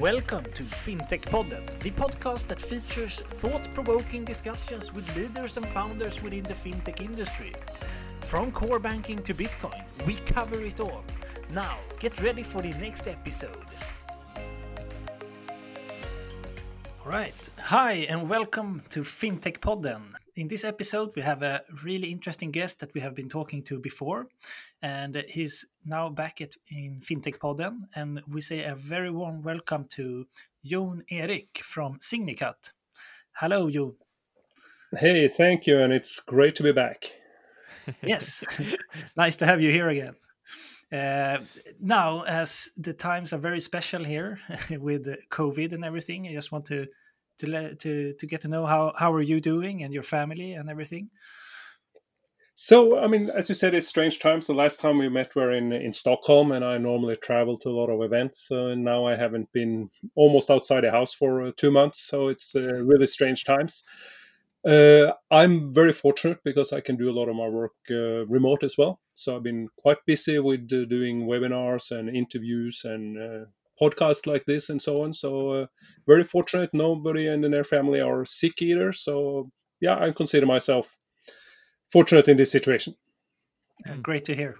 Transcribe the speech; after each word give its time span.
Welcome 0.00 0.44
to 0.52 0.62
FinTech 0.62 1.22
Podden, 1.22 1.64
the 1.78 1.90
podcast 1.90 2.48
that 2.48 2.60
features 2.60 3.22
thought 3.22 3.62
provoking 3.72 4.26
discussions 4.26 4.92
with 4.92 5.16
leaders 5.16 5.56
and 5.56 5.64
founders 5.68 6.22
within 6.22 6.42
the 6.42 6.52
fintech 6.52 7.00
industry. 7.00 7.54
From 8.20 8.52
core 8.52 8.78
banking 8.78 9.22
to 9.22 9.32
Bitcoin, 9.32 9.82
we 10.06 10.16
cover 10.26 10.60
it 10.60 10.80
all. 10.80 11.02
Now, 11.50 11.78
get 11.98 12.20
ready 12.20 12.42
for 12.42 12.60
the 12.60 12.72
next 12.72 13.08
episode. 13.08 13.56
All 17.02 17.10
right. 17.10 17.48
Hi, 17.58 17.92
and 18.10 18.28
welcome 18.28 18.82
to 18.90 19.00
FinTech 19.00 19.60
Podden. 19.60 20.02
In 20.34 20.48
this 20.48 20.64
episode, 20.64 21.12
we 21.16 21.22
have 21.22 21.42
a 21.42 21.62
really 21.82 22.12
interesting 22.12 22.50
guest 22.50 22.80
that 22.80 22.92
we 22.92 23.00
have 23.00 23.14
been 23.14 23.30
talking 23.30 23.62
to 23.62 23.78
before, 23.78 24.26
and 24.86 25.24
he's 25.28 25.66
now 25.84 26.08
back 26.08 26.40
at, 26.40 26.54
in 26.68 27.00
FinTech 27.00 27.38
Podden. 27.38 27.88
And 27.96 28.22
we 28.28 28.40
say 28.40 28.62
a 28.62 28.76
very 28.76 29.10
warm 29.10 29.42
welcome 29.42 29.86
to 29.96 30.26
Jon 30.64 31.02
Erik 31.10 31.58
from 31.62 31.98
Signicat. 31.98 32.72
Hello, 33.32 33.68
Jon. 33.68 33.94
Hey, 34.96 35.26
thank 35.26 35.66
you, 35.66 35.80
and 35.80 35.92
it's 35.92 36.20
great 36.20 36.54
to 36.56 36.62
be 36.62 36.70
back. 36.70 37.12
yes, 38.02 38.44
nice 39.16 39.34
to 39.36 39.46
have 39.46 39.60
you 39.60 39.72
here 39.72 39.88
again. 39.88 40.14
Uh, 40.92 41.38
now, 41.80 42.22
as 42.22 42.70
the 42.76 42.92
times 42.92 43.32
are 43.32 43.38
very 43.38 43.60
special 43.60 44.04
here 44.04 44.38
with 44.70 45.08
COVID 45.30 45.72
and 45.72 45.84
everything, 45.84 46.28
I 46.28 46.32
just 46.32 46.52
want 46.52 46.66
to 46.66 46.86
to 47.38 47.74
to 47.74 48.14
to 48.14 48.26
get 48.26 48.42
to 48.42 48.48
know 48.48 48.64
how 48.66 48.92
how 48.96 49.12
are 49.12 49.28
you 49.32 49.40
doing 49.40 49.82
and 49.82 49.92
your 49.92 50.04
family 50.04 50.52
and 50.52 50.70
everything. 50.70 51.10
So, 52.58 52.98
I 52.98 53.06
mean, 53.06 53.28
as 53.28 53.50
you 53.50 53.54
said, 53.54 53.74
it's 53.74 53.86
strange 53.86 54.18
times. 54.18 54.46
The 54.46 54.54
last 54.54 54.80
time 54.80 54.96
we 54.96 55.10
met 55.10 55.34
were 55.34 55.52
in 55.52 55.72
in 55.72 55.92
Stockholm, 55.92 56.52
and 56.52 56.64
I 56.64 56.78
normally 56.78 57.16
travel 57.16 57.58
to 57.58 57.68
a 57.68 57.78
lot 57.80 57.90
of 57.90 58.02
events. 58.02 58.48
Uh, 58.50 58.68
and 58.68 58.82
now 58.82 59.04
I 59.06 59.14
haven't 59.14 59.52
been 59.52 59.90
almost 60.14 60.50
outside 60.50 60.82
the 60.82 60.90
house 60.90 61.12
for 61.12 61.42
uh, 61.42 61.52
two 61.58 61.70
months, 61.70 62.00
so 62.06 62.28
it's 62.28 62.56
uh, 62.56 62.62
really 62.62 63.06
strange 63.06 63.44
times. 63.44 63.84
Uh, 64.66 65.12
I'm 65.30 65.74
very 65.74 65.92
fortunate 65.92 66.38
because 66.44 66.72
I 66.72 66.80
can 66.80 66.96
do 66.96 67.10
a 67.10 67.16
lot 67.18 67.28
of 67.28 67.36
my 67.36 67.48
work 67.48 67.74
uh, 67.90 68.26
remote 68.26 68.64
as 68.64 68.76
well. 68.78 69.00
So 69.14 69.36
I've 69.36 69.42
been 69.42 69.68
quite 69.76 69.98
busy 70.06 70.38
with 70.38 70.72
uh, 70.72 70.86
doing 70.86 71.26
webinars 71.26 71.90
and 71.90 72.08
interviews 72.08 72.82
and 72.84 73.46
podcasts 73.80 74.26
like 74.26 74.44
this 74.46 74.70
and 74.70 74.80
so 74.80 75.02
on. 75.02 75.12
So 75.12 75.66
very 76.06 76.24
fortunate. 76.24 76.70
Nobody 76.72 77.28
in 77.28 77.42
their 77.42 77.64
family 77.64 78.00
are 78.00 78.24
sick 78.24 78.62
either. 78.62 78.92
So 78.92 79.50
yeah, 79.80 79.98
I 79.98 80.10
consider 80.12 80.46
myself 80.46 80.96
fortunate 81.90 82.28
in 82.28 82.36
this 82.36 82.50
situation. 82.50 82.94
great 84.02 84.24
to 84.26 84.34
hear. 84.34 84.56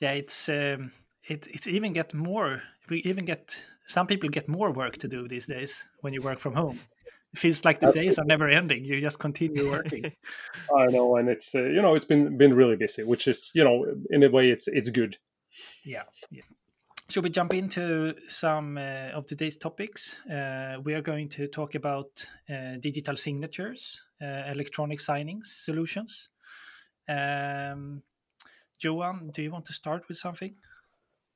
Yeah, 0.00 0.12
it's 0.12 0.48
um, 0.48 0.92
it, 1.24 1.46
it's 1.50 1.66
even 1.68 1.92
get 1.92 2.14
more. 2.14 2.62
We 2.88 2.98
even 2.98 3.24
get 3.24 3.64
some 3.86 4.06
people 4.06 4.28
get 4.28 4.48
more 4.48 4.70
work 4.70 4.98
to 4.98 5.08
do 5.08 5.26
these 5.26 5.46
days 5.46 5.88
when 6.00 6.12
you 6.12 6.22
work 6.22 6.38
from 6.38 6.54
home 6.54 6.80
it 7.32 7.38
feels 7.38 7.64
like 7.64 7.80
the 7.80 7.92
days 7.92 8.18
are 8.18 8.24
never 8.24 8.48
ending 8.48 8.84
you 8.84 9.00
just 9.00 9.18
continue 9.18 9.70
working 9.70 10.04
i 10.76 10.86
know 10.86 11.16
and 11.16 11.28
it's 11.28 11.54
uh, 11.54 11.62
you 11.62 11.82
know 11.82 11.94
it's 11.94 12.04
been 12.04 12.36
been 12.36 12.54
really 12.54 12.76
busy 12.76 13.02
which 13.02 13.28
is 13.28 13.50
you 13.54 13.64
know 13.64 13.84
in 14.10 14.22
a 14.22 14.30
way 14.30 14.50
it's 14.50 14.68
it's 14.68 14.90
good 14.90 15.16
yeah 15.84 16.02
yeah 16.30 16.42
should 17.08 17.24
we 17.24 17.30
jump 17.30 17.54
into 17.54 18.14
some 18.26 18.76
uh, 18.76 19.16
of 19.16 19.24
today's 19.24 19.56
topics 19.56 20.18
uh, 20.28 20.76
we 20.84 20.94
are 20.94 21.02
going 21.02 21.28
to 21.28 21.46
talk 21.48 21.74
about 21.74 22.26
uh, 22.50 22.76
digital 22.80 23.16
signatures 23.16 24.02
uh, 24.22 24.50
electronic 24.52 24.98
signings 24.98 25.46
solutions 25.46 26.28
um, 27.08 28.02
johan 28.80 29.30
do 29.32 29.42
you 29.42 29.50
want 29.50 29.64
to 29.64 29.72
start 29.72 30.06
with 30.08 30.16
something 30.16 30.54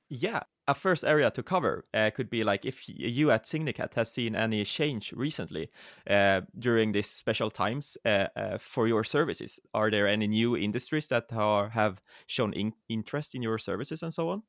yeah 0.08 0.42
a 0.68 0.74
first 0.74 1.04
area 1.04 1.30
to 1.30 1.42
cover 1.42 1.84
uh, 1.92 2.10
could 2.14 2.30
be 2.30 2.44
like 2.44 2.64
if 2.64 2.88
you 2.88 3.30
at 3.30 3.44
Signicat 3.44 3.94
has 3.94 4.12
seen 4.12 4.36
any 4.36 4.64
change 4.64 5.12
recently 5.12 5.70
uh, 6.08 6.42
during 6.58 6.92
these 6.92 7.08
special 7.08 7.50
times 7.50 7.96
uh, 8.04 8.26
uh 8.36 8.58
for 8.58 8.86
your 8.86 9.04
services. 9.04 9.58
Are 9.74 9.90
there 9.90 10.06
any 10.06 10.28
new 10.28 10.56
industries 10.56 11.08
that 11.08 11.32
are, 11.32 11.70
have 11.70 12.00
shown 12.26 12.52
in 12.52 12.74
interest 12.88 13.34
in 13.34 13.42
your 13.42 13.58
services 13.58 14.02
and 14.02 14.12
so 14.12 14.30
on? 14.30 14.42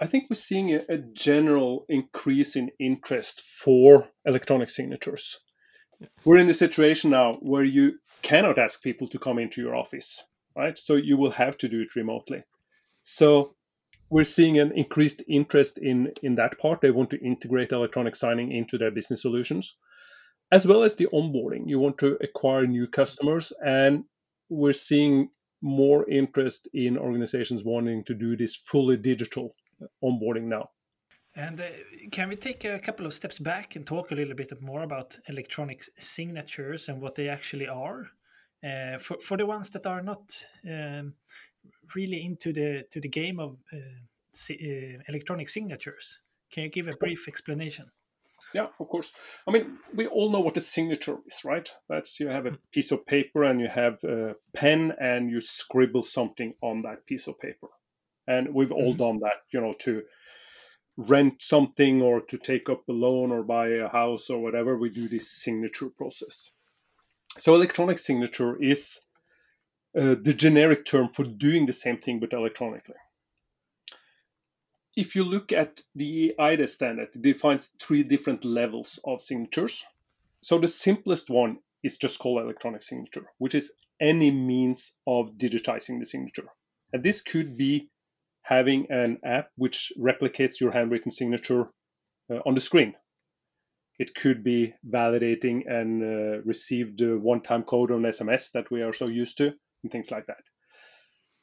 I 0.00 0.06
think 0.06 0.30
we're 0.30 0.36
seeing 0.36 0.74
a, 0.74 0.80
a 0.88 0.98
general 0.98 1.84
increase 1.88 2.54
in 2.54 2.70
interest 2.78 3.42
for 3.42 4.08
electronic 4.24 4.70
signatures. 4.70 5.40
We're 6.24 6.38
in 6.38 6.46
the 6.46 6.54
situation 6.54 7.10
now 7.10 7.38
where 7.40 7.64
you 7.64 7.98
cannot 8.22 8.58
ask 8.58 8.82
people 8.82 9.08
to 9.08 9.18
come 9.18 9.38
into 9.38 9.60
your 9.60 9.74
office, 9.74 10.22
right? 10.56 10.78
So 10.78 10.94
you 10.94 11.16
will 11.16 11.30
have 11.32 11.56
to 11.58 11.68
do 11.68 11.80
it 11.80 11.96
remotely. 11.96 12.44
So 13.02 13.56
we're 14.10 14.24
seeing 14.24 14.58
an 14.58 14.72
increased 14.72 15.22
interest 15.28 15.78
in 15.78 16.12
in 16.22 16.36
that 16.36 16.58
part. 16.58 16.80
They 16.80 16.90
want 16.90 17.10
to 17.10 17.24
integrate 17.24 17.72
electronic 17.72 18.16
signing 18.16 18.52
into 18.52 18.78
their 18.78 18.90
business 18.90 19.22
solutions, 19.22 19.76
as 20.50 20.66
well 20.66 20.82
as 20.82 20.94
the 20.94 21.08
onboarding. 21.12 21.68
You 21.68 21.78
want 21.78 21.98
to 21.98 22.16
acquire 22.22 22.66
new 22.66 22.86
customers, 22.86 23.52
and 23.64 24.04
we're 24.48 24.72
seeing 24.72 25.30
more 25.60 26.08
interest 26.08 26.68
in 26.72 26.96
organizations 26.96 27.64
wanting 27.64 28.04
to 28.04 28.14
do 28.14 28.36
this 28.36 28.56
fully 28.56 28.96
digital 28.96 29.54
onboarding 30.02 30.44
now. 30.44 30.70
And 31.36 31.60
uh, 31.60 31.64
can 32.10 32.28
we 32.28 32.36
take 32.36 32.64
a 32.64 32.78
couple 32.78 33.06
of 33.06 33.14
steps 33.14 33.38
back 33.38 33.76
and 33.76 33.86
talk 33.86 34.10
a 34.10 34.14
little 34.14 34.34
bit 34.34 34.60
more 34.60 34.82
about 34.82 35.18
electronic 35.28 35.84
signatures 35.98 36.88
and 36.88 37.00
what 37.00 37.14
they 37.14 37.28
actually 37.28 37.68
are? 37.68 38.10
Uh, 38.64 38.98
for 38.98 39.18
for 39.20 39.36
the 39.36 39.46
ones 39.46 39.70
that 39.70 39.86
are 39.86 40.02
not 40.02 40.44
um, 40.68 41.14
really 41.94 42.24
into 42.24 42.52
the 42.52 42.84
to 42.90 43.00
the 43.00 43.08
game 43.08 43.38
of 43.38 43.56
uh, 43.72 43.76
uh, 44.50 45.02
electronic 45.08 45.48
signatures. 45.48 46.20
Can 46.50 46.64
you 46.64 46.70
give 46.70 46.88
a 46.88 46.96
brief 46.96 47.28
explanation? 47.28 47.90
Yeah, 48.54 48.68
of 48.80 48.88
course. 48.88 49.12
I 49.46 49.50
mean, 49.50 49.78
we 49.94 50.06
all 50.06 50.30
know 50.30 50.40
what 50.40 50.56
a 50.56 50.60
signature 50.60 51.18
is, 51.26 51.44
right? 51.44 51.70
That's 51.88 52.18
you 52.18 52.28
have 52.28 52.46
a 52.46 52.56
piece 52.72 52.92
of 52.92 53.06
paper 53.06 53.44
and 53.44 53.60
you 53.60 53.68
have 53.68 54.02
a 54.04 54.36
pen 54.54 54.94
and 54.98 55.30
you 55.30 55.40
scribble 55.40 56.02
something 56.02 56.54
on 56.62 56.82
that 56.82 57.06
piece 57.06 57.26
of 57.26 57.38
paper. 57.38 57.68
And 58.26 58.54
we've 58.54 58.72
all 58.72 58.94
mm-hmm. 58.94 59.04
done 59.04 59.18
that, 59.20 59.42
you 59.52 59.60
know, 59.60 59.74
to 59.80 60.02
rent 60.98 61.40
something 61.40 62.02
or 62.02 62.20
to 62.20 62.36
take 62.36 62.68
up 62.68 62.88
a 62.88 62.92
loan 62.92 63.30
or 63.30 63.44
buy 63.44 63.68
a 63.68 63.88
house 63.88 64.28
or 64.30 64.42
whatever. 64.42 64.76
We 64.76 64.90
do 64.90 65.08
this 65.08 65.30
signature 65.30 65.88
process. 65.88 66.50
So, 67.38 67.54
electronic 67.54 68.00
signature 68.00 68.60
is 68.60 69.00
uh, 69.96 70.16
the 70.20 70.34
generic 70.34 70.84
term 70.84 71.08
for 71.08 71.24
doing 71.24 71.66
the 71.66 71.72
same 71.72 71.98
thing 71.98 72.18
but 72.18 72.32
electronically. 72.32 72.96
If 74.96 75.14
you 75.14 75.22
look 75.22 75.52
at 75.52 75.80
the 75.94 76.34
eIDAS 76.36 76.70
standard, 76.70 77.10
it 77.14 77.22
defines 77.22 77.70
three 77.80 78.02
different 78.02 78.44
levels 78.44 78.98
of 79.04 79.22
signatures. 79.22 79.84
So 80.42 80.58
the 80.58 80.66
simplest 80.66 81.30
one 81.30 81.58
is 81.84 81.98
just 81.98 82.18
called 82.18 82.42
electronic 82.42 82.82
signature, 82.82 83.26
which 83.38 83.54
is 83.54 83.72
any 84.00 84.32
means 84.32 84.94
of 85.06 85.38
digitizing 85.38 86.00
the 86.00 86.06
signature. 86.06 86.48
And 86.92 87.04
this 87.04 87.20
could 87.20 87.56
be 87.56 87.90
having 88.48 88.86
an 88.90 89.18
app 89.24 89.50
which 89.56 89.92
replicates 89.98 90.58
your 90.58 90.70
handwritten 90.70 91.10
signature 91.10 91.68
uh, 92.30 92.38
on 92.46 92.54
the 92.54 92.60
screen. 92.62 92.94
It 93.98 94.14
could 94.14 94.42
be 94.42 94.72
validating 94.88 95.70
and 95.70 96.02
uh, 96.02 96.42
received 96.44 97.02
one 97.02 97.42
time 97.42 97.64
code 97.64 97.90
on 97.90 98.02
SMS 98.02 98.52
that 98.52 98.70
we 98.70 98.80
are 98.80 98.94
so 98.94 99.06
used 99.06 99.36
to 99.38 99.52
and 99.82 99.92
things 99.92 100.10
like 100.10 100.26
that. 100.26 100.42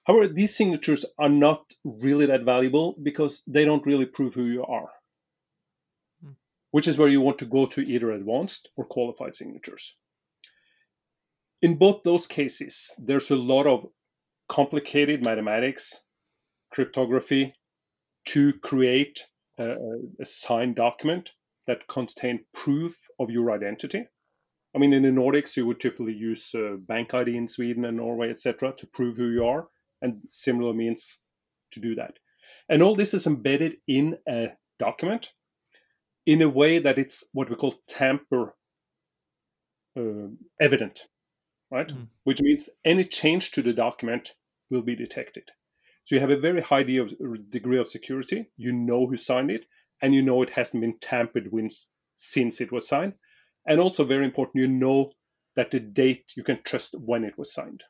However, 0.05 0.27
these 0.27 0.55
signatures 0.55 1.05
are 1.19 1.29
not 1.29 1.63
really 1.83 2.25
that 2.27 2.43
valuable 2.43 2.95
because 3.01 3.43
they 3.45 3.65
don't 3.65 3.85
really 3.85 4.05
prove 4.05 4.33
who 4.33 4.45
you 4.45 4.63
are, 4.63 4.89
hmm. 6.23 6.31
which 6.71 6.87
is 6.87 6.97
where 6.97 7.09
you 7.09 7.21
want 7.21 7.39
to 7.39 7.45
go 7.45 7.67
to 7.67 7.81
either 7.81 8.11
advanced 8.11 8.69
or 8.77 8.85
qualified 8.85 9.35
signatures. 9.35 9.95
In 11.61 11.77
both 11.77 12.01
those 12.03 12.25
cases, 12.25 12.89
there's 12.97 13.29
a 13.29 13.35
lot 13.35 13.67
of 13.67 13.85
complicated 14.47 15.23
mathematics, 15.23 15.99
cryptography 16.75 17.53
to 18.25 18.53
create 18.59 19.25
a, 19.57 19.77
a 20.19 20.25
signed 20.25 20.75
document 20.75 21.31
that 21.67 21.87
contain 21.87 22.45
proof 22.53 22.97
of 23.19 23.31
your 23.31 23.51
identity. 23.51 24.05
I 24.75 24.77
mean, 24.77 24.93
in 24.93 25.03
the 25.03 25.09
Nordics, 25.09 25.55
you 25.55 25.65
would 25.65 25.79
typically 25.79 26.13
use 26.13 26.51
uh, 26.53 26.75
BankID 26.85 27.33
in 27.33 27.47
Sweden 27.47 27.85
and 27.85 27.97
Norway, 27.97 28.29
etc., 28.29 28.73
to 28.77 28.87
prove 28.87 29.15
who 29.15 29.29
you 29.29 29.45
are, 29.45 29.67
and 30.01 30.19
similar 30.27 30.73
means 30.73 31.17
to 31.71 31.79
do 31.79 31.95
that. 31.95 32.19
And 32.67 32.83
all 32.83 32.95
this 32.95 33.13
is 33.13 33.25
embedded 33.25 33.77
in 33.87 34.17
a 34.27 34.49
document 34.77 35.31
in 36.25 36.41
a 36.41 36.49
way 36.49 36.79
that 36.79 36.97
it's 36.97 37.23
what 37.31 37.49
we 37.49 37.55
call 37.55 37.75
tamper 37.87 38.53
uh, 39.97 40.27
evident, 40.59 41.07
right? 41.71 41.87
Mm. 41.87 42.07
Which 42.25 42.41
means 42.41 42.69
any 42.83 43.05
change 43.05 43.51
to 43.51 43.61
the 43.61 43.73
document 43.73 44.33
will 44.69 44.81
be 44.81 44.95
detected. 44.95 45.49
So 46.05 46.15
you 46.15 46.21
have 46.21 46.29
a 46.29 46.37
very 46.37 46.61
high 46.61 46.83
degree 46.83 47.79
of 47.79 47.87
security. 47.87 48.45
You 48.57 48.71
know 48.71 49.07
who 49.07 49.17
signed 49.17 49.51
it, 49.51 49.65
and 50.01 50.13
you 50.13 50.21
know 50.21 50.41
it 50.43 50.51
hasn't 50.51 50.81
been 50.81 50.99
tampered 50.99 51.51
with 51.51 51.73
since 52.15 52.61
it 52.61 52.71
was 52.71 52.87
signed. 52.87 53.13
And 53.67 53.79
also 53.79 54.05
very 54.05 54.25
important 54.25 54.61
you 54.61 54.67
know 54.67 55.11
that 55.55 55.71
the 55.71 55.79
date 55.79 56.33
you 56.35 56.43
can 56.43 56.59
trust 56.63 56.93
when 56.93 57.23
it 57.23 57.37
was 57.37 57.53
signed. 57.53 57.83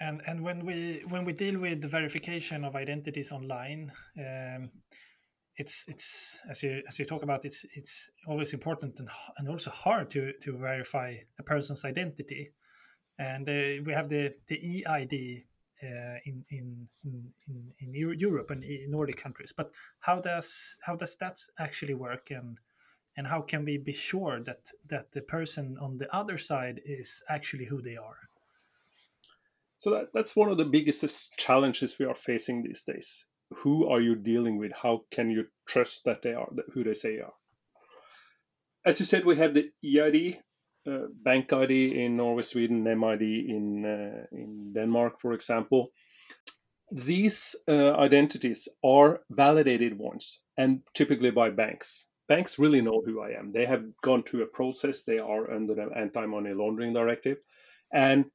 And 0.00 0.22
and 0.26 0.42
when 0.42 0.64
we 0.64 1.02
when 1.06 1.24
we 1.24 1.34
deal 1.34 1.60
with 1.60 1.82
the 1.82 1.88
verification 1.88 2.64
of 2.64 2.74
identities 2.74 3.30
online 3.30 3.92
um, 4.18 4.70
it's 5.56 5.84
it's 5.86 6.40
as 6.50 6.62
you 6.62 6.82
as 6.88 6.98
you 6.98 7.04
talk 7.04 7.22
about 7.22 7.44
it's 7.44 7.64
it's 7.74 8.10
always 8.26 8.52
important 8.52 8.98
and, 8.98 9.08
and 9.38 9.48
also 9.48 9.70
hard 9.70 10.10
to 10.10 10.32
to 10.40 10.56
verify 10.56 11.14
a 11.38 11.42
person's 11.42 11.84
identity. 11.84 12.52
And 13.18 13.48
uh, 13.48 13.84
we 13.84 13.92
have 13.92 14.08
the 14.08 14.34
the 14.48 14.84
EID 14.86 15.44
Uh, 15.84 16.18
in, 16.24 16.44
in 16.50 16.88
in 17.04 17.72
in 17.78 17.94
Europe 18.18 18.50
and 18.50 18.64
in 18.64 18.90
Nordic 18.90 19.16
countries 19.16 19.52
but 19.52 19.72
how 20.00 20.20
does 20.20 20.78
how 20.82 20.96
does 20.96 21.16
that 21.16 21.38
actually 21.58 21.94
work 21.94 22.30
and 22.30 22.58
and 23.16 23.26
how 23.26 23.42
can 23.42 23.64
we 23.64 23.76
be 23.76 23.92
sure 23.92 24.40
that 24.40 24.70
that 24.88 25.12
the 25.12 25.20
person 25.20 25.76
on 25.80 25.98
the 25.98 26.08
other 26.14 26.38
side 26.38 26.80
is 26.86 27.22
actually 27.28 27.66
who 27.66 27.82
they 27.82 27.96
are 27.96 28.28
so 29.76 29.90
that, 29.90 30.06
that's 30.14 30.34
one 30.34 30.50
of 30.50 30.56
the 30.56 30.64
biggest 30.64 31.36
challenges 31.36 31.98
we 31.98 32.06
are 32.06 32.14
facing 32.14 32.62
these 32.62 32.82
days 32.82 33.24
who 33.52 33.88
are 33.88 34.00
you 34.00 34.14
dealing 34.14 34.58
with? 34.58 34.72
How 34.72 35.04
can 35.10 35.30
you 35.30 35.46
trust 35.66 36.04
that 36.04 36.22
they 36.22 36.32
are 36.32 36.48
who 36.72 36.84
they 36.84 36.94
say 36.94 37.18
are? 37.20 37.32
As 38.84 39.00
you 39.00 39.06
said, 39.06 39.24
we 39.24 39.36
have 39.36 39.54
the 39.54 39.70
EID, 39.84 40.42
uh, 40.86 41.06
bank 41.22 41.52
ID 41.52 42.04
in 42.04 42.16
Norway, 42.16 42.42
Sweden, 42.42 42.84
NemID 42.84 43.48
in 43.48 43.84
uh, 43.84 44.26
in 44.32 44.72
Denmark, 44.74 45.18
for 45.18 45.32
example. 45.32 45.92
These 46.92 47.56
uh, 47.66 47.92
identities 47.96 48.68
are 48.84 49.20
validated 49.30 49.98
ones, 49.98 50.40
and 50.56 50.82
typically 50.92 51.30
by 51.30 51.50
banks. 51.50 52.06
Banks 52.28 52.58
really 52.58 52.80
know 52.82 53.02
who 53.04 53.20
I 53.20 53.30
am. 53.38 53.52
They 53.52 53.66
have 53.66 53.84
gone 54.02 54.22
through 54.22 54.42
a 54.42 54.54
process. 54.58 55.02
They 55.02 55.18
are 55.18 55.50
under 55.50 55.74
the 55.74 55.88
anti-money 55.96 56.52
laundering 56.52 56.92
directive, 56.92 57.38
and 57.92 58.26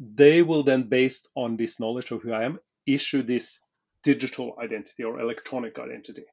they 0.00 0.42
will 0.42 0.64
then, 0.64 0.84
based 0.88 1.28
on 1.34 1.56
this 1.56 1.78
knowledge 1.78 2.10
of 2.10 2.22
who 2.22 2.32
I 2.32 2.44
am, 2.44 2.58
issue 2.86 3.22
this 3.22 3.58
digital 4.02 4.56
identity 4.60 5.04
or 5.04 5.20
electronic 5.20 5.78
identity, 5.78 6.24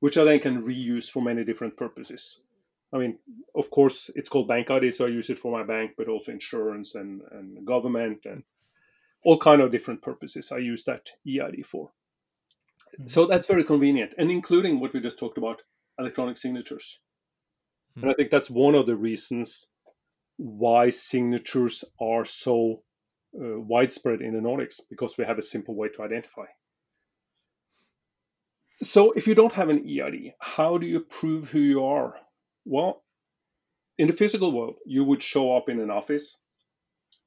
which 0.00 0.16
I 0.16 0.24
then 0.24 0.40
can 0.40 0.62
reuse 0.62 1.10
for 1.10 1.22
many 1.22 1.44
different 1.44 1.76
purposes. 1.76 2.40
I 2.94 2.98
mean, 2.98 3.18
of 3.56 3.70
course, 3.70 4.08
it's 4.14 4.28
called 4.28 4.46
bank 4.46 4.70
ID, 4.70 4.92
so 4.92 5.04
I 5.04 5.08
use 5.08 5.28
it 5.28 5.38
for 5.38 5.50
my 5.50 5.64
bank, 5.64 5.92
but 5.98 6.08
also 6.08 6.30
insurance 6.30 6.94
and, 6.94 7.22
and 7.32 7.66
government 7.66 8.20
and 8.24 8.44
all 9.24 9.38
kind 9.38 9.60
of 9.60 9.72
different 9.72 10.00
purposes. 10.00 10.52
I 10.52 10.58
use 10.58 10.84
that 10.84 11.10
EID 11.26 11.66
for. 11.66 11.88
Mm-hmm. 11.88 13.08
So 13.08 13.26
that's 13.26 13.46
very 13.46 13.64
convenient, 13.64 14.14
and 14.16 14.30
including 14.30 14.78
what 14.78 14.92
we 14.92 15.00
just 15.00 15.18
talked 15.18 15.38
about, 15.38 15.60
electronic 15.98 16.36
signatures. 16.36 17.00
Mm-hmm. 17.90 18.02
And 18.02 18.12
I 18.12 18.14
think 18.14 18.30
that's 18.30 18.50
one 18.50 18.76
of 18.76 18.86
the 18.86 18.96
reasons 18.96 19.66
why 20.36 20.90
signatures 20.90 21.84
are 22.00 22.24
so 22.24 22.82
uh, 23.36 23.58
widespread 23.60 24.20
in 24.20 24.34
the 24.34 24.40
Nordics 24.40 24.80
because 24.88 25.18
we 25.18 25.24
have 25.24 25.38
a 25.38 25.42
simple 25.42 25.74
way 25.74 25.88
to 25.88 26.02
identify. 26.02 26.46
So 28.82 29.12
if 29.12 29.26
you 29.26 29.34
don't 29.34 29.52
have 29.52 29.68
an 29.68 29.88
EID, 29.88 30.34
how 30.38 30.78
do 30.78 30.86
you 30.86 31.00
prove 31.00 31.50
who 31.50 31.58
you 31.58 31.84
are? 31.84 32.16
Well, 32.64 33.02
in 33.98 34.08
the 34.08 34.12
physical 34.14 34.52
world, 34.52 34.76
you 34.86 35.04
would 35.04 35.22
show 35.22 35.56
up 35.56 35.68
in 35.68 35.80
an 35.80 35.90
office. 35.90 36.38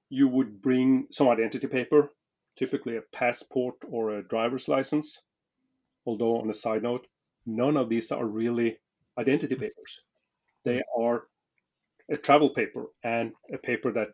You 0.10 0.28
would 0.28 0.62
bring 0.62 1.08
some 1.12 1.30
identity 1.30 1.68
paper, 1.68 2.12
typically 2.58 2.98
a 2.98 3.02
passport 3.14 3.76
or 3.90 4.12
a 4.12 4.24
driver's 4.28 4.68
license. 4.68 5.22
Although, 6.06 6.42
on 6.42 6.50
a 6.50 6.54
side 6.54 6.84
note, 6.84 7.08
none 7.46 7.78
of 7.78 7.90
these 7.90 8.12
are 8.12 8.26
really 8.26 8.78
identity 9.18 9.56
papers. 9.56 10.02
They 10.66 10.82
are 10.98 11.28
a 12.10 12.18
travel 12.18 12.50
paper 12.52 12.88
and 13.04 13.34
a 13.54 13.58
paper 13.58 13.92
that 13.94 14.14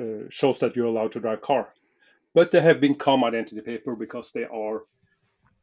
uh, 0.00 0.28
shows 0.30 0.60
that 0.60 0.76
you're 0.76 0.86
allowed 0.86 1.12
to 1.12 1.20
drive 1.20 1.42
car. 1.42 1.74
But 2.34 2.50
they 2.52 2.60
have 2.60 2.80
become 2.80 3.24
identity 3.24 3.60
paper 3.62 3.96
because 3.96 4.32
they 4.32 4.44
are 4.44 4.84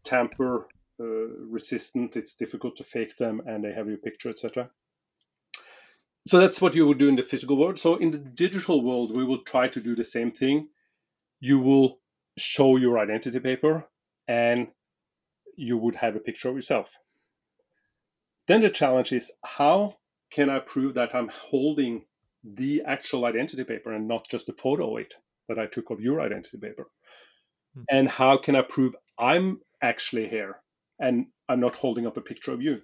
tamper 0.03 0.67
uh, 0.99 1.05
resistant. 1.05 2.17
It's 2.17 2.35
difficult 2.35 2.77
to 2.77 2.83
fake 2.83 3.17
them, 3.17 3.41
and 3.47 3.63
they 3.63 3.73
have 3.73 3.87
your 3.87 3.97
picture, 3.97 4.29
etc. 4.29 4.69
So 6.29 6.37
that's 6.37 6.61
what 6.61 6.75
you 6.75 6.85
would 6.85 6.99
do 6.99 7.09
in 7.09 7.15
the 7.15 7.23
physical 7.23 7.57
world. 7.57 7.79
So 7.79 7.95
in 7.95 8.11
the 8.11 8.19
digital 8.19 8.83
world, 8.83 9.17
we 9.17 9.23
will 9.23 9.39
try 9.39 9.67
to 9.69 9.81
do 9.81 9.95
the 9.95 10.03
same 10.03 10.31
thing. 10.31 10.67
You 11.39 11.57
will 11.57 11.99
show 12.37 12.77
your 12.77 12.99
identity 12.99 13.39
paper, 13.39 13.87
and 14.27 14.67
you 15.55 15.75
would 15.79 15.95
have 15.95 16.15
a 16.15 16.19
picture 16.19 16.49
of 16.49 16.55
yourself. 16.55 16.91
Then 18.47 18.61
the 18.61 18.69
challenge 18.69 19.11
is 19.11 19.31
how 19.43 19.97
can 20.29 20.51
I 20.51 20.59
prove 20.59 20.93
that 20.93 21.15
I'm 21.15 21.29
holding 21.29 22.05
the 22.43 22.83
actual 22.85 23.25
identity 23.25 23.63
paper 23.63 23.91
and 23.91 24.07
not 24.07 24.29
just 24.29 24.49
a 24.49 24.53
photo 24.53 24.93
of 24.93 25.01
it 25.01 25.15
that 25.47 25.57
I 25.57 25.65
took 25.65 25.89
of 25.89 25.99
your 25.99 26.21
identity 26.21 26.59
paper? 26.59 26.91
Hmm. 27.73 27.83
And 27.89 28.07
how 28.07 28.37
can 28.37 28.55
I 28.55 28.61
prove 28.61 28.95
I'm 29.17 29.61
actually 29.81 30.27
here 30.27 30.57
and 30.99 31.25
I'm 31.47 31.59
not 31.59 31.73
holding 31.73 32.05
up 32.05 32.17
a 32.17 32.21
picture 32.21 32.51
of 32.51 32.61
you. 32.61 32.83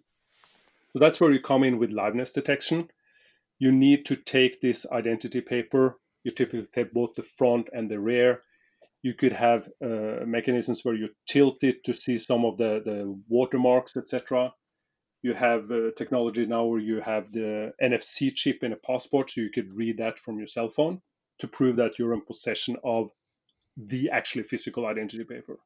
So 0.94 1.00
that's 1.00 1.20
where 1.20 1.32
you 1.32 1.40
come 1.40 1.64
in 1.64 1.78
with 1.78 1.92
liveness 1.92 2.34
detection. 2.34 2.90
You 3.60 3.72
need 3.72 4.06
to 4.06 4.16
take 4.16 4.62
this 4.62 4.86
identity 4.92 5.42
paper. 5.42 6.00
You 6.24 6.31
typically 6.31 6.68
take 6.74 6.94
both 6.94 7.13
the 7.16 7.24
front 7.24 7.69
and 7.72 7.90
the 7.90 8.00
rear. 8.00 8.42
You 9.02 9.13
could 9.13 9.34
have 9.34 9.69
uh, 9.84 10.25
mechanisms 10.25 10.84
where 10.84 10.96
you 10.96 11.10
tilt 11.28 11.63
it 11.63 11.84
to 11.86 11.94
see 11.94 12.18
some 12.18 12.44
of 12.44 12.57
the, 12.57 12.81
the 12.84 13.22
watermarks, 13.30 13.96
etc. 13.96 14.54
You 15.22 15.34
have 15.34 15.72
uh, 15.72 15.92
technology 15.96 16.46
now 16.46 16.66
where 16.66 16.80
you 16.80 17.02
have 17.02 17.31
the 17.31 17.74
NFC 17.81 18.34
chip 18.34 18.63
in 18.63 18.74
a 18.74 18.78
passport, 18.78 19.31
so 19.31 19.42
you 19.42 19.52
could 19.52 19.75
read 19.75 19.98
that 20.00 20.19
from 20.19 20.38
your 20.38 20.48
cell 20.48 20.69
phone 20.69 21.01
to 21.40 21.48
prove 21.48 21.75
that 21.75 22.00
you're 22.00 22.13
in 22.13 22.22
possession 22.22 22.78
of 22.84 23.10
the 23.78 24.10
actually 24.10 24.44
physical 24.44 24.86
identity 24.86 25.24
paper. 25.24 25.60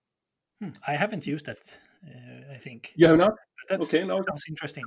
Hmm. 0.62 0.72
I 0.86 0.96
haven't 0.96 1.26
used 1.26 1.46
that 1.46 1.80
uh, 2.06 2.54
I 2.54 2.58
think. 2.58 2.92
You 2.96 3.08
have 3.08 3.18
not? 3.18 3.34
That's, 3.68 3.94
okay, 3.94 4.06
no. 4.06 4.18
Sounds 4.18 4.46
interesting. 4.48 4.84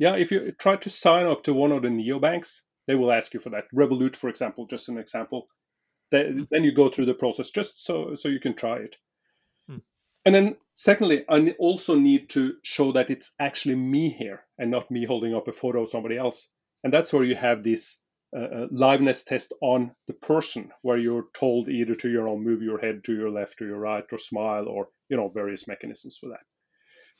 Yeah, 0.00 0.16
if 0.16 0.32
you 0.32 0.52
try 0.52 0.76
to 0.76 0.88
sign 0.88 1.26
up 1.26 1.44
to 1.44 1.52
one 1.52 1.72
of 1.72 1.82
the 1.82 1.88
neobanks, 1.88 2.62
they 2.86 2.94
will 2.94 3.12
ask 3.12 3.34
you 3.34 3.40
for 3.40 3.50
that. 3.50 3.64
Revolut, 3.70 4.16
for 4.16 4.30
example, 4.30 4.66
just 4.66 4.88
an 4.88 4.96
example. 4.96 5.46
Then, 6.10 6.48
then 6.50 6.64
you 6.64 6.72
go 6.72 6.88
through 6.88 7.04
the 7.04 7.14
process 7.14 7.50
just 7.50 7.84
so 7.84 8.14
so 8.16 8.28
you 8.28 8.40
can 8.40 8.54
try 8.54 8.78
it. 8.78 8.96
Hmm. 9.68 9.76
And 10.24 10.34
then, 10.34 10.56
secondly, 10.74 11.26
I 11.28 11.54
also 11.58 11.96
need 11.96 12.30
to 12.30 12.54
show 12.64 12.92
that 12.92 13.10
it's 13.10 13.30
actually 13.38 13.76
me 13.76 14.08
here 14.08 14.40
and 14.58 14.70
not 14.70 14.90
me 14.90 15.04
holding 15.04 15.34
up 15.34 15.48
a 15.48 15.52
photo 15.52 15.82
of 15.82 15.90
somebody 15.90 16.16
else. 16.16 16.48
And 16.82 16.94
that's 16.94 17.12
where 17.12 17.24
you 17.24 17.36
have 17.36 17.62
this 17.62 17.98
uh, 18.34 18.40
uh 18.40 18.66
liveness 18.68 19.22
test 19.22 19.52
on 19.60 19.94
the 20.06 20.14
person, 20.14 20.72
where 20.80 20.96
you're 20.96 21.26
told 21.34 21.68
either 21.68 21.94
to 21.96 22.08
you 22.08 22.24
know 22.24 22.38
move 22.38 22.62
your 22.62 22.78
head 22.78 23.04
to 23.04 23.14
your 23.14 23.30
left 23.30 23.60
or 23.60 23.66
your 23.66 23.80
right 23.80 24.06
or 24.10 24.18
smile 24.18 24.66
or 24.66 24.88
you 25.10 25.18
know 25.18 25.28
various 25.28 25.68
mechanisms 25.68 26.16
for 26.18 26.30
that. 26.30 26.44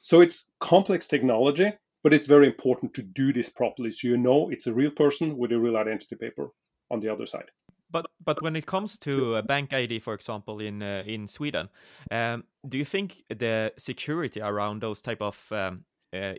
So 0.01 0.23
it's 0.23 0.45
complex 0.61 1.09
technology, 1.09 1.75
but 2.03 2.13
it's 2.13 2.27
very 2.27 2.47
important 2.47 2.95
to 2.95 3.03
do 3.03 3.33
this 3.33 3.49
properly 3.49 3.91
so 3.91 4.09
you 4.09 4.17
know 4.17 4.51
it's 4.51 4.67
a 4.67 4.73
real 4.73 4.91
person 4.91 5.37
with 5.37 5.53
a 5.53 5.59
real 5.59 5.77
identity 5.77 6.17
paper 6.17 6.51
on 6.91 7.01
the 7.01 7.09
other 7.09 7.27
side. 7.27 7.51
But 7.93 8.07
but 8.25 8.41
when 8.43 8.57
it 8.57 8.67
comes 8.67 8.97
to 8.99 9.37
a 9.37 9.43
bank 9.43 9.73
ID, 9.73 10.01
for 10.01 10.15
example, 10.15 10.61
in 10.61 10.83
uh, 10.83 11.03
in 11.07 11.27
Sweden, 11.27 11.69
um, 12.11 12.45
do 12.69 12.79
you 12.79 12.85
think 12.85 13.25
the 13.29 13.73
security 13.79 14.41
around 14.41 14.81
those 14.81 15.03
type 15.03 15.21
of 15.21 15.51
um, 15.51 15.85
uh, 16.13 16.35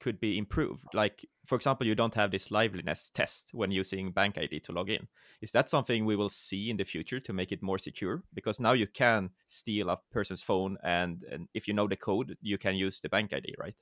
could 0.00 0.20
be 0.20 0.38
improved. 0.38 0.86
Like, 0.94 1.26
for 1.46 1.56
example, 1.56 1.86
you 1.86 1.94
don't 1.94 2.14
have 2.14 2.30
this 2.30 2.50
liveliness 2.50 3.10
test 3.10 3.50
when 3.52 3.70
using 3.70 4.12
Bank 4.12 4.38
ID 4.38 4.60
to 4.60 4.72
log 4.72 4.90
in. 4.90 5.08
Is 5.40 5.52
that 5.52 5.68
something 5.68 6.04
we 6.04 6.16
will 6.16 6.28
see 6.28 6.70
in 6.70 6.76
the 6.76 6.84
future 6.84 7.20
to 7.20 7.32
make 7.32 7.52
it 7.52 7.62
more 7.62 7.78
secure? 7.78 8.22
Because 8.34 8.60
now 8.60 8.72
you 8.72 8.86
can 8.86 9.30
steal 9.46 9.90
a 9.90 9.98
person's 10.10 10.42
phone, 10.42 10.78
and, 10.82 11.24
and 11.30 11.48
if 11.54 11.68
you 11.68 11.74
know 11.74 11.88
the 11.88 11.96
code, 11.96 12.36
you 12.40 12.58
can 12.58 12.74
use 12.74 13.00
the 13.00 13.08
Bank 13.08 13.32
ID, 13.32 13.54
right? 13.58 13.76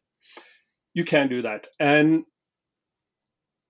You 0.94 1.04
can 1.04 1.28
do 1.28 1.42
that, 1.42 1.68
and 1.78 2.24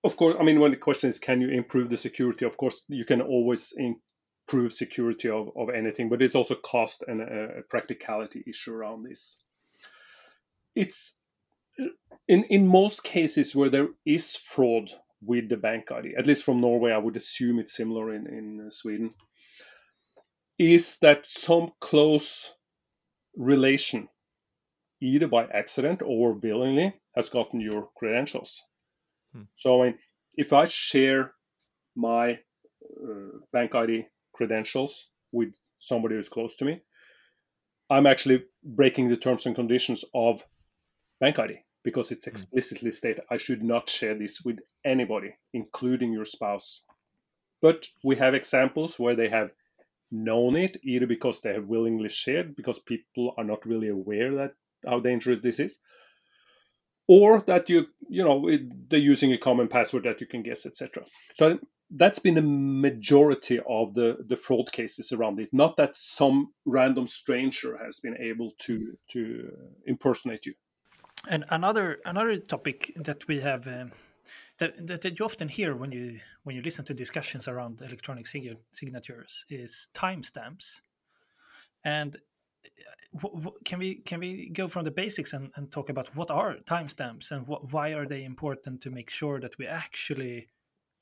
of 0.03 0.17
course, 0.17 0.35
I 0.39 0.43
mean, 0.43 0.59
when 0.59 0.71
the 0.71 0.77
question 0.77 1.09
is, 1.09 1.19
can 1.19 1.41
you 1.41 1.49
improve 1.49 1.89
the 1.89 1.97
security? 1.97 2.45
Of 2.45 2.57
course, 2.57 2.83
you 2.87 3.05
can 3.05 3.21
always 3.21 3.73
improve 3.77 4.73
security 4.73 5.29
of, 5.29 5.49
of 5.55 5.69
anything, 5.69 6.09
but 6.09 6.21
it's 6.21 6.35
also 6.35 6.55
cost 6.55 7.03
and 7.07 7.21
a, 7.21 7.61
practicality 7.69 8.43
issue 8.47 8.73
around 8.73 9.03
this 9.03 9.37
it's 10.75 11.15
in 12.27 12.43
in 12.45 12.67
most 12.67 13.03
cases 13.03 13.55
where 13.55 13.69
there 13.69 13.89
is 14.05 14.35
fraud 14.35 14.91
with 15.23 15.49
the 15.49 15.57
bank 15.57 15.91
ID, 15.91 16.15
at 16.17 16.25
least 16.27 16.43
from 16.43 16.61
Norway, 16.61 16.91
I 16.91 16.97
would 16.97 17.15
assume 17.17 17.59
it's 17.59 17.75
similar 17.75 18.13
in 18.13 18.27
in 18.27 18.71
Sweden, 18.71 19.13
is 20.57 20.97
that 21.01 21.25
some 21.25 21.71
close 21.79 22.53
relation, 23.35 24.09
either 25.01 25.27
by 25.27 25.45
accident 25.45 26.01
or 26.03 26.33
willingly, 26.33 26.93
has 27.15 27.29
gotten 27.29 27.59
your 27.59 27.89
credentials. 27.95 28.61
Hmm. 29.33 29.43
So 29.55 29.81
I 29.81 29.85
mean, 29.87 29.97
if 30.35 30.53
I 30.53 30.65
share 30.65 31.33
my 31.95 32.39
uh, 32.83 33.37
bank 33.51 33.75
ID 33.75 34.05
credentials 34.33 35.07
with 35.31 35.53
somebody 35.79 36.15
who's 36.15 36.29
close 36.29 36.55
to 36.57 36.65
me, 36.65 36.81
I'm 37.89 38.07
actually 38.07 38.43
breaking 38.63 39.09
the 39.09 39.17
terms 39.17 39.45
and 39.45 39.55
conditions 39.55 40.05
of 40.13 40.43
bank 41.19 41.39
ID 41.39 41.59
because 41.83 42.11
it's 42.11 42.25
hmm. 42.25 42.31
explicitly 42.31 42.91
stated 42.91 43.23
I 43.29 43.37
should 43.37 43.63
not 43.63 43.89
share 43.89 44.17
this 44.17 44.41
with 44.43 44.59
anybody, 44.85 45.33
including 45.53 46.13
your 46.13 46.25
spouse. 46.25 46.83
But 47.61 47.87
we 48.03 48.15
have 48.15 48.33
examples 48.33 48.97
where 48.97 49.15
they 49.15 49.29
have 49.29 49.51
known 50.11 50.55
it 50.55 50.77
either 50.83 51.07
because 51.07 51.41
they 51.41 51.53
have 51.53 51.67
willingly 51.67 52.09
shared, 52.09 52.55
because 52.55 52.79
people 52.79 53.33
are 53.37 53.43
not 53.43 53.65
really 53.65 53.87
aware 53.89 54.33
that 54.35 54.53
how 54.85 54.99
dangerous 54.99 55.39
this 55.41 55.59
is, 55.59 55.79
or 57.11 57.41
that 57.45 57.69
you 57.69 57.87
you 58.09 58.23
know 58.23 58.49
they're 58.89 59.11
using 59.13 59.33
a 59.33 59.37
common 59.37 59.67
password 59.67 60.03
that 60.03 60.21
you 60.21 60.27
can 60.27 60.43
guess, 60.43 60.65
etc. 60.65 61.03
So 61.33 61.59
that's 61.89 62.19
been 62.19 62.35
the 62.35 62.49
majority 62.89 63.59
of 63.67 63.93
the 63.93 64.09
the 64.29 64.37
fraud 64.37 64.71
cases 64.71 65.11
around 65.11 65.39
it. 65.39 65.49
Not 65.51 65.75
that 65.75 65.97
some 65.97 66.53
random 66.65 67.07
stranger 67.07 67.77
has 67.85 67.99
been 67.99 68.17
able 68.17 68.51
to 68.59 68.97
to 69.13 69.21
impersonate 69.85 70.45
you. 70.45 70.53
And 71.27 71.43
another 71.49 71.99
another 72.05 72.37
topic 72.37 72.93
that 72.95 73.27
we 73.27 73.41
have. 73.41 73.67
Um 73.67 73.91
that, 74.59 74.87
that, 74.87 75.01
that, 75.01 75.19
you 75.19 75.25
often 75.25 75.49
hear 75.49 75.75
when 75.75 75.91
you 75.91 76.19
when 76.43 76.55
you 76.55 76.61
listen 76.61 76.85
to 76.85 76.93
discussions 76.93 77.47
around 77.47 77.81
electronic 77.81 78.27
sig 78.27 78.55
signatures 78.71 79.45
is 79.49 79.89
timestamps 79.95 80.81
and 81.83 82.17
can 83.65 83.79
we 83.79 83.95
can 83.95 84.19
we 84.19 84.49
go 84.49 84.67
from 84.67 84.85
the 84.85 84.91
basics 84.91 85.33
and, 85.33 85.51
and 85.55 85.71
talk 85.71 85.89
about 85.89 86.15
what 86.15 86.31
are 86.31 86.55
timestamps 86.65 87.31
and 87.31 87.45
what, 87.47 87.71
why 87.73 87.89
are 87.89 88.05
they 88.05 88.23
important 88.23 88.81
to 88.81 88.89
make 88.89 89.09
sure 89.09 89.39
that 89.39 89.57
we 89.57 89.67
actually 89.67 90.47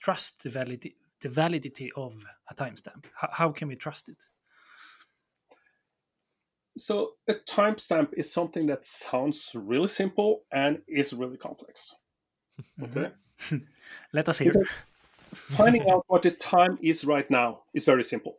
trust 0.01 0.43
the 0.43 0.49
validity 0.49 0.95
the 1.21 1.29
validity 1.29 1.91
of 1.95 2.25
a 2.49 2.55
timestamp? 2.55 3.05
How, 3.13 3.29
how 3.31 3.51
can 3.51 3.67
we 3.67 3.75
trust 3.75 4.09
it? 4.09 4.17
So 6.77 7.11
a 7.27 7.33
timestamp 7.33 8.13
is 8.13 8.31
something 8.31 8.67
that 8.67 8.85
sounds 8.85 9.51
really 9.53 9.89
simple 9.89 10.43
and 10.51 10.79
is 10.87 11.13
really 11.13 11.37
complex. 11.37 11.93
Mm-hmm. 12.79 12.97
Okay? 12.97 13.11
Let 14.13 14.29
us 14.29 14.39
hear. 14.39 14.53
Finding 15.33 15.89
out 15.89 16.05
what 16.07 16.23
the 16.23 16.31
time 16.31 16.79
is 16.81 17.03
right 17.03 17.29
now 17.29 17.63
is 17.73 17.85
very 17.85 18.03
simple 18.03 18.37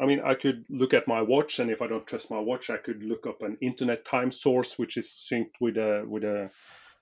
I 0.00 0.06
mean, 0.06 0.20
I 0.24 0.34
could 0.34 0.64
look 0.68 0.92
at 0.92 1.06
my 1.06 1.22
watch, 1.22 1.60
and 1.60 1.70
if 1.70 1.80
I 1.80 1.86
don't 1.86 2.06
trust 2.06 2.30
my 2.30 2.40
watch, 2.40 2.68
I 2.68 2.78
could 2.78 3.02
look 3.02 3.26
up 3.26 3.42
an 3.42 3.56
internet 3.60 4.04
time 4.04 4.32
source 4.32 4.78
which 4.78 4.96
is 4.96 5.06
synced 5.06 5.52
with 5.60 5.76
a 5.76 6.04
with 6.06 6.24
a 6.24 6.50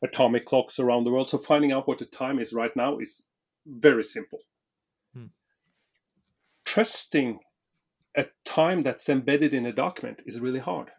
atomic 0.03 0.45
clocks 0.45 0.79
around 0.79 1.05
the 1.05 1.11
world. 1.11 1.31
So 1.31 1.39
finding 1.39 1.73
out 1.73 1.89
what 1.89 1.99
the 1.99 2.05
time 2.05 2.39
is 2.39 2.53
right 2.53 2.75
now 2.77 2.99
is 2.99 3.25
very 3.67 4.05
simple. 4.05 4.41
Hmm. 5.15 5.27
Trusting 6.65 7.41
a 8.17 8.27
time 8.45 8.83
that's 8.83 9.09
embedded 9.09 9.55
in 9.55 9.67
a 9.67 9.73
document 9.73 10.23
is 10.27 10.41
really 10.41 10.61
hard. 10.61 10.91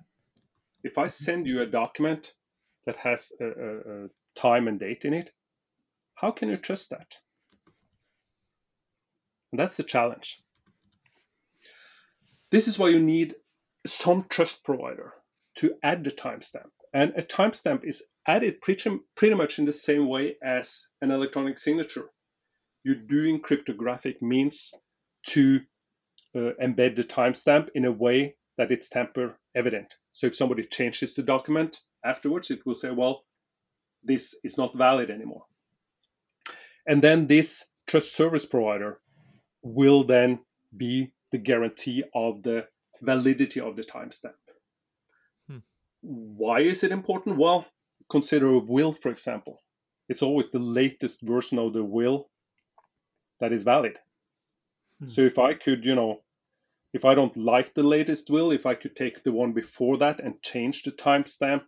If 0.84 0.98
I 0.98 1.08
send 1.08 1.48
you 1.48 1.62
a 1.62 1.66
document 1.66 2.34
that 2.86 2.98
has 2.98 3.32
a, 3.40 3.46
a, 3.46 3.78
a 4.06 4.08
time 4.36 4.68
and 4.68 4.80
date 4.80 5.06
in 5.06 5.14
it, 5.14 5.32
how 6.16 6.32
can 6.32 6.50
you 6.50 6.58
trust 6.58 6.90
that? 6.90 7.20
And 9.52 9.60
that's 9.60 9.78
the 9.78 9.84
challenge. 9.84 10.43
This 12.54 12.68
is 12.68 12.78
why 12.78 12.90
you 12.90 13.00
need 13.00 13.34
some 13.88 14.28
trust 14.30 14.64
provider 14.64 15.12
to 15.56 15.74
add 15.82 16.04
the 16.04 16.12
timestamp. 16.12 16.70
And 16.94 17.12
a 17.18 17.24
timestamp 17.24 17.84
is 17.84 18.04
added 18.28 18.62
pretty, 18.62 19.00
pretty 19.16 19.34
much 19.34 19.58
in 19.58 19.66
the 19.66 19.74
same 19.74 20.08
way 20.08 20.36
as 20.44 20.86
an 21.02 21.10
electronic 21.10 21.58
signature. 21.58 22.12
You're 22.84 23.08
doing 23.10 23.40
cryptographic 23.40 24.22
means 24.22 24.72
to 25.30 25.62
uh, 26.36 26.52
embed 26.62 26.96
the 26.96 27.04
timestamp 27.04 27.70
in 27.74 27.86
a 27.86 27.92
way 27.92 28.36
that 28.60 28.72
it's 28.72 28.88
tamper 28.88 29.36
evident. 29.56 29.92
So 30.12 30.28
if 30.28 30.36
somebody 30.36 30.64
changes 30.64 31.16
the 31.16 31.24
document 31.24 31.80
afterwards, 32.06 32.52
it 32.52 32.64
will 32.68 32.76
say, 32.76 32.92
well, 32.92 33.24
this 34.04 34.36
is 34.44 34.60
not 34.60 34.78
valid 34.78 35.10
anymore. 35.10 35.46
And 36.86 37.02
then 37.04 37.26
this 37.26 37.66
trust 37.88 38.16
service 38.16 38.46
provider 38.46 39.00
will 39.64 40.04
then 40.04 40.38
be 40.78 41.14
the 41.34 41.40
guarantee 41.40 42.04
of 42.14 42.44
the 42.44 42.68
validity 43.02 43.60
of 43.60 43.76
the 43.76 43.84
timestamp. 43.84 44.44
Hmm. 45.50 45.58
Why 46.02 46.60
is 46.60 46.84
it 46.84 46.92
important? 46.92 47.38
Well, 47.38 47.66
consider 48.08 48.48
a 48.50 48.60
will, 48.60 48.94
for 48.94 49.10
example. 49.10 49.58
It's 50.08 50.22
always 50.22 50.52
the 50.52 50.60
latest 50.60 51.22
version 51.22 51.58
of 51.58 51.74
the 51.74 51.84
will 51.84 52.30
that 53.40 53.52
is 53.52 53.64
valid. 53.64 53.98
Hmm. 55.00 55.10
So 55.10 55.22
if 55.22 55.40
I 55.40 55.56
could, 55.56 55.84
you 55.84 55.96
know, 55.96 56.22
if 56.94 57.04
I 57.04 57.16
don't 57.16 57.36
like 57.36 57.74
the 57.74 57.82
latest 57.82 58.30
will, 58.30 58.52
if 58.52 58.68
I 58.68 58.76
could 58.76 58.96
take 58.96 59.24
the 59.24 59.32
one 59.32 59.54
before 59.54 59.98
that 59.98 60.20
and 60.20 60.40
change 60.44 60.84
the 60.84 60.92
timestamp 60.92 61.64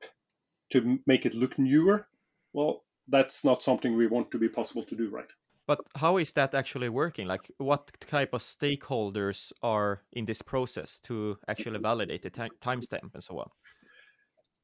to 0.73 0.99
make 1.07 1.25
it 1.25 1.33
look 1.33 1.57
newer, 1.57 2.07
well, 2.53 2.83
that's 3.07 3.43
not 3.43 3.63
something 3.63 3.97
we 3.97 4.05
want 4.05 4.29
to 4.29 4.37
be 4.37 4.47
possible 4.47 4.83
to 4.83 4.95
do, 4.95 5.09
right? 5.09 5.31
But 5.67 5.79
how 5.95 6.17
is 6.17 6.33
that 6.33 6.53
actually 6.53 6.89
working? 6.89 7.27
Like, 7.27 7.51
what 7.57 7.91
type 7.99 8.33
of 8.33 8.41
stakeholders 8.41 9.51
are 9.63 10.03
in 10.13 10.25
this 10.25 10.41
process 10.41 10.99
to 11.01 11.37
actually 11.47 11.79
validate 11.79 12.21
the 12.21 12.29
timestamp 12.29 13.13
and 13.13 13.23
so 13.23 13.39
on? 13.39 13.49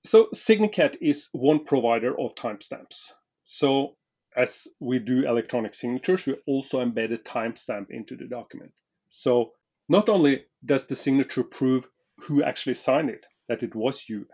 So, 0.06 0.30
Signicat 0.34 0.98
is 1.02 1.30
one 1.32 1.66
provider 1.66 2.20
of 2.20 2.36
timestamps. 2.36 3.14
So, 3.44 3.96
as 4.38 4.68
we 4.80 5.00
do 5.00 5.28
electronic 5.28 5.74
signatures, 5.74 6.26
we 6.26 6.36
also 6.48 6.84
embed 6.84 7.14
a 7.14 7.18
timestamp 7.18 7.88
into 7.90 8.16
the 8.16 8.28
document. 8.28 8.72
So, 9.10 9.52
not 9.90 10.08
only 10.08 10.46
does 10.64 10.86
the 10.86 10.96
signature 10.96 11.44
prove 11.44 11.88
who 12.20 12.44
actually 12.44 12.76
signed 12.76 13.10
it, 13.10 13.26
that 13.50 13.64
it 13.64 13.74
was 13.74 14.08
you, 14.08 14.28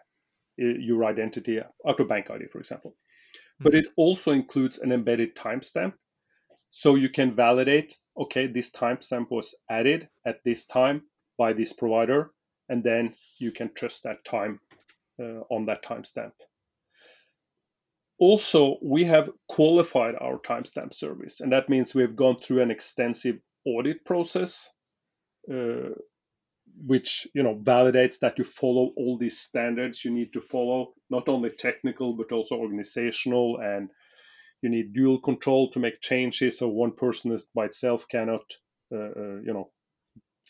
your 0.58 1.06
identity, 1.06 1.60
out 1.60 2.00
of 2.00 2.08
bank 2.10 2.30
ID, 2.30 2.48
for 2.52 2.60
example, 2.60 2.96
but 3.60 3.72
hmm. 3.72 3.80
it 3.80 3.86
also 3.96 4.32
includes 4.32 4.80
an 4.80 4.92
embedded 4.92 5.36
timestamp 5.36 5.94
so 6.70 6.96
you 6.96 7.10
can 7.10 7.36
validate, 7.36 7.96
okay, 8.18 8.48
this 8.48 8.72
time 8.72 8.98
timestamp 8.98 9.32
was 9.32 9.56
added 9.70 10.10
at 10.26 10.44
this 10.44 10.66
time 10.66 11.04
by 11.38 11.54
this 11.54 11.74
provider, 11.74 12.32
and 12.70 12.84
then 12.84 13.16
you 13.40 13.52
can 13.52 13.74
trust 13.74 14.04
that 14.04 14.24
time 14.26 14.60
uh, 15.20 15.42
on 15.50 15.66
that 15.66 15.84
timestamp. 15.84 16.34
Also, 18.20 18.78
we 18.82 19.04
have 19.04 19.30
qualified 19.48 20.16
our 20.20 20.40
timestamp 20.40 20.94
service, 20.94 21.40
and 21.40 21.52
that 21.52 21.70
means 21.70 21.94
we've 21.94 22.16
gone 22.16 22.38
through 22.40 22.62
an 22.62 22.72
extensive 22.72 23.40
audit 23.66 24.04
process, 24.06 24.72
uh, 25.52 25.90
which 26.86 27.28
you 27.34 27.44
know 27.44 27.56
validates 27.56 28.20
that 28.20 28.38
you 28.38 28.44
follow 28.44 28.92
all 28.98 29.18
these 29.18 29.40
standards 29.40 30.04
you 30.04 30.12
need 30.12 30.34
to 30.34 30.42
follow, 30.42 30.94
not 31.12 31.30
only 31.30 31.50
technical 31.50 32.14
but 32.14 32.32
also 32.32 32.56
organizational 32.56 33.58
and 33.62 33.90
you 34.62 34.70
need 34.70 34.94
dual 34.94 35.20
control 35.20 35.70
to 35.72 35.80
make 35.80 36.02
changes 36.02 36.58
so 36.58 36.68
one 36.68 36.92
person 36.92 37.32
is 37.32 37.48
by 37.54 37.66
itself 37.66 38.08
cannot 38.10 38.44
uh, 38.92 38.98
uh, 38.98 39.40
you 39.44 39.54
know 39.54 39.70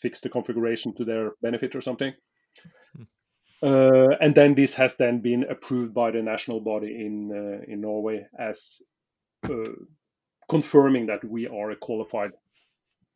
fix 0.00 0.20
the 0.20 0.28
configuration 0.28 0.94
to 0.94 1.04
their 1.04 1.32
benefit 1.42 1.74
or 1.74 1.80
something 1.80 2.12
hmm. 2.96 3.02
uh, 3.62 4.16
and 4.20 4.34
then 4.34 4.54
this 4.54 4.74
has 4.74 4.96
then 4.96 5.20
been 5.20 5.44
approved 5.44 5.92
by 5.92 6.10
the 6.10 6.22
national 6.22 6.60
body 6.60 6.88
in 6.88 7.30
uh, 7.32 7.72
in 7.72 7.80
Norway 7.80 8.26
as 8.38 8.80
uh, 9.44 9.72
confirming 10.48 11.06
that 11.06 11.24
we 11.24 11.46
are 11.46 11.70
a 11.70 11.76
qualified 11.76 12.32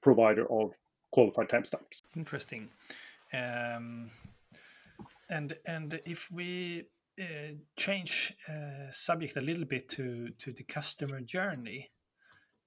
provider 0.02 0.46
of 0.50 0.72
qualified 1.12 1.48
timestamps. 1.48 2.02
Interesting. 2.16 2.68
Um, 3.32 4.10
and 5.30 5.54
and 5.66 6.00
if 6.04 6.28
we 6.30 6.84
uh, 7.20 7.54
change 7.76 8.34
uh, 8.48 8.90
subject 8.90 9.36
a 9.36 9.40
little 9.40 9.64
bit 9.64 9.88
to 9.90 10.30
to 10.38 10.52
the 10.52 10.64
customer 10.64 11.20
journey. 11.20 11.90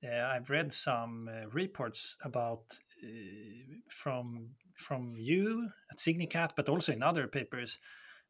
Uh, 0.03 0.23
I've 0.23 0.49
read 0.49 0.71
some 0.71 1.29
uh, 1.29 1.47
reports 1.49 2.17
about 2.23 2.63
uh, 3.03 3.07
from 3.89 4.49
from 4.75 5.15
you 5.17 5.69
at 5.91 5.97
Signicat, 5.97 6.51
but 6.55 6.69
also 6.69 6.93
in 6.93 7.01
other 7.01 7.27
papers 7.27 7.79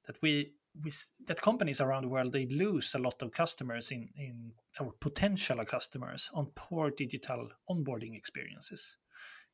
that 0.06 0.22
we, 0.22 0.54
we 0.84 0.92
that 1.26 1.42
companies 1.42 1.82
around 1.82 2.04
the 2.04 2.10
world 2.10 2.32
they 2.32 2.46
lose 2.46 2.94
a 2.96 3.00
lot 3.00 3.22
of 3.22 3.32
customers 3.32 3.92
in 3.92 4.10
in 4.16 4.54
or 4.80 4.94
potential 5.00 5.64
customers 5.66 6.30
on 6.34 6.52
poor 6.56 6.92
digital 6.92 7.50
onboarding 7.70 8.16
experiences. 8.16 8.98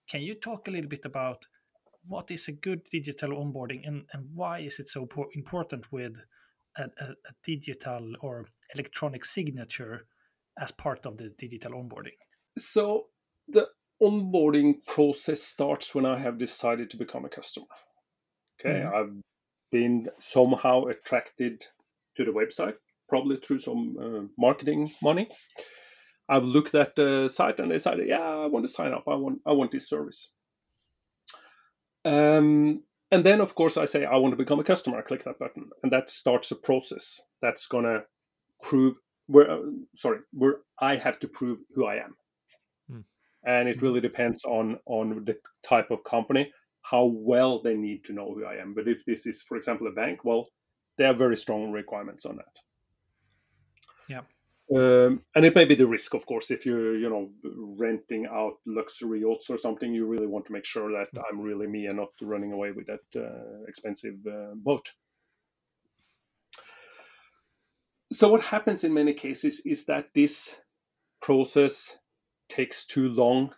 Can 0.08 0.22
you 0.22 0.36
talk 0.36 0.68
a 0.68 0.72
little 0.72 0.89
bit 0.89 1.06
about 1.06 1.48
what 2.08 2.32
is 2.32 2.48
a 2.48 2.51
good 2.51 2.84
digital 2.86 3.32
onboarding 3.32 3.88
and, 3.88 4.06
and 4.13 4.27
why 4.34 4.60
is 4.60 4.80
it 4.80 4.89
so 4.89 5.08
important 5.36 5.91
with 5.91 6.20
a, 6.78 6.84
a, 6.84 7.06
a 7.06 7.34
digital 7.44 8.13
or 8.22 8.46
electronic 8.74 9.25
signature 9.25 10.06
as 10.60 10.72
part 10.72 11.06
of 11.06 11.18
the 11.18 11.30
digital 11.38 11.72
onboarding? 11.74 12.18
So 12.58 13.08
the 13.48 13.68
onboarding 14.01 14.86
process 14.88 15.42
starts 15.42 15.94
when 15.94 16.06
I 16.06 16.18
have 16.18 16.38
decided 16.38 16.90
to 16.92 16.98
become 16.98 17.25
a 17.25 17.30
customer. 17.30 17.68
Okay, 18.60 18.80
mm-hmm. 18.80 18.96
I've 18.96 19.22
been 19.72 20.08
somehow 20.20 20.86
attracted 20.86 21.66
to 22.18 22.25
the 22.25 22.32
website, 22.32 22.75
probably 23.08 23.38
through 23.38 23.60
some 23.60 23.98
uh, 24.00 24.28
marketing 24.38 24.92
money. 25.01 25.30
I've 26.30 26.46
looked 26.46 26.75
at 26.75 26.96
the 26.96 27.30
site 27.30 27.60
and 27.60 27.72
decided, 27.72 28.08
yeah, 28.08 28.22
I 28.22 28.46
want 28.48 28.66
to 28.66 28.72
sign 28.72 28.94
up. 28.94 29.04
I 29.08 29.16
want, 29.16 29.40
I 29.46 29.51
want 29.51 29.72
this 29.72 29.90
service. 29.90 30.30
Um, 32.06 32.84
and 33.12 33.25
then 33.25 33.41
of 33.41 33.56
course 33.56 33.77
i 33.77 33.86
say 33.86 34.06
i 34.06 34.15
want 34.15 34.32
to 34.32 34.44
become 34.44 34.60
a 34.60 34.63
customer 34.63 34.98
i 34.98 35.01
click 35.01 35.24
that 35.24 35.39
button 35.39 35.70
and 35.84 35.91
that 35.91 36.10
starts 36.10 36.51
a 36.51 36.56
process 36.56 37.22
that's 37.41 37.68
going 37.68 37.86
to 37.86 38.03
prove 38.63 38.96
where 39.27 39.50
uh, 39.51 39.60
sorry 39.96 40.20
where 40.34 40.58
i 40.80 40.96
have 40.96 41.20
to 41.20 41.27
prove 41.27 41.60
who 41.75 41.86
i 41.86 41.96
am 41.96 42.15
mm. 42.91 43.03
and 43.46 43.70
it 43.70 43.77
hmm. 43.77 43.86
really 43.86 44.01
depends 44.01 44.44
on 44.46 44.77
on 44.86 45.24
the 45.25 45.36
type 45.63 45.91
of 45.91 46.03
company 46.03 46.51
how 46.84 47.06
well 47.06 47.62
they 47.62 47.75
need 47.75 48.03
to 48.03 48.13
know 48.13 48.34
who 48.34 48.46
i 48.46 48.56
am 48.56 48.74
but 48.74 48.88
if 48.88 49.06
this 49.06 49.25
is 49.25 49.41
for 49.41 49.58
example 49.58 49.88
a 49.88 49.91
bank 49.91 50.24
well 50.24 50.48
They 50.98 51.06
have 51.06 51.18
very 51.18 51.38
strong 51.38 51.72
requirements 51.72 52.25
on 52.25 52.36
that. 52.38 52.60
Yeah. 54.10 54.22
Um, 54.75 55.24
and 55.36 55.46
it 55.46 55.56
may 55.56 55.66
be 55.66 55.75
the 55.75 55.88
risk, 55.88 56.13
of 56.13 56.25
course, 56.25 56.51
if 56.51 56.66
you're, 56.66 56.98
you 56.98 57.10
know, 57.10 57.30
renting 57.78 58.28
out 58.28 58.56
luxury 58.66 59.22
yachts 59.22 59.50
or 59.50 59.58
something, 59.58 59.94
you 59.94 60.06
really 60.06 60.28
want 60.28 60.46
to 60.48 60.54
make 60.54 60.66
sure 60.66 60.92
that. 60.92 61.08
I'm 61.30 61.42
really 61.42 61.68
me 61.68 61.88
and 61.88 61.98
not 61.98 62.10
running 62.22 62.54
away 62.54 62.72
with 62.72 62.88
that 62.88 63.22
uh, 63.22 63.66
expensive 63.68 64.16
uh, 64.28 64.56
boat. 64.56 64.92
So 68.13 68.30
what 68.30 68.42
happens 68.44 68.84
in 68.84 68.94
many 68.94 69.13
cases 69.13 69.62
is 69.66 69.86
that 69.86 70.08
this 70.16 70.56
process 71.22 71.96
takes 72.50 72.86
too 72.86 73.10
long. 73.10 73.54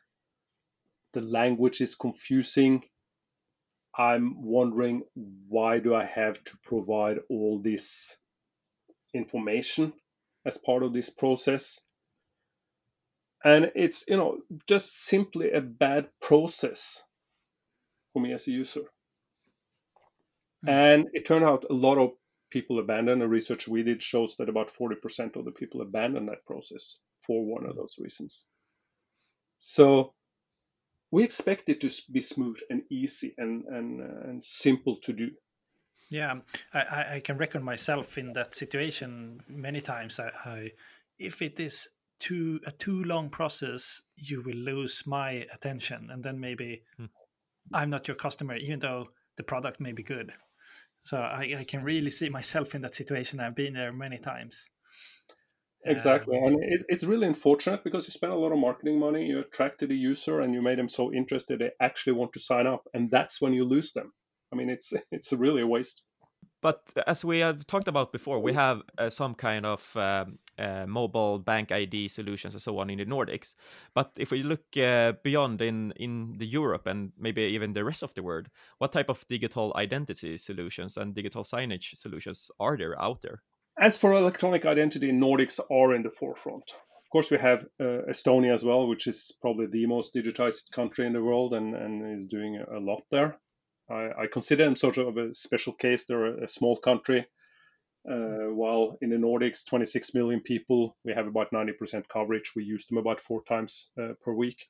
The 1.14 1.22
language 1.22 1.82
is 1.82 1.96
confusing. 1.96 2.84
I'm 3.98 4.44
wondering 4.44 5.04
why 5.50 5.80
do 5.80 5.96
I 5.96 6.06
have 6.06 6.44
to 6.46 6.58
provide 6.66 7.20
all 7.30 7.60
this 7.64 8.18
information 9.14 9.94
as 10.46 10.58
part 10.58 10.84
of 10.84 10.94
this 10.94 11.10
process? 11.10 11.80
And 13.44 13.72
it's, 13.76 14.06
you 14.08 14.18
know, 14.18 14.38
just 14.68 15.06
simply 15.06 15.52
a 15.52 15.62
bad 15.62 16.08
process 16.22 17.04
for 18.14 18.22
me 18.22 18.34
as 18.34 18.48
a 18.48 18.52
user. 18.52 18.84
Mm. 20.66 20.70
And 20.70 21.08
it 21.14 21.26
turned 21.26 21.44
out 21.44 21.66
a 21.70 21.74
lot 21.74 21.98
of 21.98 22.12
people 22.52 22.80
abandon. 22.80 23.22
A 23.22 23.28
research 23.28 23.68
we 23.68 23.84
did 23.84 24.02
shows 24.02 24.38
that 24.38 24.50
about 24.50 24.72
40% 24.72 25.36
of 25.36 25.44
the 25.46 25.52
people 25.52 25.82
abandon 25.82 26.28
that 26.28 26.46
process 26.46 26.98
for 27.20 27.44
one 27.44 27.66
of 27.66 27.76
those 27.76 27.96
reasons. 28.00 28.46
So 29.60 30.14
we 31.12 31.24
expect 31.24 31.70
it 31.70 31.82
to 31.82 31.92
be 32.12 32.22
smooth 32.22 32.58
and 32.70 32.84
easy 32.90 33.34
and 33.38 33.66
and, 33.66 34.02
uh, 34.02 34.30
and 34.30 34.44
simple 34.44 34.98
to 35.04 35.14
do. 35.14 35.32
Yeah, 36.10 36.36
I, 36.74 37.16
I 37.16 37.22
can 37.24 37.38
reckon 37.38 37.64
myself 37.64 38.18
in 38.18 38.34
that 38.34 38.56
situation 38.56 39.42
many 39.48 39.82
times. 39.82 40.20
I, 40.20 40.30
I 40.46 40.72
if 41.18 41.42
it 41.42 41.60
is 41.60 41.90
too 42.20 42.60
a 42.66 42.72
too 42.72 43.04
long 43.04 43.30
process, 43.30 44.02
you 44.16 44.42
will 44.42 44.56
lose 44.56 45.04
my 45.06 45.46
attention, 45.54 46.10
and 46.12 46.24
then 46.24 46.40
maybe 46.40 46.84
hmm. 46.98 47.06
I'm 47.74 47.90
not 47.90 48.08
your 48.08 48.16
customer, 48.16 48.56
even 48.58 48.80
though 48.80 49.08
the 49.38 49.44
product 49.44 49.80
may 49.80 49.92
be 49.92 50.04
good. 50.04 50.32
So 51.04 51.18
I, 51.18 51.56
I 51.60 51.64
can 51.66 51.84
really 51.84 52.10
see 52.10 52.30
myself 52.30 52.76
in 52.76 52.82
that 52.82 52.96
situation. 52.96 53.40
I've 53.40 53.56
been 53.56 53.74
there 53.74 53.92
many 53.92 54.18
times. 54.18 54.70
Exactly, 55.86 56.38
um, 56.38 56.46
and 56.46 56.64
it, 56.64 56.86
it's 56.88 57.04
really 57.04 57.28
unfortunate 57.28 57.84
because 57.84 58.08
you 58.08 58.12
spend 58.12 58.32
a 58.32 58.38
lot 58.38 58.54
of 58.54 58.58
marketing 58.58 59.00
money, 59.00 59.26
you 59.26 59.40
attracted 59.40 59.92
a 59.92 59.96
user, 59.96 60.40
and 60.40 60.54
you 60.54 60.62
made 60.62 60.80
them 60.80 60.88
so 60.88 61.12
interested 61.14 61.60
they 61.60 61.72
actually 61.82 62.14
want 62.14 62.32
to 62.34 62.40
sign 62.40 62.68
up, 62.68 62.88
and 62.94 63.12
that's 63.12 63.42
when 63.42 63.54
you 63.54 63.66
lose 63.66 63.92
them. 63.92 64.14
I 64.54 64.56
mean, 64.56 64.70
it's 64.70 64.94
it's 65.12 65.34
really 65.34 65.62
a 65.62 65.68
waste. 65.68 66.04
But 66.62 66.94
as 67.08 67.26
we 67.26 67.40
have 67.40 67.68
talked 67.68 67.90
about 67.90 68.14
before, 68.14 68.40
we 68.40 68.54
have 68.54 68.84
uh, 68.98 69.10
some 69.10 69.36
kind 69.36 69.66
of 69.66 69.98
um, 69.98 70.40
uh, 70.58 70.86
mobile 70.88 71.40
bank 71.40 71.74
ID 71.74 72.08
solutions 72.08 72.54
and 72.54 72.62
so 72.62 72.78
on 72.80 72.90
in 72.90 73.00
the 73.00 73.06
Nordics. 73.06 73.56
But 73.94 74.12
if 74.18 74.32
we 74.32 74.44
look 74.44 74.64
uh, 74.78 75.14
beyond 75.24 75.62
in 75.62 75.92
in 75.98 76.38
the 76.38 76.46
Europe 76.46 76.88
and 76.88 77.12
maybe 77.18 77.42
even 77.42 77.74
the 77.74 77.84
rest 77.84 78.04
of 78.04 78.14
the 78.14 78.24
world, 78.24 78.48
what 78.78 78.94
type 78.94 79.10
of 79.10 79.28
digital 79.28 79.74
identity 79.76 80.38
solutions 80.38 80.96
and 80.96 81.14
digital 81.14 81.44
signage 81.44 81.98
solutions 81.98 82.50
are 82.60 82.78
there 82.78 82.96
out 83.02 83.22
there? 83.22 83.44
As 83.78 83.98
for 83.98 84.14
electronic 84.14 84.66
identity, 84.66 85.12
Nordics 85.12 85.60
are 85.70 85.96
in 85.96 86.04
the 86.04 86.12
forefront. 86.12 86.72
Of 86.72 87.10
course, 87.12 87.30
we 87.30 87.40
have 87.40 87.66
uh, 87.80 88.08
Estonia 88.10 88.54
as 88.54 88.64
well, 88.64 88.88
which 88.88 89.08
is 89.08 89.34
probably 89.42 89.68
the 89.68 89.86
most 89.86 90.16
digitized 90.16 90.72
country 90.72 91.06
in 91.06 91.14
the 91.14 91.24
world 91.24 91.54
and, 91.54 91.76
and 91.76 92.18
is 92.18 92.26
doing 92.26 92.64
a 92.74 92.80
lot 92.80 93.04
there. 93.12 93.38
I, 93.90 94.24
I 94.24 94.28
consider 94.32 94.66
them 94.66 94.76
sort 94.76 94.98
of 94.98 95.18
a 95.18 95.34
special 95.34 95.74
case. 95.74 96.06
They're 96.06 96.44
a, 96.44 96.48
small 96.48 96.78
country. 96.78 97.26
Uh, 98.10 98.52
while 98.52 98.98
in 99.02 99.10
the 99.10 99.16
Nordics, 99.16 99.66
26 99.66 100.14
million 100.14 100.42
people, 100.42 100.96
we 101.06 101.14
have 101.14 101.28
about 101.28 101.52
90% 101.52 102.08
coverage. 102.10 102.52
We 102.56 102.64
use 102.64 102.86
them 102.86 102.98
about 102.98 103.22
four 103.22 103.44
times 103.44 103.90
uh, 103.98 104.14
per 104.24 104.34
week. 104.34 104.68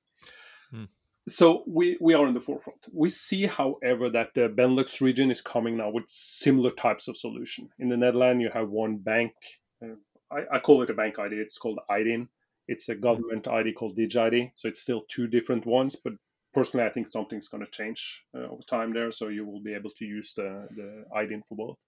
Hmm 0.69 0.85
so 1.27 1.63
we, 1.65 1.97
we 2.01 2.13
are 2.13 2.27
in 2.27 2.33
the 2.33 2.41
forefront. 2.41 2.85
We 2.91 3.09
see, 3.09 3.45
however, 3.45 4.09
that 4.09 4.33
the 4.33 4.49
Benelux 4.49 4.99
region 4.99 5.31
is 5.31 5.41
coming 5.41 5.77
now 5.77 5.89
with 5.89 6.05
similar 6.07 6.71
types 6.71 7.07
of 7.07 7.17
solution. 7.17 7.69
In 7.79 7.89
the 7.89 7.97
Netherlands, 7.97 8.41
you 8.41 8.49
have 8.53 8.69
one 8.69 8.97
bank. 8.97 9.33
Uh, 9.81 9.95
I, 10.31 10.57
I, 10.57 10.59
call 10.59 10.81
it 10.81 10.89
a 10.89 10.93
bank 10.93 11.19
ID. 11.19 11.35
It's 11.35 11.57
called 11.57 11.79
IDIN. 11.89 12.27
It's 12.67 12.89
a 12.89 12.95
government 12.95 13.47
ID 13.47 13.73
called 13.73 13.97
DigID. 13.97 14.51
So 14.55 14.67
it's 14.67 14.81
still 14.81 15.03
two 15.07 15.27
different 15.27 15.65
ones. 15.65 15.95
But 15.95 16.13
personally, 16.53 16.85
I 16.85 16.89
think 16.89 17.07
something's 17.07 17.47
going 17.47 17.65
to 17.65 17.71
change 17.71 18.23
uh, 18.35 18.47
over 18.51 18.63
time 18.69 18.93
there. 18.93 19.11
So 19.11 19.27
you 19.27 19.45
will 19.45 19.61
be 19.61 19.73
able 19.73 19.91
to 19.91 20.05
use 20.05 20.33
the, 20.35 20.67
the 20.75 21.05
IDIN 21.15 21.41
for 21.47 21.55
both. 21.55 21.79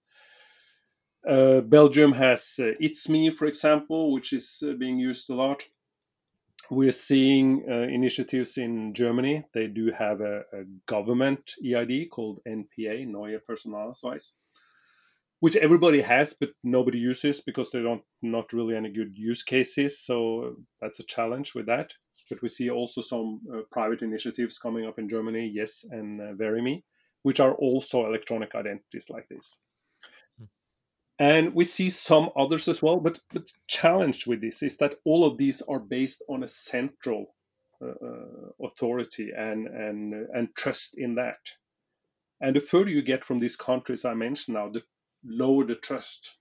Uh, 1.28 1.60
Belgium 1.60 2.12
has 2.12 2.54
uh, 2.60 2.72
It's 2.78 3.08
Me, 3.08 3.30
for 3.30 3.46
example, 3.46 4.12
which 4.12 4.32
is 4.32 4.62
uh, 4.64 4.74
being 4.74 4.98
used 4.98 5.30
a 5.30 5.34
lot 5.34 5.62
we're 6.70 6.92
seeing 6.92 7.64
uh, 7.68 7.74
initiatives 7.74 8.58
in 8.58 8.94
Germany. 8.94 9.44
They 9.54 9.66
do 9.66 9.92
have 9.96 10.20
a, 10.20 10.40
a, 10.52 10.64
government 10.86 11.52
EID 11.64 12.10
called 12.10 12.40
NPA, 12.46 13.06
Neue 13.06 13.40
Personalausweis, 13.48 14.32
which 15.40 15.56
everybody 15.56 16.00
has, 16.02 16.34
but 16.34 16.50
nobody 16.64 16.98
uses 16.98 17.40
because 17.40 17.70
they 17.70 17.82
don't 17.82 18.02
not 18.22 18.52
really 18.52 18.76
any 18.76 18.90
good 18.90 19.16
use 19.16 19.42
cases. 19.42 20.00
So 20.00 20.56
that's 20.80 21.00
a 21.00 21.06
challenge 21.06 21.54
with 21.54 21.66
that. 21.66 21.92
But 22.28 22.42
we 22.42 22.48
see 22.48 22.70
also 22.70 23.00
some 23.00 23.40
uh, 23.52 23.60
private 23.70 24.02
initiatives 24.02 24.58
coming 24.58 24.86
up 24.86 24.98
in 24.98 25.08
Germany, 25.08 25.50
Yes 25.52 25.84
and 25.88 26.20
uh, 26.20 26.32
Verimi, 26.34 26.82
which 27.22 27.40
are 27.40 27.54
also 27.54 28.06
electronic 28.06 28.54
identities 28.54 29.10
like 29.10 29.28
this. 29.28 29.58
And 31.18 31.54
we 31.54 31.64
see 31.64 31.88
some 31.90 32.30
others 32.36 32.68
as 32.68 32.82
well 32.82 33.00
but 33.00 33.18
the 33.32 33.44
challenge 33.68 34.26
with 34.26 34.40
this 34.40 34.62
is 34.62 34.76
that 34.78 34.98
all 35.04 35.24
of 35.24 35.38
these 35.38 35.62
are 35.62 35.78
based 35.78 36.22
on 36.28 36.42
a 36.42 36.48
central 36.48 37.34
uh, 37.80 37.86
uh, 37.88 38.66
authority 38.66 39.30
and 39.36 39.66
and 39.66 40.14
and 40.34 40.54
trust 40.54 40.98
in 40.98 41.14
that. 41.14 41.40
And 42.40 42.54
the 42.54 42.60
further 42.60 42.90
you 42.90 43.02
get 43.02 43.24
from 43.24 43.38
these 43.38 43.56
countries 43.56 44.04
i 44.04 44.14
mentioned 44.14 44.56
now 44.56 44.68
the 44.68 44.82
lower 45.24 45.64
the 45.64 45.74
trust. 45.74 46.36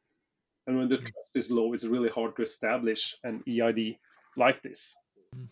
And 0.67 0.77
when 0.77 0.89
the 0.89 0.97
mm. 0.97 1.01
trust 1.01 1.35
is 1.35 1.49
low 1.49 1.73
it's 1.73 1.85
really 1.85 2.09
hard 2.09 2.35
to 2.35 2.41
establish 2.41 3.15
an 3.23 3.43
eid 3.47 3.97
like 4.35 4.61
this. 4.61 4.93
Mm. 5.35 5.47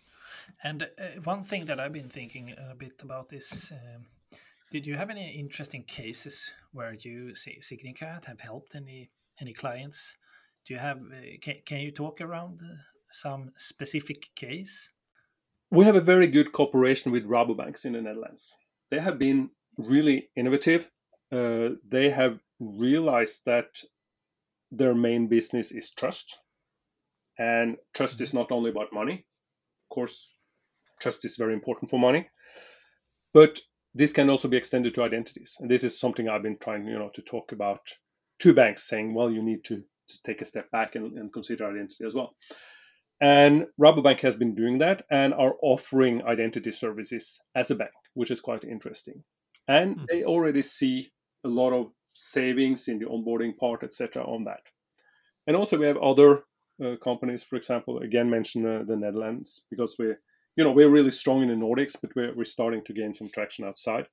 And 0.63 0.83
uh, 0.83 1.21
one 1.23 1.43
thing 1.43 1.65
that 1.65 1.79
i've 1.79 1.93
been 1.93 2.09
thinking 2.09 2.53
a 2.71 2.75
bit 2.75 3.01
about 3.03 3.31
is 3.33 3.71
um, 3.71 4.05
did 4.73 4.87
you 4.87 4.95
have 4.95 5.11
any 5.11 5.29
interesting 5.39 5.83
cases 5.83 6.51
where 6.71 6.95
you 6.95 7.35
say 7.35 7.59
Signicat 7.59 8.25
have 8.25 8.39
helped 8.39 8.73
any 8.73 9.11
any 9.39 9.53
clients? 9.53 10.17
Do 10.65 10.73
you 10.73 10.79
have? 10.79 10.97
Uh, 10.97 11.37
can, 11.43 11.57
can 11.63 11.77
you 11.81 11.91
talk 11.91 12.19
around 12.21 12.59
uh, 12.63 12.73
some 13.11 13.51
specific 13.55 14.23
case? 14.35 14.91
We 15.69 15.85
have 15.85 15.95
a 15.95 16.01
very 16.01 16.25
good 16.25 16.51
cooperation 16.53 17.11
with 17.11 17.29
Rabobanks 17.29 17.85
in 17.85 17.93
the 17.93 18.01
Netherlands. 18.01 18.55
They 18.89 18.99
have 18.99 19.19
been 19.19 19.51
really 19.77 20.29
innovative. 20.35 20.89
Uh, 21.31 21.77
they 21.87 22.09
have 22.09 22.39
realized 22.59 23.41
that 23.45 23.79
their 24.71 24.95
main 24.95 25.27
business 25.27 25.71
is 25.71 25.91
trust, 25.91 26.35
and 27.37 27.77
trust 27.93 28.19
is 28.21 28.29
mm-hmm. 28.29 28.39
not 28.39 28.51
only 28.51 28.71
about 28.71 28.91
money. 28.91 29.27
Of 29.83 29.95
course, 29.95 30.32
trust 31.03 31.25
is 31.25 31.37
very 31.37 31.53
important 31.53 31.91
for 31.91 31.99
money, 31.99 32.27
but 33.33 33.59
this 33.93 34.13
can 34.13 34.29
also 34.29 34.47
be 34.47 34.57
extended 34.57 34.95
to 34.95 35.03
identities. 35.03 35.57
And 35.59 35.69
this 35.69 35.83
is 35.83 35.99
something 35.99 36.27
I've 36.27 36.41
been 36.41 36.57
trying, 36.57 36.87
you 36.87 36.97
know, 36.97 37.11
to 37.13 37.21
talk 37.21 37.51
about 37.51 37.81
to 38.39 38.53
banks, 38.53 38.87
saying, 38.87 39.13
well, 39.13 39.29
you 39.29 39.43
need 39.43 39.63
to, 39.65 39.77
to 39.77 40.15
take 40.25 40.41
a 40.41 40.45
step 40.45 40.71
back 40.71 40.95
and, 40.95 41.17
and 41.17 41.31
consider 41.31 41.69
identity 41.69 42.05
as 42.05 42.15
well. 42.15 42.33
And 43.21 43.67
Rabobank 43.79 44.19
has 44.21 44.35
been 44.35 44.55
doing 44.55 44.79
that 44.79 45.05
and 45.11 45.33
are 45.33 45.53
offering 45.61 46.23
identity 46.23 46.71
services 46.71 47.39
as 47.55 47.69
a 47.69 47.75
bank, 47.75 47.91
which 48.15 48.31
is 48.31 48.41
quite 48.41 48.63
interesting. 48.63 49.23
And 49.67 49.97
mm. 49.97 50.05
they 50.09 50.23
already 50.23 50.61
see 50.61 51.11
a 51.45 51.47
lot 51.47 51.73
of 51.73 51.91
savings 52.15 52.87
in 52.87 52.99
the 52.99 53.05
onboarding 53.05 53.55
part, 53.57 53.83
etc., 53.83 54.23
on 54.23 54.45
that. 54.45 54.61
And 55.47 55.55
also 55.55 55.77
we 55.77 55.85
have 55.85 55.97
other 55.97 56.43
uh, 56.83 56.95
companies, 57.03 57.43
for 57.43 57.55
example, 57.55 57.99
again 57.99 58.29
mention 58.29 58.65
uh, 58.65 58.83
the 58.85 58.95
Netherlands 58.95 59.61
because 59.69 59.95
we 59.99 60.13
you 60.55 60.63
know 60.63 60.71
we're 60.71 60.89
really 60.89 61.11
strong 61.11 61.41
in 61.41 61.49
the 61.49 61.55
Nordics, 61.55 61.95
but 61.99 62.15
we're, 62.15 62.33
we're 62.35 62.45
starting 62.45 62.83
to 62.85 62.93
gain 62.93 63.13
some 63.13 63.29
traction 63.29 63.65
outside. 63.65 64.07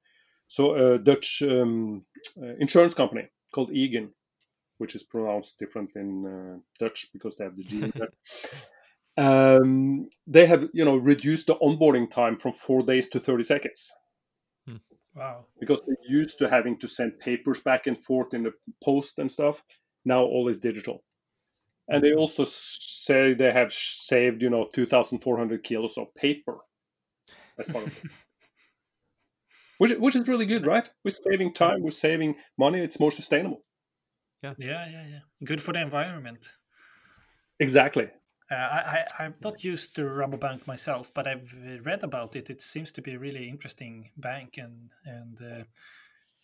So 0.48 0.74
a 0.74 0.98
Dutch 0.98 1.42
um, 1.42 2.04
uh, 2.40 2.54
insurance 2.58 2.94
company 2.94 3.28
called 3.52 3.70
Aegon, 3.70 4.10
which 4.78 4.94
is 4.94 5.02
pronounced 5.02 5.58
different 5.58 5.92
in 5.94 6.26
uh, 6.26 6.58
Dutch 6.78 7.06
because 7.12 7.36
they 7.36 7.44
have 7.44 7.56
the 7.56 7.64
G 7.64 7.82
in 7.82 7.92
there. 7.94 8.08
Um, 9.16 10.08
they 10.26 10.46
have 10.46 10.68
you 10.72 10.84
know 10.84 10.96
reduced 10.96 11.48
the 11.48 11.56
onboarding 11.56 12.10
time 12.10 12.38
from 12.38 12.52
four 12.52 12.82
days 12.82 13.08
to 13.08 13.20
30 13.20 13.44
seconds. 13.44 13.92
Hmm. 14.66 14.76
Wow! 15.14 15.46
Because 15.58 15.80
they're 15.86 15.96
used 16.08 16.38
to 16.38 16.48
having 16.48 16.78
to 16.78 16.88
send 16.88 17.18
papers 17.18 17.60
back 17.60 17.86
and 17.86 18.02
forth 18.02 18.32
in 18.32 18.44
the 18.44 18.52
post 18.82 19.18
and 19.18 19.30
stuff. 19.30 19.62
Now 20.04 20.22
all 20.22 20.48
is 20.48 20.58
digital, 20.58 21.02
and 21.88 22.02
they 22.02 22.12
hmm. 22.12 22.18
also 22.18 22.44
say 23.04 23.34
they 23.34 23.52
have 23.52 23.72
saved, 23.72 24.42
you 24.42 24.50
know, 24.50 24.68
2,400 24.72 25.64
kilos 25.64 25.96
of 25.96 26.14
paper 26.14 26.58
as 27.58 27.66
part 27.66 27.86
of 27.86 27.96
it. 28.04 28.10
which, 29.78 29.92
which 29.98 30.16
is 30.16 30.28
really 30.28 30.46
good, 30.46 30.66
right? 30.66 30.88
We're 31.04 31.10
saving 31.10 31.54
time, 31.54 31.82
we're 31.82 31.90
saving 31.90 32.36
money, 32.58 32.80
it's 32.80 33.00
more 33.00 33.12
sustainable. 33.12 33.62
Yeah. 34.42 34.54
Yeah, 34.58 34.86
yeah, 34.90 35.06
yeah. 35.08 35.18
Good 35.44 35.62
for 35.62 35.72
the 35.72 35.80
environment. 35.80 36.46
Exactly. 37.58 38.08
Uh, 38.50 38.54
I, 38.54 39.04
I, 39.18 39.22
have 39.24 39.40
not 39.44 39.62
used 39.62 39.94
the 39.94 40.02
Rabobank 40.02 40.66
myself, 40.66 41.12
but 41.14 41.28
I've 41.28 41.54
read 41.84 42.02
about 42.02 42.34
it. 42.34 42.50
It 42.50 42.60
seems 42.60 42.90
to 42.92 43.02
be 43.02 43.14
a 43.14 43.18
really 43.18 43.48
interesting 43.48 44.10
bank, 44.16 44.58
and 44.58 44.90
and 45.04 45.38
uh, 45.40 45.64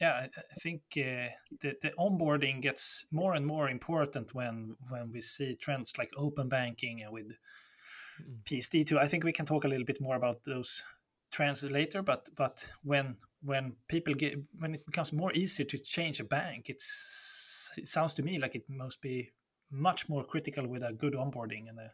yeah, 0.00 0.12
I, 0.12 0.24
I 0.24 0.54
think 0.60 0.82
uh, 0.96 1.32
the, 1.60 1.74
the 1.80 1.92
onboarding 1.98 2.60
gets 2.60 3.06
more 3.10 3.34
and 3.34 3.46
more 3.46 3.68
important 3.68 4.34
when 4.34 4.76
when 4.90 5.10
we 5.12 5.20
see 5.20 5.56
trends 5.56 5.92
like 5.98 6.10
open 6.16 6.48
banking 6.48 7.02
and 7.02 7.12
with 7.12 7.26
mm. 7.26 8.42
PSD2. 8.44 8.98
I 8.98 9.08
think 9.08 9.24
we 9.24 9.32
can 9.32 9.46
talk 9.46 9.64
a 9.64 9.68
little 9.68 9.86
bit 9.86 10.00
more 10.00 10.16
about 10.16 10.44
those 10.44 10.82
trends 11.30 11.62
later, 11.64 12.02
but 12.02 12.28
but 12.36 12.68
when 12.82 13.16
when 13.42 13.76
people 13.88 14.14
get 14.14 14.38
when 14.58 14.74
it 14.74 14.86
becomes 14.86 15.12
more 15.12 15.32
easy 15.32 15.64
to 15.64 15.78
change 15.78 16.20
a 16.20 16.24
bank, 16.24 16.66
it's 16.68 17.72
it 17.78 17.88
sounds 17.88 18.14
to 18.14 18.22
me 18.22 18.38
like 18.38 18.54
it 18.54 18.64
must 18.68 19.00
be 19.00 19.32
much 19.70 20.08
more 20.08 20.24
critical 20.24 20.66
with 20.66 20.82
a 20.82 20.92
good 20.92 21.14
onboarding 21.14 21.68
and 21.68 21.78
a, 21.78 21.90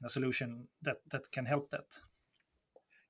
and 0.00 0.06
a 0.06 0.08
solution 0.08 0.68
that 0.82 0.98
that 1.10 1.30
can 1.32 1.46
help 1.46 1.70
that. 1.70 1.86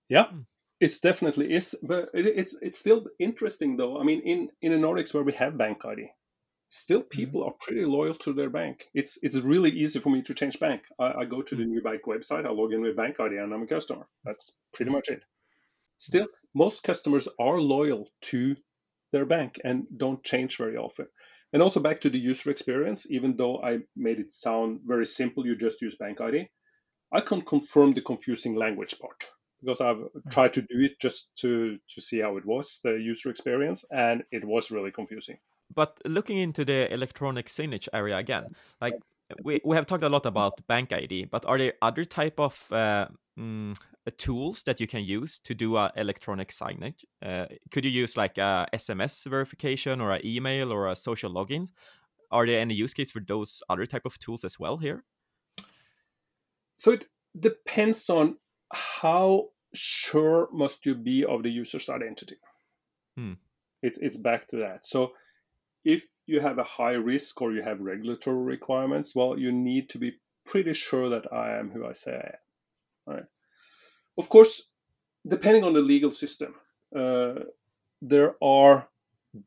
Yeah, 0.08 0.28
hmm. 0.28 0.40
It 0.80 0.98
definitely 1.02 1.54
is, 1.54 1.74
but 1.82 2.08
it, 2.14 2.26
it's 2.26 2.54
it's 2.62 2.78
still 2.78 3.04
interesting 3.18 3.76
though. 3.76 4.00
I 4.00 4.02
mean, 4.04 4.20
in 4.22 4.48
in 4.62 4.72
the 4.72 4.78
Nordics 4.78 5.12
where 5.12 5.22
we 5.22 5.34
have 5.34 5.58
bank 5.58 5.84
ID, 5.84 6.08
still 6.70 7.00
mm-hmm. 7.00 7.08
people 7.08 7.40
mm-hmm. 7.42 7.50
are 7.50 7.64
pretty 7.66 7.84
loyal 7.84 8.14
to 8.14 8.32
their 8.32 8.48
bank. 8.48 8.88
It's 8.94 9.18
it's 9.22 9.36
really 9.36 9.70
easy 9.70 10.00
for 10.00 10.08
me 10.08 10.22
to 10.22 10.34
change 10.34 10.58
bank. 10.58 10.82
I, 10.98 11.12
I 11.20 11.24
go 11.26 11.42
to 11.42 11.54
the 11.54 11.62
mm-hmm. 11.62 11.72
new 11.72 11.82
bank 11.82 12.02
website, 12.06 12.46
I 12.46 12.50
log 12.50 12.72
in 12.72 12.80
with 12.80 12.96
bank 12.96 13.20
ID, 13.20 13.36
and 13.36 13.52
I'm 13.52 13.62
a 13.62 13.66
customer. 13.66 14.06
That's 14.24 14.52
pretty 14.72 14.90
much 14.90 15.08
it. 15.08 15.22
Still, 15.98 16.28
most 16.54 16.82
customers 16.82 17.28
are 17.38 17.60
loyal 17.60 18.08
to 18.22 18.56
their 19.12 19.26
bank 19.26 19.60
and 19.62 19.86
don't 19.98 20.24
change 20.24 20.56
very 20.56 20.78
often. 20.78 21.06
And 21.52 21.62
also 21.62 21.80
back 21.80 22.00
to 22.00 22.10
the 22.10 22.18
user 22.18 22.50
experience, 22.50 23.06
even 23.10 23.36
though 23.36 23.60
I 23.60 23.80
made 23.96 24.20
it 24.20 24.32
sound 24.32 24.80
very 24.84 25.04
simple, 25.04 25.44
you 25.44 25.56
just 25.56 25.82
use 25.82 25.96
Bank 25.96 26.20
ID, 26.20 26.48
I 27.12 27.20
can 27.20 27.42
confirm 27.42 27.92
the 27.92 28.02
confusing 28.02 28.54
language 28.54 28.96
part 29.00 29.26
because 29.62 29.80
I've 29.80 29.96
mm-hmm. 29.96 30.30
tried 30.30 30.52
to 30.54 30.62
do 30.62 30.80
it 30.80 31.00
just 31.00 31.28
to, 31.36 31.78
to 31.94 32.00
see 32.00 32.20
how 32.20 32.36
it 32.36 32.46
was, 32.46 32.80
the 32.82 32.92
user 32.92 33.30
experience, 33.30 33.84
and 33.90 34.22
it 34.30 34.44
was 34.44 34.70
really 34.70 34.90
confusing. 34.90 35.38
But 35.74 36.00
looking 36.04 36.38
into 36.38 36.64
the 36.64 36.92
electronic 36.92 37.46
signage 37.46 37.88
area 37.92 38.16
again, 38.16 38.46
like 38.80 38.94
we, 39.44 39.60
we 39.64 39.76
have 39.76 39.86
talked 39.86 40.02
a 40.02 40.08
lot 40.08 40.26
about 40.26 40.66
Bank 40.66 40.92
ID, 40.92 41.26
but 41.26 41.44
are 41.46 41.58
there 41.58 41.74
other 41.80 42.04
type 42.04 42.40
of 42.40 42.66
uh, 42.72 43.06
mm, 43.38 43.76
tools 44.18 44.62
that 44.64 44.80
you 44.80 44.86
can 44.86 45.04
use 45.04 45.38
to 45.44 45.54
do 45.54 45.76
a 45.76 45.92
electronic 45.96 46.48
signage? 46.48 47.04
Uh, 47.22 47.46
could 47.70 47.84
you 47.84 47.90
use 47.90 48.16
like 48.16 48.38
a 48.38 48.66
SMS 48.72 49.24
verification 49.28 50.00
or 50.00 50.12
an 50.12 50.26
email 50.26 50.72
or 50.72 50.88
a 50.88 50.96
social 50.96 51.32
login? 51.32 51.68
Are 52.30 52.46
there 52.46 52.60
any 52.60 52.74
use 52.74 52.94
case 52.94 53.10
for 53.10 53.20
those 53.20 53.62
other 53.68 53.86
type 53.86 54.06
of 54.06 54.18
tools 54.18 54.44
as 54.44 54.58
well 54.58 54.76
here? 54.76 55.04
So 56.76 56.92
it 56.92 57.06
depends 57.38 58.08
on 58.08 58.36
how 58.72 59.48
sure 59.74 60.48
must 60.52 60.87
you 60.87 60.94
be 60.94 61.24
of 61.24 61.42
the 61.42 61.50
user's 61.50 61.88
identity. 61.88 62.37
Hmm. 63.16 63.35
It, 63.83 63.98
it's 64.00 64.16
back 64.16 64.48
to 64.48 64.56
that. 64.59 64.85
So 64.85 65.12
if 65.85 66.04
you 66.26 66.40
have 66.40 66.59
a 66.59 66.64
high 66.64 66.92
risk 66.92 67.40
or 67.40 67.52
you 67.52 67.62
have 67.62 67.80
regulatory 67.80 68.44
requirements, 68.44 69.14
well, 69.14 69.38
you 69.38 69.52
need 69.52 69.90
to 69.90 69.98
be 69.98 70.12
pretty 70.46 70.74
sure 70.74 71.11
that 71.11 71.33
I 71.33 71.59
am 71.59 71.70
who 71.70 71.87
I 71.87 71.92
say 71.92 72.12
I 72.12 72.16
am. 72.16 73.14
Right? 73.14 73.24
Of 74.18 74.28
course, 74.28 74.62
depending 75.26 75.64
on 75.64 75.72
the 75.72 75.80
legal 75.80 76.11
system, 76.11 76.54
uh, 76.94 77.44
there 78.02 78.35
are 78.42 78.88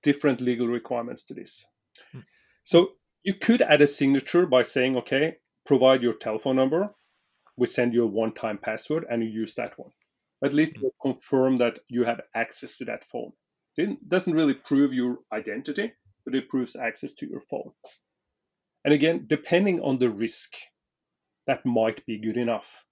different 0.02 0.42
legal 0.42 0.68
requirements 0.68 1.26
to 1.26 1.34
this. 1.34 1.66
Hmm. 2.12 2.20
So 2.64 2.94
you 3.24 3.34
could 3.34 3.62
add 3.62 3.82
a 3.82 3.88
signature 3.88 4.46
by 4.46 4.64
saying, 4.64 4.98
okay, 4.98 5.38
provide 5.66 6.02
your 6.02 6.14
telephone 6.14 6.56
number. 6.56 6.94
We 7.58 7.68
send 7.68 7.94
you 7.94 8.04
a 8.04 8.08
one 8.08 8.34
time 8.34 8.58
password 8.58 9.06
and 9.10 9.24
you 9.24 9.30
use 9.30 9.56
that 9.56 9.78
one. 9.78 9.92
At 10.44 10.54
least 10.54 10.76
hmm. 10.76 10.84
you 10.84 10.92
confirm 11.02 11.58
that 11.60 11.80
you 11.88 12.04
have 12.04 12.22
access 12.36 12.78
to 12.78 12.86
that 12.86 13.06
phone. 13.06 13.32
It 13.78 14.08
doesn't 14.08 14.34
really 14.34 14.54
prove 14.54 14.94
your 14.94 15.20
identity, 15.32 15.94
but 16.26 16.36
it 16.36 16.50
proves 16.50 16.76
access 16.76 17.14
to 17.16 17.28
your 17.28 17.42
phone. 17.42 17.72
And 18.86 18.94
again, 18.94 19.26
depending 19.28 19.82
on 19.82 19.98
the 19.98 20.10
risk, 20.10 20.54
that 21.48 21.66
might 21.66 22.06
be 22.06 22.20
good 22.20 22.38
enough 22.38 22.84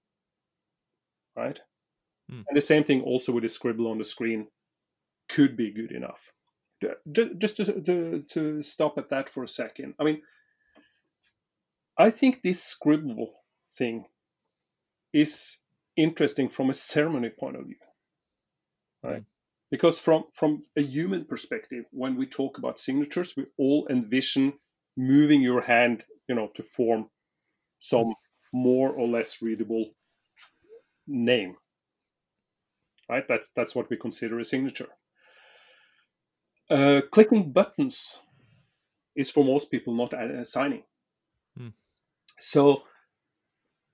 right? 1.35 1.59
Mm. 2.31 2.43
And 2.47 2.57
the 2.57 2.61
same 2.61 2.83
thing 2.83 3.01
also 3.01 3.31
with 3.31 3.43
the 3.43 3.49
scribble 3.49 3.87
on 3.87 3.97
the 3.97 4.03
screen 4.03 4.47
could 5.29 5.55
be 5.55 5.71
good 5.71 5.91
enough. 5.91 6.31
Just 7.37 7.57
to, 7.57 7.81
to, 7.81 8.23
to 8.29 8.63
stop 8.63 8.97
at 8.97 9.09
that 9.09 9.29
for 9.29 9.43
a 9.43 9.47
second. 9.47 9.93
I 9.99 10.03
mean, 10.03 10.21
I 11.97 12.09
think 12.09 12.41
this 12.41 12.63
scribble 12.63 13.31
thing 13.77 14.05
is 15.13 15.57
interesting 15.97 16.49
from 16.49 16.69
a 16.69 16.73
ceremony 16.73 17.29
point 17.29 17.55
of 17.57 17.65
view, 17.65 17.75
right? 19.03 19.21
Mm. 19.21 19.25
Because 19.69 19.99
from 19.99 20.25
from 20.33 20.65
a 20.75 20.81
human 20.81 21.25
perspective, 21.25 21.85
when 21.91 22.17
we 22.17 22.25
talk 22.25 22.57
about 22.57 22.79
signatures, 22.79 23.33
we 23.37 23.45
all 23.57 23.87
envision 23.89 24.53
moving 24.97 25.41
your 25.41 25.61
hand, 25.61 26.03
you 26.27 26.35
know, 26.35 26.49
to 26.55 26.63
form 26.63 27.09
some 27.79 28.13
more 28.53 28.89
or 28.91 29.07
less 29.07 29.41
readable 29.41 29.93
name. 31.07 31.55
Right? 33.09 33.27
That's 33.27 33.49
that's 33.55 33.73
what 33.73 33.89
we 33.89 33.97
consider 33.97 34.39
a 34.39 34.45
signature. 34.45 34.89
Uh, 36.69 37.01
clicking 37.11 37.51
buttons 37.51 38.19
is 39.15 39.29
for 39.29 39.43
most 39.43 39.69
people 39.71 39.93
not 39.93 40.13
signing. 40.47 40.83
Hmm. 41.57 41.69
So 42.39 42.83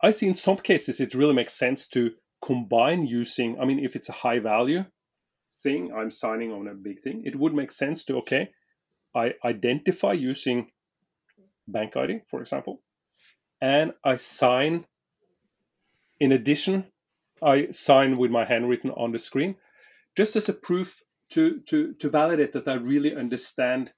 I 0.01 0.11
see 0.11 0.27
in 0.27 0.35
some 0.35 0.57
cases 0.57 0.99
it 0.99 1.15
really 1.15 1.33
makes 1.33 1.53
sense 1.53 1.87
to 1.89 2.11
combine 2.43 3.05
using. 3.05 3.59
I 3.59 3.65
mean, 3.65 3.79
if 3.79 3.95
it's 3.95 4.09
a 4.09 4.13
high 4.13 4.39
value 4.39 4.85
thing, 5.63 5.91
I'm 5.93 6.11
signing 6.11 6.51
on 6.51 6.67
a 6.67 6.73
big 6.73 7.01
thing. 7.01 7.23
It 7.25 7.35
would 7.35 7.53
make 7.53 7.71
sense 7.71 8.05
to 8.05 8.17
okay, 8.17 8.51
I 9.15 9.33
identify 9.43 10.13
using 10.13 10.71
Bank 11.67 11.97
ID, 11.97 12.21
for 12.27 12.41
example, 12.41 12.81
and 13.59 13.93
I 14.03 14.15
sign 14.17 14.85
in 16.19 16.31
addition 16.31 16.85
I 17.41 17.69
sign 17.71 18.17
with 18.17 18.31
my 18.31 18.45
handwritten 18.45 18.91
on 18.91 19.11
the 19.11 19.19
screen, 19.19 19.55
just 20.15 20.35
as 20.35 20.49
a 20.49 20.53
proof 20.53 21.01
to, 21.31 21.59
to, 21.67 21.93
to 21.95 22.09
validate 22.09 22.53
that 22.53 22.67
I 22.67 22.75
really 22.75 23.15
understand 23.15 23.91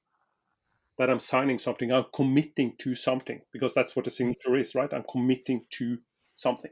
that 0.99 1.09
I'm 1.09 1.19
signing 1.19 1.57
something. 1.57 1.91
I'm 1.91 2.05
committing 2.13 2.75
to 2.79 2.93
something 2.93 3.41
because 3.53 3.73
that's 3.73 3.95
what 3.95 4.05
a 4.05 4.12
signature 4.12 4.55
is, 4.57 4.75
right? 4.75 4.93
I'm 4.93 5.05
committing 5.09 5.65
to 5.71 5.97
something. 6.35 6.71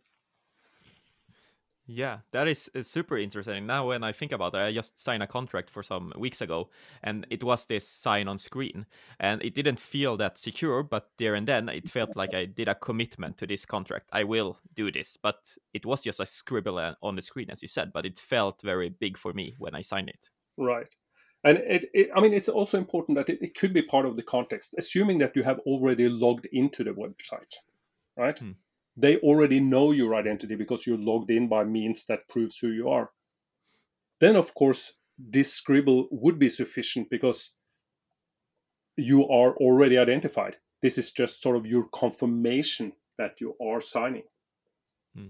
Yeah, 1.89 2.17
that 2.31 2.49
is 2.49 2.69
super 2.81 3.17
interesting. 3.17 3.65
Now, 3.65 3.87
when 3.87 4.03
I 4.03 4.11
think 4.11 4.33
about 4.33 4.53
it, 4.55 4.57
I 4.57 4.73
just 4.73 4.99
signed 4.99 5.23
a 5.23 5.27
contract 5.27 5.69
for 5.69 5.81
some 5.81 6.11
weeks 6.17 6.41
ago, 6.41 6.69
and 7.01 7.25
it 7.29 7.41
was 7.41 7.65
this 7.65 7.87
sign 7.87 8.27
on 8.27 8.37
screen, 8.37 8.85
and 9.21 9.41
it 9.41 9.55
didn't 9.55 9.79
feel 9.79 10.17
that 10.17 10.37
secure, 10.37 10.83
but 10.83 11.11
there 11.17 11.35
and 11.35 11.47
then 11.47 11.69
it 11.69 11.87
felt 11.87 12.17
like 12.17 12.33
I 12.33 12.43
did 12.43 12.67
a 12.67 12.75
commitment 12.75 13.37
to 13.37 13.47
this 13.47 13.65
contract. 13.65 14.09
I 14.11 14.25
will 14.25 14.57
do 14.75 14.91
this, 14.91 15.15
but 15.15 15.55
it 15.73 15.85
was 15.85 16.03
just 16.03 16.19
a 16.19 16.25
scribble 16.25 16.77
uh, 16.77 16.95
on 17.01 17.15
the 17.15 17.21
screen, 17.21 17.49
as 17.49 17.61
you 17.61 17.69
said, 17.69 17.93
but 17.93 18.05
it 18.05 18.19
felt 18.19 18.61
very 18.61 18.89
big 18.89 19.17
for 19.17 19.31
me 19.31 19.55
when 19.57 19.73
I 19.73 19.79
signed 19.79 20.09
it. 20.09 20.29
Right. 20.57 20.93
And 21.43 21.57
it, 21.59 21.85
it 21.93 22.09
I 22.15 22.21
mean, 22.21 22.33
it's 22.33 22.49
also 22.49 22.77
important 22.77 23.17
that 23.17 23.29
it, 23.29 23.41
it, 23.41 23.55
could 23.55 23.73
be 23.73 23.81
part 23.81 24.05
of 24.05 24.15
the 24.15 24.23
context, 24.23 24.75
assuming 24.77 25.19
that 25.19 25.35
you 25.35 25.43
have 25.43 25.59
already 25.59 26.09
logged 26.09 26.47
into 26.51 26.83
the 26.83 26.91
website, 26.91 27.53
right? 28.17 28.37
Hmm 28.37 28.51
they 28.97 29.17
already 29.17 29.59
know 29.59 29.91
your 29.91 30.15
identity 30.15 30.55
because 30.55 30.85
you're 30.85 30.97
logged 30.97 31.29
in 31.29 31.47
by 31.47 31.63
means 31.63 32.05
that 32.05 32.27
proves 32.27 32.57
who 32.57 32.69
you 32.69 32.89
are. 32.89 33.11
Then, 34.19 34.35
of 34.35 34.55
course, 34.55 34.91
this 35.19 35.53
scribble 35.53 36.07
would 36.09 36.39
be 36.39 36.49
sufficient 36.49 37.09
because 37.11 37.51
you 38.95 39.27
are 39.29 39.55
already 39.57 39.99
identified. 39.99 40.57
This 40.81 40.97
is 40.97 41.11
just 41.11 41.43
sort 41.43 41.55
of 41.55 41.67
your 41.67 41.87
confirmation 41.93 42.91
that 43.19 43.39
you 43.39 43.55
are 43.61 43.81
signing. 43.81 44.23
Hmm. 45.15 45.27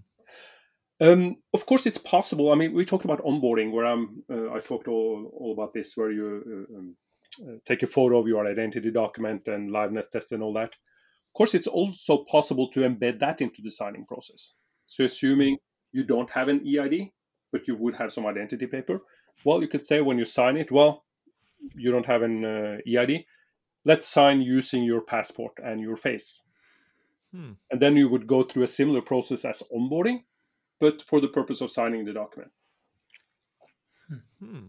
Um, 0.99 1.38
of 1.53 1.65
course, 1.65 1.86
it's 1.86 1.97
possible. 1.99 2.51
I 2.51 2.55
mean, 2.55 2.73
we 2.73 2.86
talked 2.86 3.05
about 3.05 3.23
onboarding, 3.23 3.71
where 3.71 3.86
I'm. 3.86 4.23
Uh, 4.31 4.51
I 4.51 4.60
talked 4.60 4.88
all, 4.88 5.31
all 5.33 5.53
about 5.53 5.73
this, 5.73 5.95
where 5.95 6.12
you 6.12 6.67
uh, 6.71 6.77
um, 6.77 6.95
uh, 7.41 7.57
take 7.65 7.83
a 7.83 7.88
photo 7.88 8.19
of 8.19 8.27
your 8.27 8.47
identity 8.47 8.91
document 8.91 9.47
and 9.47 9.69
liveness 9.71 10.10
test 10.10 10.31
and 10.31 10.41
all 10.41 10.53
that 10.53 10.73
Of 11.27 11.33
course, 11.33 11.53
it's 11.53 11.67
also 11.67 12.25
possible 12.25 12.69
to 12.71 12.81
embed 12.81 13.19
that 13.19 13.41
into 13.41 13.62
the 13.62 13.71
signing 13.71 14.05
process. 14.05 14.53
So, 14.88 15.03
assuming 15.03 15.57
you 15.91 16.03
don't 16.03 16.29
have 16.31 16.47
an 16.47 16.65
EID, 16.65 17.12
but 17.51 17.67
you 17.67 17.75
would 17.75 17.95
have 17.95 18.12
some 18.12 18.25
identity 18.25 18.65
paper, 18.65 19.01
well, 19.45 19.62
you 19.62 19.67
could 19.67 19.86
say 19.86 20.01
when 20.01 20.17
you 20.17 20.25
sign 20.25 20.57
it, 20.57 20.71
well, 20.71 21.05
you 21.75 21.91
don't 21.91 22.05
have 22.05 22.23
an 22.23 22.43
uh, 22.43 22.77
EID. 22.88 23.25
Let's 23.86 24.07
sign 24.07 24.41
using 24.41 24.83
your 24.83 25.01
passport 25.01 25.53
and 25.63 25.79
your 25.79 25.95
face. 25.95 26.41
Hmm. 27.33 27.51
And 27.69 27.79
then 27.81 27.95
you 27.95 28.10
would 28.10 28.27
go 28.27 28.43
through 28.43 28.63
a 28.63 28.67
similar 28.67 29.01
process 29.01 29.45
as 29.45 29.62
onboarding, 29.71 30.23
but 30.79 31.03
for 31.07 31.21
the 31.21 31.27
purpose 31.27 31.61
of 31.61 31.71
signing 31.71 32.05
the 32.05 32.13
document. 32.13 32.51
Hmm. 34.39 34.67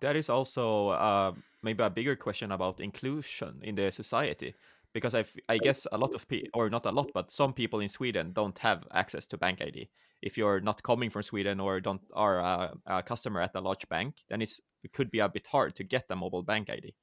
that 0.00 0.14
is 0.14 0.28
also 0.28 0.88
uh, 0.90 1.32
maybe 1.62 1.82
a 1.82 1.90
bigger 1.90 2.14
question 2.14 2.52
about 2.52 2.80
inclusion 2.80 3.60
in 3.62 3.74
the 3.74 3.90
society 3.90 4.54
because 4.92 5.14
I, 5.14 5.24
I 5.48 5.58
guess 5.58 5.86
a 5.90 5.98
lot 5.98 6.14
of 6.14 6.26
people 6.28 6.50
or 6.54 6.70
not 6.70 6.86
a 6.86 6.90
lot 6.90 7.10
but 7.14 7.30
some 7.30 7.52
people 7.52 7.80
in 7.80 7.88
sweden 7.88 8.32
don't 8.32 8.58
have 8.58 8.84
access 8.92 9.26
to 9.28 9.38
bank 9.38 9.60
id 9.60 9.88
if 10.22 10.36
you're 10.36 10.60
not 10.60 10.82
coming 10.82 11.10
from 11.10 11.22
sweden 11.22 11.60
or 11.60 11.80
don't 11.80 12.02
are 12.14 12.38
a, 12.38 12.74
a 12.86 13.02
customer 13.02 13.40
at 13.40 13.54
a 13.54 13.60
large 13.60 13.88
bank 13.88 14.22
then 14.28 14.42
it's 14.42 14.60
it 14.82 14.92
could 14.92 15.10
be 15.10 15.20
a 15.20 15.28
bit 15.28 15.46
hard 15.46 15.74
to 15.74 15.84
get 15.84 16.04
a 16.10 16.16
mobile 16.16 16.42
bank 16.42 16.70
id 16.70 16.94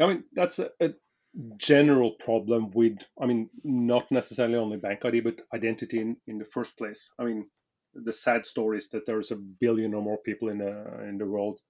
i 0.00 0.06
mean 0.06 0.24
that's 0.32 0.58
a, 0.58 0.70
a 0.80 0.90
general 1.56 2.10
problem 2.10 2.70
with 2.72 2.98
i 3.20 3.24
mean 3.24 3.48
not 3.64 4.10
necessarily 4.10 4.56
only 4.56 4.76
bank 4.76 5.00
id 5.04 5.20
but 5.20 5.40
identity 5.54 5.98
in, 5.98 6.16
in 6.26 6.38
the 6.38 6.44
first 6.44 6.76
place. 6.76 7.10
I 7.18 7.24
mean 7.24 7.46
the 7.94 8.12
sad 8.12 8.46
story 8.46 8.78
is 8.78 8.88
that 8.90 9.06
there's 9.06 9.30
a 9.30 9.36
billion 9.36 9.94
or 9.94 10.02
more 10.02 10.18
people 10.18 10.48
in 10.48 10.58
the 10.58 11.08
in 11.08 11.18
the 11.18 11.26
world 11.26 11.60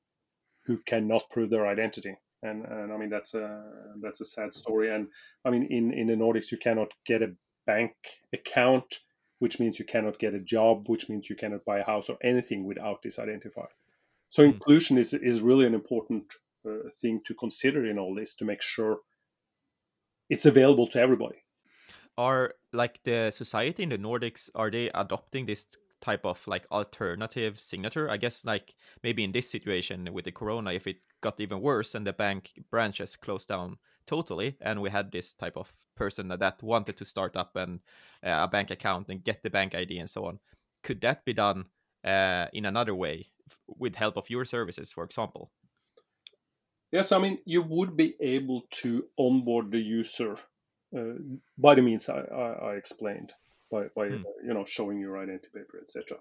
who 0.67 0.79
cannot 0.87 1.29
prove 1.31 1.51
their 1.51 1.67
identity. 1.67 2.15
And 2.43 2.65
and 2.65 2.93
I 2.93 2.97
mean 2.97 3.11
that's 3.11 3.35
a 3.35 3.65
that's 4.01 4.21
a 4.21 4.25
sad 4.25 4.55
story. 4.55 4.95
And 4.95 5.09
I 5.45 5.51
mean 5.51 5.67
in 5.71 5.93
in 5.93 6.07
the 6.09 6.15
Nordics 6.15 6.51
you 6.51 6.59
cannot 6.59 6.93
get 7.07 7.23
a 7.23 7.35
bank 7.67 7.93
account 8.33 8.99
which 9.39 9.59
means 9.59 9.79
you 9.79 9.85
cannot 9.85 10.19
get 10.19 10.35
a 10.35 10.41
job 10.41 10.89
which 10.89 11.09
means 11.09 11.29
you 11.29 11.37
cannot 11.37 11.65
buy 11.65 11.79
a 11.81 11.85
house 11.85 12.09
or 12.09 12.17
anything 12.23 12.65
without 12.65 13.03
this 13.03 13.17
identifier. 13.17 13.73
So 14.31 14.43
mm. 14.43 14.53
inclusion 14.53 14.99
is 14.99 15.15
is 15.15 15.41
really 15.41 15.67
an 15.67 15.75
important 15.75 16.25
uh, 16.67 16.89
thing 17.01 17.21
to 17.27 17.35
consider 17.35 17.87
in 17.87 17.99
all 17.99 18.15
this 18.15 18.35
to 18.37 18.45
make 18.45 18.63
sure 18.63 18.99
it's 20.33 20.47
available 20.47 20.87
to 20.87 20.99
everybody. 20.99 21.45
Are 22.17 22.55
like 22.73 23.01
the 23.05 23.31
society 23.31 23.83
in 23.83 23.91
the 23.91 23.99
nordics 23.99 24.49
are 24.55 24.71
they 24.71 24.89
adopting 24.95 25.45
this 25.45 25.67
type 26.01 26.25
of 26.25 26.47
like 26.49 26.65
alternative 26.71 27.61
signature? 27.61 28.11
I 28.11 28.17
guess 28.17 28.45
like 28.45 28.75
maybe 29.03 29.25
in 29.25 29.33
this 29.33 29.51
situation 29.51 30.09
with 30.11 30.25
the 30.25 30.33
corona 30.33 30.73
if 30.73 30.87
it 30.87 30.97
got 31.21 31.39
even 31.39 31.61
worse 31.61 31.95
and 31.95 32.07
the 32.07 32.15
bank 32.15 32.53
branches 32.71 33.15
closed 33.15 33.49
down 33.49 33.77
totally 34.07 34.57
and 34.61 34.81
we 34.81 34.89
had 34.91 35.13
this 35.13 35.35
type 35.35 35.57
of 35.57 35.75
person 35.97 36.29
that, 36.29 36.63
wanted 36.63 36.97
to 36.97 37.05
start 37.05 37.37
up 37.37 37.55
an, 37.55 37.81
uh, 38.27 38.41
a 38.43 38.49
bank 38.49 38.71
account 38.71 39.09
and 39.11 39.23
get 39.23 39.43
the 39.43 39.51
bank 39.51 39.75
id 39.75 39.97
and 39.97 40.11
so 40.11 40.25
on 40.25 40.41
could 40.83 41.01
that 41.03 41.25
be 41.25 41.33
done 41.33 41.67
uh, 42.05 42.47
in 42.53 42.65
another 42.65 42.95
way 42.95 43.27
with 43.69 43.95
help 43.95 44.17
of 44.17 44.29
your 44.29 44.45
services 44.45 44.91
for 44.91 45.05
example 45.05 45.53
yes 46.93 47.13
i 47.13 47.19
mean 47.19 47.39
you 47.45 47.63
would 47.63 47.97
be 47.97 48.15
able 48.21 48.63
to 48.71 49.05
onboard 49.19 49.71
the 49.71 49.81
user 49.81 50.37
uh, 50.97 51.15
by 51.57 51.75
the 51.75 51.83
means 51.83 52.09
I, 52.09 52.21
I, 52.21 52.73
I 52.73 52.75
explained 52.75 53.33
by, 53.71 53.85
by 53.97 54.09
mm. 54.09 54.23
you 54.45 54.53
know 54.55 54.65
showing 54.65 55.01
your 55.01 55.19
identity 55.19 55.49
paper, 55.55 55.81
etc. 55.83 56.19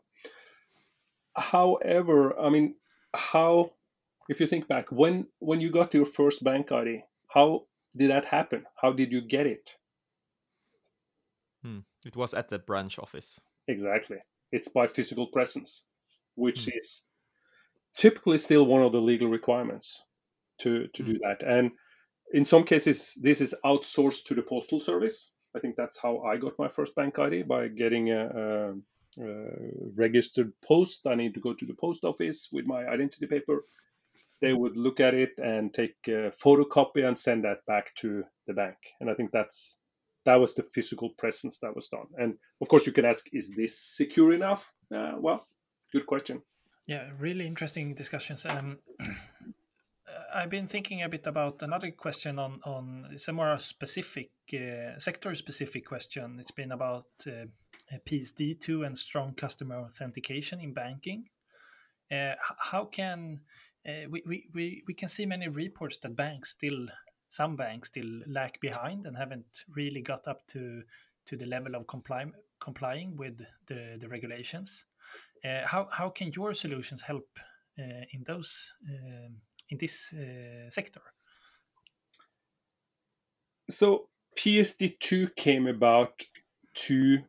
However, 1.36 2.40
I 2.40 2.50
mean, 2.50 2.76
how 3.14 3.72
if 4.30 4.40
you 4.40 4.48
think 4.48 4.68
back 4.68 4.92
when 4.92 5.28
when 5.40 5.60
you 5.60 5.72
got 5.72 5.94
your 5.94 6.06
first 6.06 6.44
bank 6.44 6.72
ID, 6.72 7.04
how 7.28 7.66
did 7.96 8.12
that 8.12 8.26
happen? 8.26 8.66
How 8.82 8.94
did 8.94 9.12
you 9.12 9.22
get 9.22 9.46
it? 9.46 9.76
Hmm. 11.64 11.80
It 12.06 12.16
was 12.16 12.34
at 12.34 12.48
the 12.48 12.58
branch 12.58 12.98
office. 12.98 13.40
Exactly. 13.68 14.18
It's 14.52 14.70
by 14.70 14.88
physical 14.88 15.28
presence, 15.28 15.84
which 16.36 16.66
hmm. 16.66 16.78
is 16.78 17.02
typically 17.98 18.38
still 18.38 18.66
one 18.66 18.82
of 18.82 18.94
the 18.94 19.02
legal 19.02 19.28
requirements 19.28 20.02
to 20.62 20.88
to 20.88 21.04
do 21.04 21.13
hmm. 21.13 21.19
that. 21.24 21.43
And 21.43 21.71
in 22.34 22.45
some 22.45 22.63
cases, 22.63 23.17
this 23.21 23.41
is 23.41 23.54
outsourced 23.65 24.26
to 24.26 24.36
the 24.36 24.41
postal 24.41 24.80
service, 24.80 25.32
I 25.56 25.60
think 25.60 25.76
that's 25.76 25.97
how 25.97 26.19
I 26.19 26.38
got 26.38 26.58
my 26.58 26.69
first 26.69 26.95
bank 26.95 27.19
ID 27.19 27.43
by 27.43 27.67
getting 27.67 28.12
a, 28.12 28.26
a, 28.26 29.24
a 29.24 29.34
registered 29.95 30.54
post. 30.65 31.06
I 31.08 31.15
need 31.15 31.34
to 31.34 31.41
go 31.41 31.54
to 31.54 31.65
the 31.65 31.74
post 31.74 32.04
office 32.04 32.50
with 32.52 32.65
my 32.65 32.86
identity 32.86 33.28
paper. 33.28 33.63
They 34.39 34.54
would 34.54 34.78
look 34.78 35.00
at 35.00 35.13
it 35.13 35.34
and 35.38 35.74
take 35.74 35.95
a 36.08 36.32
photocopy 36.43 37.06
and 37.06 37.17
send 37.17 37.43
that 37.43 37.65
back 37.67 37.93
to 37.95 38.24
the 38.47 38.54
bank. 38.54 38.78
And 39.00 39.10
I 39.10 39.13
think 39.13 39.32
that's 39.32 39.78
that 40.26 40.36
was 40.36 40.54
the 40.56 40.63
physical 40.74 41.10
presence 41.17 41.60
that 41.60 41.76
was 41.76 41.89
done. 41.89 42.08
And 42.17 42.36
of 42.62 42.67
course, 42.67 42.86
you 42.86 42.93
can 42.93 43.06
ask, 43.06 43.26
is 43.34 43.52
this 43.56 43.80
secure 43.80 44.34
enough? 44.34 44.71
Uh, 44.93 45.13
well, 45.17 45.47
good 45.91 46.06
question. 46.06 46.41
Yeah, 46.88 47.10
really 47.19 47.45
interesting 47.45 47.93
discussions. 47.93 48.45
Um, 48.45 48.80
I've 50.34 50.50
been 50.50 50.67
thinking 50.67 51.04
a 51.04 51.10
bit 51.10 51.28
about 51.28 51.62
another 51.62 51.91
question 51.91 52.39
on 52.39 52.60
on 52.63 53.08
it's 53.12 53.28
a 53.28 53.34
more 53.34 53.58
specific 53.58 54.32
uh, 54.54 54.98
sector 54.98 55.34
specific 55.36 55.86
question. 55.86 56.38
It's 56.39 56.52
been 56.52 56.72
about 56.72 57.06
uh, 57.28 57.48
PSD2 58.08 58.86
and 58.86 58.98
strong 58.98 59.34
customer 59.34 59.78
authentication 59.80 60.60
in 60.62 60.74
banking. 60.74 61.26
Uh, 62.12 62.36
how 62.58 62.86
can 62.86 63.41
uh, 63.88 64.08
we, 64.10 64.22
we, 64.26 64.50
we, 64.54 64.84
we 64.88 64.94
can 64.94 65.08
see 65.08 65.26
many 65.26 65.48
reports 65.48 65.98
that 66.00 66.15
banks 66.15 66.52
still 66.52 66.88
some 67.28 67.56
banks 67.56 67.88
still 67.88 68.22
lag 68.28 68.60
behind 68.60 69.06
and 69.06 69.17
haven't 69.17 69.63
really 69.76 70.02
got 70.02 70.28
up 70.28 70.46
to 70.48 70.84
to 71.26 71.38
the 71.38 71.46
level 71.46 71.76
of 71.76 71.88
comply, 71.88 72.26
complying 72.60 73.15
with 73.15 73.41
the, 73.67 73.98
the 74.00 74.08
regulations. 74.08 74.86
Uh, 75.46 75.62
how, 75.65 75.88
how 75.91 76.10
can 76.10 76.32
your 76.36 76.54
solutions 76.54 77.02
help 77.02 77.28
uh, 77.80 78.04
in 78.12 78.24
those 78.26 78.74
um, 78.89 79.38
in 79.72 79.78
this 79.78 80.14
uh, 80.14 80.70
sector? 80.70 81.02
So 83.70 84.10
PSD2 84.38 85.36
came 85.36 85.68
about 85.68 86.24
to 86.88 87.20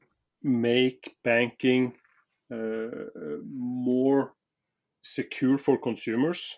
make 0.43 1.17
banking 1.25 1.95
uh, 2.53 2.89
more 3.49 4.35
secure 5.03 5.59
for 5.59 5.79
consumers, 5.79 6.57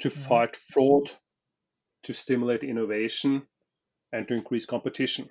to 0.00 0.10
mm. 0.10 0.12
fight 0.12 0.56
fraud, 0.56 1.10
to 2.02 2.12
stimulate 2.12 2.64
innovation, 2.64 3.42
and 4.12 4.28
to 4.28 4.34
increase 4.34 4.66
competition. 4.66 5.30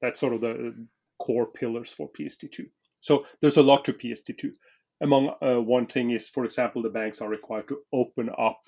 That's 0.00 0.18
sort 0.18 0.32
of 0.32 0.40
the 0.40 0.86
core 1.18 1.46
pillars 1.46 1.90
for 1.90 2.08
PSD2. 2.08 2.66
So 3.00 3.26
there's 3.40 3.56
a 3.56 3.62
lot 3.62 3.84
to 3.84 3.92
PSD2 3.92 4.52
among 5.02 5.34
uh, 5.42 5.60
one 5.60 5.86
thing 5.86 6.12
is, 6.12 6.28
for 6.28 6.44
example, 6.44 6.80
the 6.80 6.88
banks 6.88 7.20
are 7.20 7.28
required 7.28 7.68
to 7.68 7.80
open 7.92 8.30
up 8.38 8.60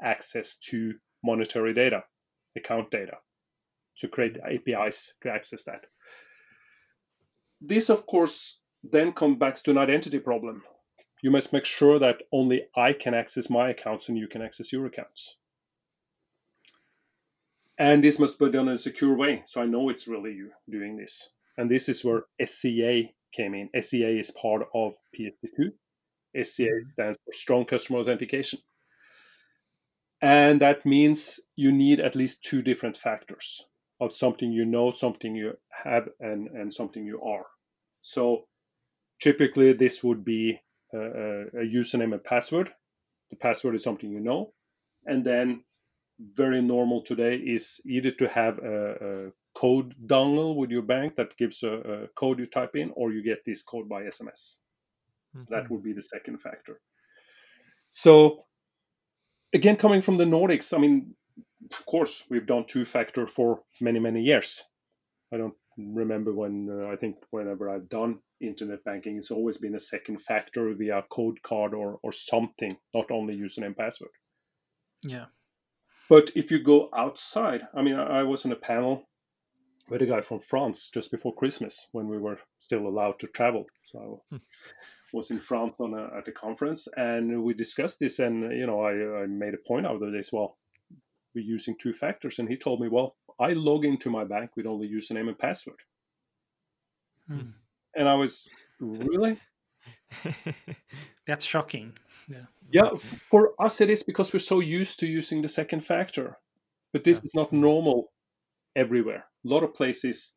access 0.00 0.56
to 0.70 0.94
monetary 1.24 1.74
data, 1.74 2.04
account 2.56 2.90
data, 2.90 3.18
to 3.98 4.08
create 4.08 4.36
APIs 4.38 5.12
to 5.22 5.30
access 5.30 5.64
that. 5.64 5.84
This, 7.60 7.90
of 7.90 8.06
course, 8.06 8.60
then 8.84 9.12
comes 9.12 9.38
back 9.38 9.56
to 9.56 9.70
an 9.72 9.78
identity 9.78 10.20
problem. 10.20 10.62
You 11.20 11.30
must 11.30 11.52
make 11.52 11.64
sure 11.64 11.98
that 11.98 12.22
only 12.32 12.62
I 12.76 12.92
can 12.92 13.14
access 13.14 13.50
my 13.50 13.70
accounts 13.70 14.08
and 14.08 14.16
you 14.16 14.28
can 14.28 14.42
access 14.42 14.72
your 14.72 14.86
accounts. 14.86 15.36
And 17.78 18.02
this 18.02 18.18
must 18.18 18.38
be 18.38 18.50
done 18.50 18.68
in 18.68 18.74
a 18.74 18.78
secure 18.78 19.16
way, 19.16 19.42
so 19.46 19.60
I 19.60 19.66
know 19.66 19.88
it's 19.88 20.06
really 20.06 20.32
you 20.32 20.50
doing 20.70 20.96
this. 20.96 21.28
And 21.56 21.70
this 21.70 21.88
is 21.88 22.04
where 22.04 22.24
SCA 22.44 23.10
came 23.32 23.54
in. 23.54 23.68
SCA 23.80 24.18
is 24.18 24.30
part 24.30 24.62
of 24.74 24.94
PSD2. 25.18 25.72
SCA 26.44 26.62
mm-hmm. 26.62 26.88
stands 26.88 27.18
for 27.24 27.32
Strong 27.32 27.66
Customer 27.66 28.00
Authentication. 28.00 28.60
And 30.20 30.60
that 30.60 30.86
means 30.86 31.40
you 31.56 31.72
need 31.72 31.98
at 32.00 32.14
least 32.14 32.44
two 32.44 32.62
different 32.62 32.96
factors 32.96 33.64
of 34.00 34.12
something 34.12 34.50
you 34.52 34.64
know, 34.64 34.90
something 34.90 35.34
you 35.34 35.52
have, 35.84 36.08
and, 36.20 36.48
and 36.48 36.72
something 36.72 37.04
you 37.04 37.20
are. 37.22 37.46
So 38.00 38.46
typically, 39.20 39.72
this 39.72 40.02
would 40.02 40.24
be 40.24 40.60
a, 40.94 40.98
a 40.98 41.64
username 41.64 42.12
and 42.12 42.22
password. 42.22 42.72
The 43.30 43.36
password 43.36 43.74
is 43.74 43.84
something 43.84 44.10
you 44.10 44.20
know. 44.20 44.52
And 45.04 45.24
then, 45.24 45.64
very 46.20 46.62
normal 46.62 47.02
today 47.02 47.36
is 47.36 47.80
either 47.84 48.10
to 48.10 48.28
have 48.28 48.58
a, 48.58 48.92
a 48.92 49.30
code 49.54 49.94
dongle 50.06 50.56
with 50.56 50.70
your 50.70 50.82
bank 50.82 51.16
that 51.16 51.36
gives 51.36 51.62
a, 51.62 51.72
a, 51.72 52.08
code 52.16 52.38
you 52.38 52.46
type 52.46 52.74
in, 52.74 52.90
or 52.94 53.12
you 53.12 53.22
get 53.22 53.44
this 53.44 53.62
code 53.62 53.88
by 53.88 54.02
SMS. 54.02 54.56
Mm-hmm. 55.36 55.52
That 55.52 55.70
would 55.70 55.82
be 55.82 55.92
the 55.92 56.02
second 56.02 56.38
factor. 56.40 56.80
So, 57.90 58.44
again, 59.52 59.76
coming 59.76 60.02
from 60.02 60.16
the 60.16 60.24
Nordics, 60.24 60.72
I 60.72 60.78
mean, 60.78 61.14
of 61.70 61.86
course, 61.86 62.24
we've 62.30 62.46
done 62.46 62.64
two 62.66 62.84
factor 62.84 63.26
for 63.26 63.62
many, 63.80 63.98
many 63.98 64.22
years. 64.22 64.62
I 65.32 65.36
don't 65.36 65.54
remember 65.78 66.32
when, 66.32 66.68
uh, 66.70 66.92
I 66.92 66.96
think, 66.96 67.16
whenever 67.30 67.70
I've 67.70 67.88
done 67.88 68.20
internet 68.40 68.84
banking, 68.84 69.16
it's 69.18 69.30
always 69.30 69.58
been 69.58 69.74
a 69.74 69.80
second 69.80 70.22
factor 70.22 70.72
via 70.74 71.02
code 71.10 71.42
card 71.42 71.74
or, 71.74 71.98
or 72.02 72.12
something, 72.12 72.76
not 72.94 73.10
only 73.10 73.36
username 73.36 73.76
password. 73.76 74.10
Yeah. 75.02 75.26
But 76.08 76.32
if 76.36 76.50
you 76.50 76.62
go 76.62 76.90
outside, 76.94 77.62
I 77.74 77.82
mean, 77.82 77.94
I 77.94 78.22
was 78.24 78.44
in 78.44 78.52
a 78.52 78.56
panel 78.56 79.08
with 79.88 80.02
a 80.02 80.06
guy 80.06 80.20
from 80.20 80.40
France 80.40 80.90
just 80.92 81.10
before 81.10 81.34
Christmas 81.34 81.86
when 81.92 82.08
we 82.08 82.18
were 82.18 82.38
still 82.60 82.86
allowed 82.86 83.18
to 83.20 83.26
travel. 83.28 83.66
So 83.84 84.22
hmm. 84.30 84.36
I 84.36 85.16
was 85.16 85.30
in 85.30 85.40
France 85.40 85.76
on 85.80 85.94
a, 85.94 86.18
at 86.18 86.28
a 86.28 86.32
conference 86.32 86.88
and 86.96 87.42
we 87.42 87.54
discussed 87.54 87.98
this. 88.00 88.18
And, 88.18 88.52
you 88.52 88.66
know, 88.66 88.80
I, 88.80 89.22
I 89.22 89.26
made 89.26 89.54
a 89.54 89.68
point 89.68 89.86
out 89.86 90.02
of 90.02 90.12
this. 90.12 90.32
Well, 90.32 90.56
we're 91.34 91.44
using 91.44 91.76
two 91.78 91.92
factors. 91.92 92.38
And 92.38 92.48
he 92.48 92.56
told 92.56 92.80
me, 92.80 92.88
well, 92.88 93.16
I 93.38 93.52
log 93.52 93.84
into 93.84 94.10
my 94.10 94.24
bank 94.24 94.50
with 94.56 94.66
only 94.66 94.88
username 94.88 95.28
and 95.28 95.38
password. 95.38 95.80
Hmm. 97.28 97.50
And 97.94 98.08
I 98.08 98.14
was, 98.14 98.48
really? 98.80 99.36
That's 101.26 101.44
shocking. 101.44 101.92
Yeah. 102.28 102.46
Yeah, 102.70 102.90
for 103.30 103.52
us 103.58 103.80
it 103.80 103.90
is 103.90 104.02
because 104.02 104.32
we're 104.32 104.40
so 104.40 104.60
used 104.60 105.00
to 105.00 105.06
using 105.06 105.42
the 105.42 105.48
second 105.48 105.84
factor. 105.84 106.38
But 106.92 107.04
this 107.04 107.18
Yeah. 107.18 107.24
is 107.24 107.34
not 107.34 107.52
normal 107.52 108.12
everywhere. 108.76 109.24
A 109.44 109.48
lot 109.48 109.62
of 109.62 109.74
places 109.74 110.32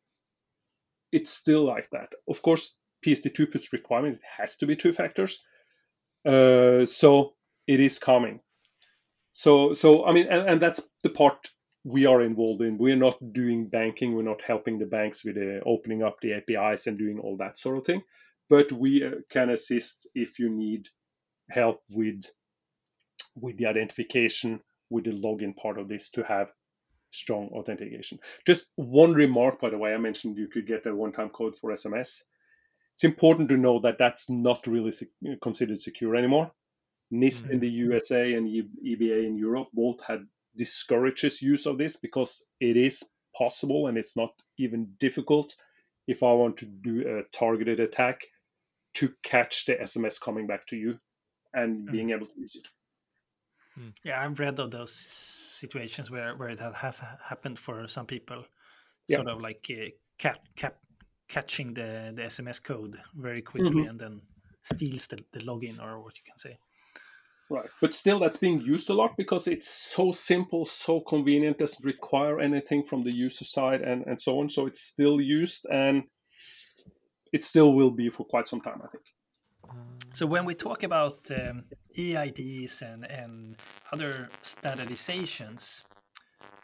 it's 1.12 1.30
still 1.30 1.64
like 1.64 1.88
that. 1.90 2.12
Of 2.28 2.42
course, 2.42 2.74
PSD2 3.04 3.52
puts 3.52 3.72
requirement 3.72 4.16
it 4.16 4.22
has 4.38 4.56
to 4.56 4.66
be 4.66 4.76
two 4.76 4.92
factors. 4.92 5.40
Uh, 6.24 6.84
so 6.84 7.34
it 7.66 7.80
is 7.80 7.98
coming. 7.98 8.40
So 9.32 9.74
so 9.74 10.04
I 10.04 10.12
mean 10.12 10.26
and, 10.28 10.48
and 10.48 10.60
that's 10.60 10.80
the 11.02 11.10
part 11.10 11.50
we 11.84 12.04
are 12.06 12.22
involved 12.22 12.62
in. 12.62 12.78
We're 12.78 12.96
not 12.96 13.16
doing 13.32 13.68
banking, 13.68 14.14
we're 14.14 14.22
not 14.22 14.42
helping 14.42 14.78
the 14.78 14.86
banks 14.86 15.24
with 15.24 15.36
uh, 15.36 15.60
opening 15.64 16.02
up 16.02 16.16
the 16.20 16.32
APIs 16.34 16.86
and 16.86 16.98
doing 16.98 17.20
all 17.20 17.36
that 17.36 17.58
sort 17.58 17.78
of 17.78 17.86
thing. 17.86 18.02
But 18.48 18.72
we 18.72 19.04
uh, 19.04 19.10
can 19.30 19.50
assist 19.50 20.08
if 20.14 20.38
you 20.38 20.48
need 20.50 20.88
help 21.50 21.80
with 21.88 22.24
with 23.36 23.56
the 23.58 23.66
identification 23.66 24.60
with 24.90 25.04
the 25.04 25.12
login 25.12 25.54
part 25.56 25.78
of 25.78 25.88
this 25.88 26.10
to 26.10 26.22
have 26.22 26.48
strong 27.16 27.48
authentication. 27.48 28.18
Just 28.46 28.66
one 28.76 29.12
remark, 29.12 29.60
by 29.60 29.70
the 29.70 29.78
way, 29.78 29.94
I 29.94 29.98
mentioned 29.98 30.36
you 30.36 30.48
could 30.48 30.66
get 30.66 30.86
a 30.86 30.94
one-time 30.94 31.30
code 31.30 31.56
for 31.56 31.72
SMS. 31.72 32.22
It's 32.94 33.04
important 33.04 33.48
to 33.50 33.56
know 33.56 33.80
that 33.80 33.98
that's 33.98 34.28
not 34.30 34.66
really 34.66 34.90
sec- 34.90 35.08
considered 35.42 35.80
secure 35.80 36.16
anymore. 36.16 36.50
NIST 37.12 37.44
mm-hmm. 37.44 37.52
in 37.52 37.60
the 37.60 37.68
USA 37.68 38.34
and 38.34 38.48
EBA 38.48 39.26
in 39.26 39.36
Europe 39.36 39.68
both 39.72 40.00
had 40.06 40.26
discourages 40.56 41.42
use 41.42 41.66
of 41.66 41.78
this 41.78 41.96
because 41.96 42.42
it 42.60 42.76
is 42.76 43.02
possible 43.36 43.86
and 43.86 43.98
it's 43.98 44.16
not 44.16 44.30
even 44.58 44.88
difficult 44.98 45.54
if 46.06 46.22
I 46.22 46.32
want 46.32 46.56
to 46.58 46.66
do 46.66 47.18
a 47.18 47.36
targeted 47.36 47.80
attack 47.80 48.22
to 48.94 49.12
catch 49.22 49.66
the 49.66 49.74
SMS 49.74 50.20
coming 50.20 50.46
back 50.46 50.66
to 50.68 50.76
you 50.76 50.98
and 51.52 51.82
mm-hmm. 51.82 51.92
being 51.92 52.10
able 52.10 52.26
to 52.26 52.40
use 52.40 52.56
it. 52.56 52.66
Hmm. 53.74 53.88
Yeah, 54.04 54.24
I've 54.24 54.40
read 54.40 54.58
of 54.58 54.70
those 54.70 54.92
situations 55.56 56.10
where, 56.10 56.36
where 56.36 56.48
it 56.48 56.60
has 56.60 57.02
happened 57.22 57.58
for 57.58 57.88
some 57.88 58.06
people, 58.06 58.44
Yeah. 59.08 59.16
sort 59.16 59.28
of 59.28 59.40
like 59.40 59.66
uh, 59.70 59.90
cap, 60.18 60.38
cap, 60.56 60.76
catching 61.28 61.74
the, 61.74 62.12
the 62.14 62.22
SMS 62.22 62.62
code 62.62 62.96
very 63.14 63.42
quickly 63.42 63.84
Mhm. 63.84 63.90
and 63.90 63.98
then 63.98 64.22
steals 64.62 65.06
the, 65.06 65.18
the 65.32 65.40
login 65.40 65.80
or 65.80 66.02
what 66.02 66.16
you 66.16 66.22
can 66.24 66.38
say. 66.38 66.58
Right. 67.48 67.70
But 67.80 67.94
still, 67.94 68.18
that's 68.18 68.36
being 68.36 68.60
used 68.60 68.90
a 68.90 68.94
lot 68.94 69.16
because 69.16 69.46
it's 69.46 69.68
so 69.68 70.10
simple, 70.12 70.66
so 70.66 71.00
convenient, 71.00 71.58
doesn't 71.58 71.84
require 71.84 72.40
anything 72.40 72.82
from 72.84 73.04
the 73.04 73.12
user 73.12 73.44
side 73.44 73.82
and, 73.82 74.04
and 74.06 74.20
so 74.20 74.40
on. 74.40 74.48
So 74.48 74.66
it's 74.66 74.80
still 74.80 75.20
used 75.20 75.64
and 75.70 76.02
it 77.32 77.44
still 77.44 77.72
will 77.74 77.92
be 77.92 78.08
for 78.08 78.24
quite 78.24 78.48
some 78.48 78.60
time, 78.60 78.80
I 78.82 78.88
think. 78.88 79.04
So 80.12 80.26
when 80.26 80.44
we 80.44 80.54
talk 80.54 80.82
about 80.82 81.30
um, 81.30 81.64
EIDs 81.96 82.82
and, 82.82 83.04
and 83.10 83.56
other 83.92 84.30
standardizations, 84.42 85.84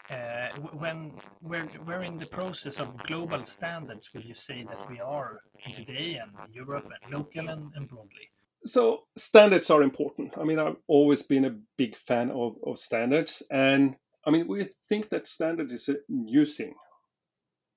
uh, 0.09 0.49
when 0.73 1.13
we're, 1.41 1.67
we're 1.85 2.01
in 2.01 2.17
the 2.17 2.25
process 2.25 2.79
of 2.79 2.97
global 3.03 3.43
standards, 3.43 4.11
will 4.13 4.23
you 4.23 4.33
say 4.33 4.63
that 4.63 4.89
we 4.89 4.99
are 4.99 5.39
today 5.73 6.19
and 6.21 6.31
Europe 6.53 6.89
and 7.03 7.13
local 7.13 7.49
and, 7.49 7.71
and 7.75 7.87
broadly? 7.87 8.29
So 8.65 9.03
standards 9.15 9.69
are 9.69 9.83
important. 9.83 10.37
I 10.37 10.43
mean, 10.43 10.59
I've 10.59 10.77
always 10.87 11.21
been 11.21 11.45
a 11.45 11.55
big 11.77 11.95
fan 11.95 12.31
of, 12.31 12.55
of 12.65 12.79
standards. 12.79 13.43
And 13.51 13.95
I 14.25 14.31
mean, 14.31 14.47
we 14.47 14.69
think 14.89 15.09
that 15.09 15.27
standards 15.27 15.73
is 15.73 15.89
a 15.89 15.97
new 16.09 16.45
thing. 16.45 16.75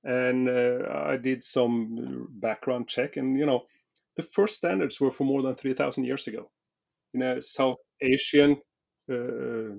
And 0.04 0.48
uh, 0.48 0.88
I 0.92 1.16
did 1.16 1.42
some 1.42 2.28
background 2.30 2.86
check, 2.86 3.16
and 3.16 3.36
you 3.36 3.44
know, 3.44 3.64
the 4.16 4.22
first 4.22 4.56
standards 4.56 5.00
were 5.00 5.12
for 5.12 5.24
more 5.24 5.42
than 5.42 5.54
3,000 5.54 6.04
years 6.04 6.26
ago 6.26 6.50
in 7.14 7.22
a 7.22 7.42
South 7.42 7.78
Asian 8.00 8.56
uh, 9.10 9.76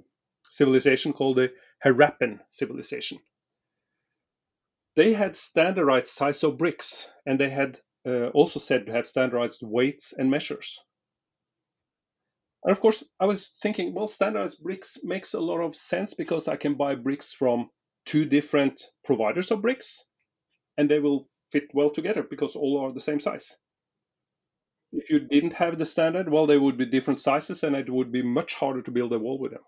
civilization 0.49 1.13
called 1.13 1.37
the 1.37 1.51
Harappan 1.83 2.39
civilization. 2.49 3.19
They 4.95 5.13
had 5.13 5.35
standardized 5.35 6.07
size 6.07 6.43
of 6.43 6.57
bricks, 6.57 7.07
and 7.25 7.39
they 7.39 7.49
had 7.49 7.79
uh, 8.07 8.27
also 8.29 8.59
said 8.59 8.85
to 8.85 8.91
have 8.93 9.05
standardized 9.05 9.61
weights 9.61 10.13
and 10.13 10.31
measures. 10.31 10.79
And 12.63 12.71
of 12.71 12.79
course, 12.79 13.03
I 13.19 13.25
was 13.25 13.49
thinking, 13.61 13.93
well, 13.93 14.07
standardized 14.07 14.63
bricks 14.63 14.97
makes 15.03 15.33
a 15.33 15.39
lot 15.39 15.61
of 15.61 15.75
sense 15.75 16.13
because 16.13 16.47
I 16.47 16.55
can 16.55 16.75
buy 16.75 16.95
bricks 16.95 17.31
from 17.31 17.69
two 18.05 18.25
different 18.25 18.81
providers 19.05 19.51
of 19.51 19.61
bricks, 19.61 20.03
and 20.77 20.89
they 20.89 20.99
will 20.99 21.27
fit 21.51 21.69
well 21.73 21.91
together 21.91 22.23
because 22.23 22.55
all 22.55 22.79
are 22.79 22.91
the 22.91 22.99
same 22.99 23.19
size. 23.19 23.55
If 24.97 25.11
you 25.11 25.19
didn't 25.19 25.53
have 25.53 25.77
the 25.77 25.85
standard, 25.85 26.27
well, 26.27 26.47
they 26.47 26.57
would 26.57 26.75
be 26.75 26.87
different 26.87 27.21
sizes, 27.21 27.63
and 27.63 27.75
it 27.75 27.87
would 27.87 28.11
be 28.11 28.23
much 28.23 28.55
harder 28.55 28.81
to 28.81 28.91
build 28.91 29.13
a 29.13 29.19
wall 29.19 29.37
with 29.37 29.51
them. 29.51 29.61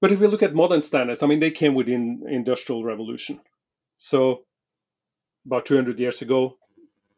But 0.00 0.10
if 0.10 0.18
we 0.18 0.26
look 0.26 0.42
at 0.42 0.54
modern 0.54 0.82
standards, 0.82 1.22
I 1.22 1.28
mean, 1.28 1.38
they 1.38 1.52
came 1.52 1.74
within 1.74 2.24
industrial 2.28 2.82
revolution. 2.82 3.40
So 3.96 4.44
about 5.46 5.66
200 5.66 6.00
years 6.00 6.20
ago, 6.20 6.58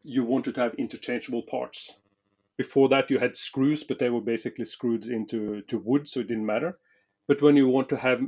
you 0.03 0.23
wanted 0.23 0.55
to 0.55 0.61
have 0.61 0.75
interchangeable 0.75 1.41
parts. 1.41 1.91
Before 2.55 2.89
that, 2.89 3.09
you 3.09 3.17
had 3.17 3.35
screws, 3.35 3.83
but 3.83 3.97
they 3.97 4.11
were 4.11 4.21
basically 4.21 4.65
screwed 4.65 5.07
into 5.07 5.63
to 5.69 5.79
wood, 5.79 6.07
so 6.07 6.19
it 6.19 6.27
didn't 6.27 6.45
matter. 6.45 6.77
But 7.27 7.41
when 7.41 7.57
you 7.57 7.67
want 7.67 7.89
to 7.89 7.97
have 7.97 8.21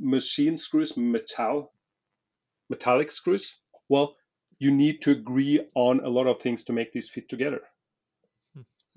machine 0.00 0.56
screws, 0.56 0.96
metal, 0.96 1.74
metallic 2.70 3.10
screws, 3.10 3.58
well, 3.90 4.16
you 4.58 4.70
need 4.70 5.02
to 5.02 5.10
agree 5.12 5.66
on 5.74 6.00
a 6.04 6.08
lot 6.08 6.26
of 6.26 6.40
things 6.40 6.64
to 6.64 6.72
make 6.72 6.92
these 6.92 7.08
fit 7.08 7.28
together, 7.28 7.60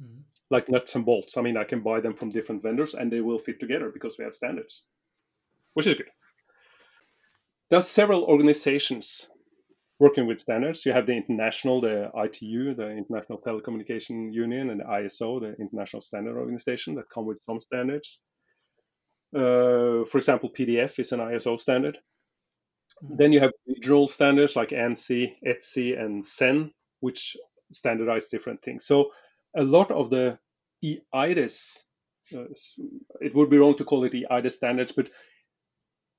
Mhm. 0.01 0.23
like 0.49 0.69
nuts 0.69 0.95
and 0.95 1.05
bolts. 1.05 1.37
I 1.37 1.41
mean, 1.41 1.57
I 1.57 1.63
can 1.63 1.81
buy 1.81 2.01
them 2.01 2.15
from 2.15 2.29
different 2.29 2.63
vendors, 2.63 2.95
and 2.95 3.11
they 3.11 3.21
will 3.21 3.39
fit 3.39 3.59
together 3.59 3.89
because 3.91 4.17
we 4.17 4.23
have 4.25 4.33
standards, 4.33 4.87
which 5.73 5.87
is 5.87 5.95
good. 5.95 6.09
There 7.69 7.79
are 7.79 7.83
several 7.83 8.23
organizations 8.25 9.29
working 9.99 10.25
with 10.27 10.39
standards. 10.39 10.85
You 10.85 10.93
have 10.93 11.05
the 11.05 11.13
international, 11.13 11.81
the 11.81 12.11
ITU, 12.15 12.73
the 12.73 12.89
International 12.89 13.39
Telecommunication 13.39 14.33
Union, 14.33 14.71
and 14.71 14.79
the 14.81 14.85
ISO, 14.85 15.39
the 15.39 15.55
International 15.61 16.01
Standard 16.01 16.37
Organization, 16.37 16.95
that 16.95 17.09
come 17.13 17.25
with 17.25 17.39
some 17.45 17.59
standards. 17.59 18.19
Uh, 19.33 20.03
for 20.05 20.17
example, 20.17 20.49
PDF 20.51 20.99
is 20.99 21.11
an 21.11 21.19
ISO 21.19 21.59
standard. 21.59 21.99
Mhm. 23.03 23.17
Then 23.17 23.33
you 23.33 23.39
have 23.39 23.51
regional 23.67 24.07
standards 24.07 24.55
like 24.55 24.69
ANSI, 24.69 25.37
ETSI, 25.45 25.99
and 25.99 26.25
CEN, 26.25 26.73
which 26.99 27.37
standardize 27.71 28.27
different 28.27 28.61
things. 28.61 28.85
So 28.85 29.11
a 29.55 29.63
lot 29.63 29.91
of 29.91 30.09
the 30.09 30.39
eIDAS, 30.83 31.83
uh, 32.35 32.45
it 33.21 33.33
would 33.35 33.49
be 33.49 33.57
wrong 33.57 33.75
to 33.77 33.85
call 33.85 34.03
it 34.03 34.13
eIDAS 34.13 34.53
standards, 34.53 34.91
but 34.91 35.09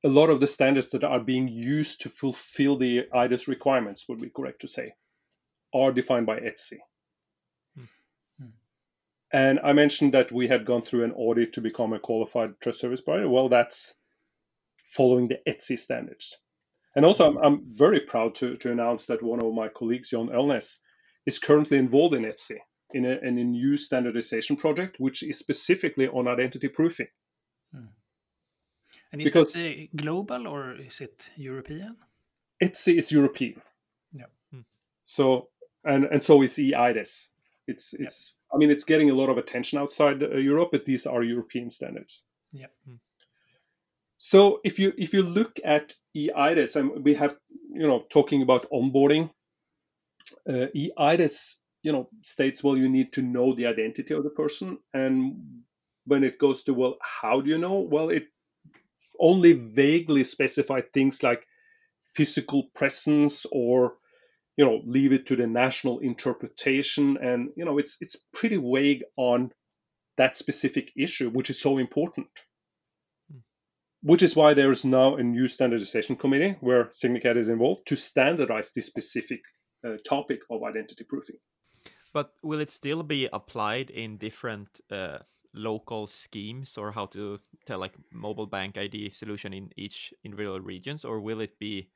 a 0.05 0.09
lot 0.09 0.31
of 0.31 0.41
the 0.41 0.47
standards 0.47 0.89
that 0.89 1.05
are 1.05 1.21
being 1.21 1.49
used 1.49 2.01
to 2.03 2.09
fulfill 2.09 2.77
the 2.77 3.05
eIDAS 3.15 3.47
requirements, 3.49 4.09
would 4.09 4.21
be 4.21 4.31
correct 4.31 4.61
to 4.63 4.69
say, 4.69 4.95
are 5.73 5.93
defined 5.93 6.27
by 6.27 6.41
ETSI. 6.41 6.79
Hmm. 7.77 8.47
And 9.33 9.61
I 9.61 9.73
mentioned 9.73 10.15
that 10.15 10.33
we 10.33 10.49
had 10.49 10.67
gone 10.67 10.83
through 10.83 11.05
an 11.05 11.13
audit 11.13 11.53
to 11.55 11.61
become 11.61 11.93
a 11.93 12.01
qualified 12.01 12.61
trust 12.61 12.81
service 12.81 13.01
provider. 13.01 13.29
Well, 13.29 13.49
that's 13.49 13.95
following 14.85 15.29
the 15.29 15.41
ETSI 15.47 15.79
standards. 15.79 16.39
And 16.95 17.05
also, 17.05 17.27
I'm, 17.27 17.37
I'm 17.39 17.63
very 17.75 18.01
proud 18.01 18.35
to, 18.37 18.57
to 18.57 18.71
announce 18.71 19.07
that 19.07 19.23
one 19.23 19.43
of 19.43 19.55
my 19.55 19.69
colleagues, 19.69 20.11
Jon 20.11 20.29
Elnes, 20.29 20.79
is 21.27 21.39
currently 21.39 21.79
involved 21.79 22.15
in 22.15 22.25
ETSI 22.25 22.59
in 22.93 23.07
a, 23.07 23.19
in 23.23 23.39
a 23.39 23.45
new 23.45 23.77
standardization 23.77 24.57
project, 24.57 24.97
which 24.99 25.23
is 25.23 25.39
specifically 25.39 26.09
on 26.09 26.29
identity 26.29 26.69
proofing. 26.69 27.09
And 29.13 29.21
is 29.21 29.33
Because- 29.33 29.53
that 29.53 29.77
uh, 29.77 29.87
global 29.97 30.47
or 30.47 30.75
is 30.77 31.01
it 31.01 31.31
European? 31.37 31.97
ETSI 32.63 32.99
is 32.99 33.13
European. 33.13 33.61
Yeah. 34.13 34.27
Hmm. 34.51 34.61
So 35.03 35.49
and 35.85 36.05
and 36.05 36.23
so 36.23 36.43
is 36.43 36.57
eIDAS. 36.57 37.29
It's 37.67 37.95
it's 37.95 38.37
I 38.55 38.57
mean 38.57 38.71
it's 38.71 38.85
getting 38.85 39.11
a 39.11 39.15
lot 39.15 39.29
of 39.31 39.39
attention 39.39 39.79
outside 39.79 40.23
uh, 40.23 40.37
Europe, 40.37 40.71
but 40.73 40.85
these 40.85 41.07
are 41.07 41.23
European 41.23 41.71
standards. 41.71 42.23
Yeah. 42.53 42.69
Hmm. 42.87 42.97
So 44.25 44.61
if 44.63 44.79
you 44.79 44.93
if 44.97 45.13
you 45.15 45.25
look 45.25 45.59
at 45.65 45.95
eIDAS, 46.17 46.77
and 46.77 47.05
we 47.05 47.15
have 47.15 47.37
you 47.75 47.89
know 47.89 48.05
talking 48.09 48.41
about 48.41 48.71
onboarding, 48.71 49.31
uh, 50.49 50.67
eIDAS 50.77 51.57
you 51.83 51.91
know 51.91 52.09
states 52.23 52.63
well 52.63 52.77
you 52.77 52.89
need 52.89 53.13
to 53.15 53.23
know 53.23 53.53
the 53.53 53.67
identity 53.67 54.15
of 54.15 54.23
the 54.23 54.31
person, 54.31 54.79
and 54.95 55.65
when 56.07 56.23
it 56.23 56.39
goes 56.39 56.63
to 56.63 56.73
well 56.73 56.99
how 57.03 57.41
do 57.41 57.51
you 57.51 57.59
know? 57.59 57.81
Well 57.81 58.11
it 58.11 58.27
only 59.19 59.55
vaguely 59.55 60.23
specify 60.23 60.83
things 60.95 61.25
like 61.25 61.45
physical 62.15 62.71
presence 62.77 63.45
or 63.51 63.97
you 64.57 64.65
know 64.65 64.83
leave 64.87 65.13
it 65.13 65.27
to 65.27 65.37
the 65.37 65.49
national 65.49 65.99
interpretation. 65.99 67.17
And 67.17 67.51
you 67.57 67.65
know 67.65 67.79
it's 67.79 67.97
it's 68.01 68.17
pretty 68.33 68.59
vague 68.59 69.03
on 69.17 69.51
that 70.17 70.37
specific 70.37 70.93
issue 70.97 71.31
which 71.31 71.51
is 71.51 71.61
so 71.61 71.79
important 71.79 72.29
which 74.03 74.23
is 74.23 74.35
why 74.35 74.55
there 74.55 74.71
is 74.71 74.85
now 74.85 75.17
a 75.17 75.23
new 75.23 75.49
standardization 75.49 76.17
committee 76.17 76.57
where 76.61 76.87
Signicat 76.87 77.37
is 77.37 77.49
involved 77.49 77.87
to 77.87 77.97
standardize 77.97 78.73
this 78.75 78.87
specific 78.87 79.41
uh, 79.87 79.97
topic 80.07 80.41
of 80.51 80.63
identity 80.63 81.05
proofing 81.05 81.37
But 82.13 82.33
will 82.43 82.61
it 82.61 82.71
still 82.71 83.03
be 83.03 83.29
applied 83.33 83.91
in 83.91 84.19
different 84.19 84.81
uh, 84.91 85.19
local 85.55 86.07
schemes, 86.07 86.79
or 86.79 86.93
how 86.93 87.07
to 87.07 87.41
tell 87.67 87.79
like 87.79 87.95
mobile 88.13 88.47
bank 88.47 88.79
ID 88.79 89.11
solution 89.11 89.53
in 89.53 89.71
each 89.77 90.13
individual 90.25 90.61
regions, 90.61 91.05
or 91.05 91.21
will 91.21 91.41
it 91.41 91.59
be 91.59 91.89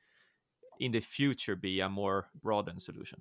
in 0.79 0.91
the 0.91 0.99
future 0.99 1.55
be 1.55 1.79
a 1.79 1.89
more 1.89 2.27
broadened 2.41 2.81
solution? 2.81 3.19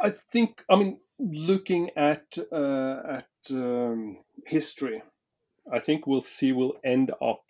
I 0.00 0.10
think, 0.10 0.64
I 0.70 0.76
mean, 0.76 1.00
looking 1.18 1.90
at 1.96 2.38
uh, 2.52 3.18
at 3.18 3.28
um, 3.50 4.18
history, 4.46 5.02
I 5.72 5.80
think 5.80 6.06
we'll 6.06 6.20
see 6.20 6.52
we'll 6.52 6.76
end 6.84 7.10
up 7.20 7.42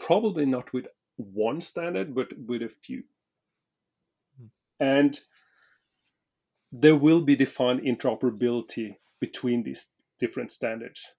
probably 0.00 0.46
not 0.46 0.72
with 0.72 0.88
one 1.16 1.60
standard, 1.60 2.14
but 2.14 2.32
with 2.36 2.62
a 2.62 2.68
few. 2.68 3.04
Hmm. 4.38 4.46
And 4.80 5.20
there 6.72 6.96
will 6.96 7.20
be 7.20 7.36
defined 7.36 7.80
interoperability 7.80 8.96
between 9.20 9.62
these 9.62 9.86
different 10.18 10.52
standards, 10.52 11.14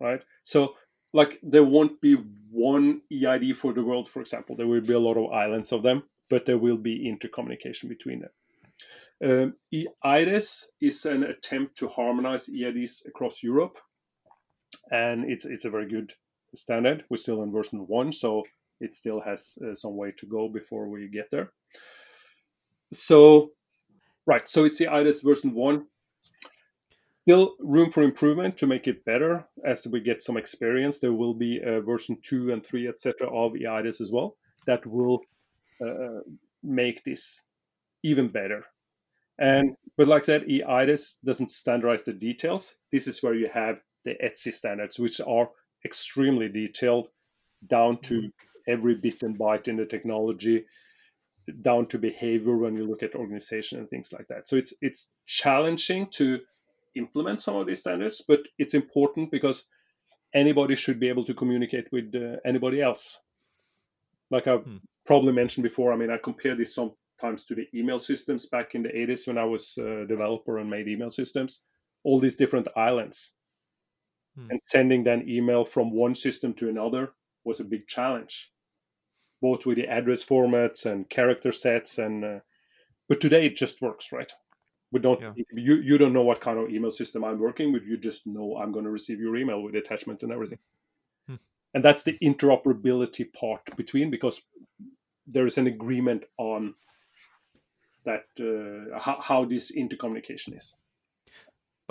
right? 0.00 0.22
So, 0.42 0.74
like, 1.12 1.38
there 1.42 1.64
won't 1.64 2.00
be 2.00 2.14
one 2.50 3.02
EID 3.12 3.56
for 3.56 3.72
the 3.72 3.84
world, 3.84 4.08
for 4.08 4.20
example. 4.20 4.56
There 4.56 4.66
will 4.66 4.80
be 4.80 4.94
a 4.94 4.98
lot 4.98 5.16
of 5.16 5.32
islands 5.32 5.72
of 5.72 5.82
them, 5.82 6.04
but 6.30 6.46
there 6.46 6.58
will 6.58 6.78
be 6.78 7.06
intercommunication 7.06 7.88
between 7.88 8.20
them. 8.20 8.30
Um, 9.22 9.54
eIDAS 10.04 10.64
is 10.80 11.04
an 11.04 11.22
attempt 11.22 11.78
to 11.78 11.88
harmonize 11.88 12.48
EIDs 12.48 13.06
across 13.06 13.42
Europe, 13.42 13.78
and 14.90 15.30
it's 15.30 15.44
it's 15.44 15.64
a 15.64 15.70
very 15.70 15.88
good 15.88 16.12
standard. 16.54 17.04
We're 17.10 17.16
still 17.16 17.42
in 17.42 17.52
version 17.52 17.86
one, 17.86 18.12
so 18.12 18.44
it 18.80 18.94
still 18.94 19.20
has 19.20 19.58
uh, 19.64 19.74
some 19.74 19.96
way 19.96 20.12
to 20.18 20.26
go 20.26 20.48
before 20.48 20.88
we 20.88 21.08
get 21.08 21.30
there. 21.30 21.52
So 22.92 23.52
Right. 24.26 24.48
So 24.48 24.64
it's 24.64 24.78
the 24.78 24.86
eIDAS 24.86 25.22
version 25.22 25.52
one. 25.52 25.86
Still 27.10 27.54
room 27.60 27.90
for 27.92 28.02
improvement 28.02 28.56
to 28.58 28.66
make 28.66 28.86
it 28.86 29.04
better 29.04 29.44
as 29.64 29.86
we 29.86 30.00
get 30.00 30.22
some 30.22 30.36
experience. 30.36 30.98
There 30.98 31.12
will 31.12 31.34
be 31.34 31.60
a 31.64 31.80
version 31.80 32.18
two 32.22 32.52
and 32.52 32.64
three, 32.64 32.88
etc., 32.88 33.28
of 33.28 33.52
eIDAS 33.52 34.00
as 34.00 34.10
well 34.10 34.36
that 34.66 34.86
will 34.86 35.20
uh, 35.84 36.20
make 36.62 37.02
this 37.04 37.42
even 38.04 38.28
better. 38.28 38.64
And 39.38 39.76
but 39.96 40.06
like 40.08 40.22
I 40.22 40.26
said, 40.26 40.46
eIDAS 40.46 41.16
doesn't 41.24 41.50
standardize 41.50 42.04
the 42.04 42.12
details. 42.12 42.76
This 42.92 43.08
is 43.08 43.22
where 43.22 43.34
you 43.34 43.48
have 43.52 43.80
the 44.04 44.14
ETSI 44.22 44.54
standards, 44.54 44.98
which 44.98 45.20
are 45.20 45.50
extremely 45.84 46.48
detailed 46.48 47.08
down 47.66 48.00
to 48.02 48.30
every 48.68 48.94
bit 48.94 49.22
and 49.22 49.38
byte 49.38 49.68
in 49.68 49.76
the 49.76 49.86
technology 49.86 50.64
down 51.62 51.86
to 51.86 51.98
behavior 51.98 52.56
when 52.56 52.76
you 52.76 52.84
look 52.84 53.02
at 53.02 53.14
organization 53.14 53.78
and 53.78 53.90
things 53.90 54.12
like 54.12 54.28
that. 54.28 54.48
So 54.48 54.56
it's 54.56 54.72
it's 54.80 55.10
challenging 55.26 56.08
to 56.12 56.40
implement 56.94 57.42
some 57.42 57.56
of 57.56 57.66
these 57.66 57.80
standards, 57.80 58.22
but 58.26 58.40
it's 58.58 58.74
important 58.74 59.30
because 59.30 59.64
anybody 60.34 60.76
should 60.76 61.00
be 61.00 61.08
able 61.08 61.24
to 61.24 61.34
communicate 61.34 61.90
with 61.92 62.14
uh, 62.14 62.36
anybody 62.44 62.80
else. 62.80 63.20
Like 64.30 64.46
I 64.46 64.56
hmm. 64.56 64.76
probably 65.06 65.32
mentioned 65.32 65.64
before, 65.64 65.92
I 65.92 65.96
mean 65.96 66.10
I 66.10 66.18
compare 66.18 66.54
this 66.54 66.74
sometimes 66.74 67.44
to 67.46 67.54
the 67.54 67.66
email 67.74 68.00
systems 68.00 68.46
back 68.46 68.74
in 68.74 68.82
the 68.82 68.90
80s 68.90 69.26
when 69.26 69.38
I 69.38 69.44
was 69.44 69.76
a 69.78 70.06
developer 70.06 70.58
and 70.58 70.70
made 70.70 70.88
email 70.88 71.10
systems. 71.10 71.60
All 72.04 72.18
these 72.18 72.36
different 72.36 72.66
islands, 72.76 73.32
hmm. 74.36 74.50
and 74.50 74.60
sending 74.62 75.04
then 75.04 75.28
email 75.28 75.64
from 75.64 75.92
one 75.92 76.14
system 76.14 76.54
to 76.54 76.68
another 76.68 77.12
was 77.44 77.60
a 77.60 77.64
big 77.64 77.86
challenge 77.86 78.50
both 79.40 79.66
with 79.66 79.76
the 79.76 79.88
address 79.88 80.24
formats 80.24 80.86
and 80.86 81.08
character 81.10 81.52
sets 81.52 81.98
and 81.98 82.24
uh, 82.24 82.38
but 83.08 83.20
today 83.20 83.46
it 83.46 83.56
just 83.56 83.82
works 83.82 84.12
right 84.12 84.32
we 84.92 85.00
don't 85.00 85.20
yeah. 85.20 85.32
you 85.52 85.76
you 85.76 85.98
don't 85.98 86.12
know 86.12 86.22
what 86.22 86.40
kind 86.40 86.58
of 86.58 86.70
email 86.70 86.92
system 86.92 87.24
i'm 87.24 87.38
working 87.38 87.72
with 87.72 87.82
you 87.84 87.96
just 87.96 88.26
know 88.26 88.56
i'm 88.56 88.72
going 88.72 88.84
to 88.84 88.90
receive 88.90 89.20
your 89.20 89.36
email 89.36 89.60
with 89.62 89.74
attachment 89.74 90.22
and 90.22 90.32
everything 90.32 90.58
hmm. 91.26 91.34
and 91.74 91.84
that's 91.84 92.04
the 92.04 92.16
interoperability 92.22 93.30
part 93.32 93.64
between 93.76 94.10
because 94.10 94.40
there 95.26 95.46
is 95.46 95.58
an 95.58 95.66
agreement 95.66 96.24
on 96.38 96.74
that 98.04 98.24
uh, 98.40 98.98
how, 98.98 99.20
how 99.20 99.44
this 99.44 99.72
intercommunication 99.72 100.56
is 100.56 100.74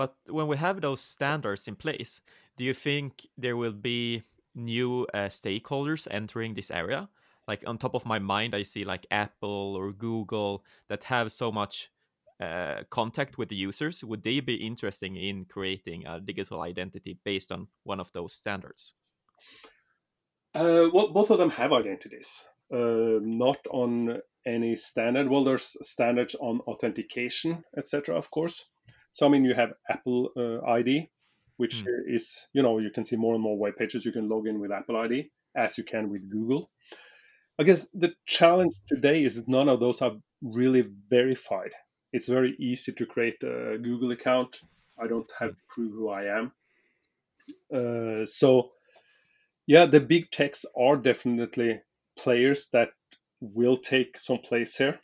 but 0.02 0.16
when 0.38 0.48
we 0.48 0.58
have 0.58 0.82
those 0.82 1.02
standards 1.16 1.68
in 1.68 1.76
place 1.76 2.22
do 2.58 2.64
you 2.64 2.74
think 2.74 3.28
there 3.38 3.58
will 3.58 3.78
be 3.92 4.24
new 4.56 5.08
uh, 5.14 5.30
stakeholders 5.30 6.08
entering 6.12 6.54
this 6.54 6.72
area? 6.72 7.10
Like 7.48 7.64
on 7.68 7.78
top 7.78 7.96
of 7.96 8.06
my 8.06 8.20
mind 8.20 8.56
i 8.56 8.64
see 8.64 8.84
like 8.84 9.06
apple 9.12 9.76
or 9.78 9.92
google 9.92 10.64
that 10.90 11.04
have 11.06 11.32
so 11.32 11.52
much 11.52 11.92
uh, 12.40 12.84
contact 12.90 13.38
with 13.38 13.50
the 13.50 13.56
users. 13.56 14.04
Would 14.04 14.24
they 14.24 14.40
be 14.40 14.56
interesting 14.56 15.16
in 15.16 15.46
creating 15.46 16.08
a 16.08 16.20
digital 16.20 16.62
identity 16.62 17.20
based 17.24 17.52
on 17.52 17.68
one 17.84 18.00
of 18.00 18.12
those 18.14 18.34
standards? 18.34 18.94
Uh, 20.56 20.90
well 20.94 21.10
both 21.14 21.30
of 21.30 21.38
them 21.38 21.52
have 21.52 21.72
identities 21.72 22.30
uh, 22.74 23.20
not 23.22 23.60
on 23.70 24.20
any 24.46 24.76
standard. 24.76 25.30
Well 25.30 25.44
there's 25.44 25.76
standards 25.84 26.36
on 26.36 26.62
authentication 26.62 27.64
etc 27.78 28.18
of 28.18 28.32
course 28.32 28.66
so 29.14 29.26
i 29.26 29.30
mean 29.30 29.46
you 29.46 29.54
have 29.54 29.74
apple 29.90 30.30
uh, 30.38 30.62
id 30.74 31.10
which 31.58 31.84
mm. 31.84 31.88
is 32.08 32.36
you 32.54 32.62
know 32.62 32.80
you 32.80 32.90
can 32.90 33.06
see 33.06 33.16
more 33.16 33.34
and 33.34 33.44
more 33.44 33.58
web 33.58 33.76
pages 33.78 34.06
you 34.06 34.12
can 34.12 34.30
log 34.30 34.48
in 34.48 34.60
with 34.60 34.72
apple 34.72 34.98
id 34.98 35.30
as 35.56 35.78
you 35.78 35.84
can 35.84 36.10
with 36.10 36.30
google 36.30 36.70
I 37.62 37.64
guess 37.64 37.88
the 37.94 38.16
challenge 38.26 38.74
today 38.88 39.24
is 39.24 39.48
none 39.48 39.70
of 39.70 39.80
those 39.80 40.02
are 40.02 40.14
really 40.42 40.88
verified. 41.10 41.72
It's 42.12 42.28
very 42.28 42.56
easy 42.58 42.92
to 42.94 43.06
create 43.06 43.44
a 43.44 43.78
Google 43.78 44.12
account. 44.12 44.60
I 45.00 45.06
don't 45.06 45.30
have 45.38 45.52
to 45.52 45.64
prove 45.70 45.92
who 45.92 46.10
I 46.10 46.40
am. 46.40 46.52
Uh, 47.72 48.26
so, 48.26 48.72
yeah, 49.68 49.86
the 49.86 50.00
big 50.00 50.32
techs 50.32 50.66
are 50.76 50.98
definitely 50.98 51.82
players 52.18 52.68
that 52.74 52.90
will 53.42 53.78
take 53.78 54.18
some 54.18 54.40
place 54.40 54.76
here 54.76 55.00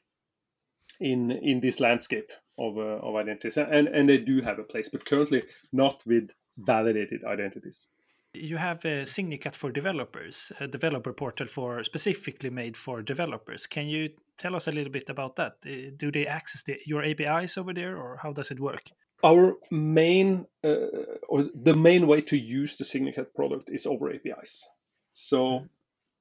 in 1.00 1.30
in 1.30 1.60
this 1.60 1.80
landscape 1.80 2.32
of 2.58 2.78
uh, 2.78 3.06
of 3.08 3.16
identities, 3.16 3.58
and 3.58 3.88
and 3.88 4.10
they 4.10 4.18
do 4.18 4.42
have 4.42 4.60
a 4.60 4.64
place, 4.64 4.90
but 4.90 5.06
currently 5.06 5.44
not 5.72 6.04
with 6.06 6.32
validated 6.58 7.24
identities 7.24 7.88
you 8.34 8.58
have 8.58 8.84
a 8.86 9.04
Signicat 9.04 9.56
for 9.56 9.72
developers, 9.72 10.52
a 10.60 10.68
developer 10.68 11.14
portal 11.14 11.48
for 11.48 11.84
specifically 11.84 12.50
made 12.50 12.78
for 12.78 13.02
developers. 13.02 13.68
Can 13.68 13.88
you 13.88 14.10
tell 14.38 14.56
us 14.56 14.68
a 14.68 14.72
little 14.72 14.92
bit 14.92 15.10
about 15.10 15.36
that? 15.38 15.58
Uh, 15.66 15.92
do 15.96 16.12
they 16.12 16.28
access 16.28 16.64
the, 16.64 16.78
your 16.86 17.04
APIs 17.04 17.58
over 17.58 17.74
there, 17.74 17.98
or 17.98 18.20
how 18.22 18.34
does 18.34 18.52
it 18.52 18.60
work? 18.60 18.84
Our 19.26 19.56
main 19.72 20.46
uh, 20.64 21.18
or 21.28 21.50
the 21.56 21.74
main 21.76 22.06
way 22.08 22.22
to 22.22 22.38
use 22.38 22.76
the 22.76 22.84
Signicat 22.84 23.34
product 23.34 23.70
is 23.72 23.86
over 23.86 24.12
APIs. 24.12 24.68
So 25.14 25.38
mm-hmm. 25.38 25.66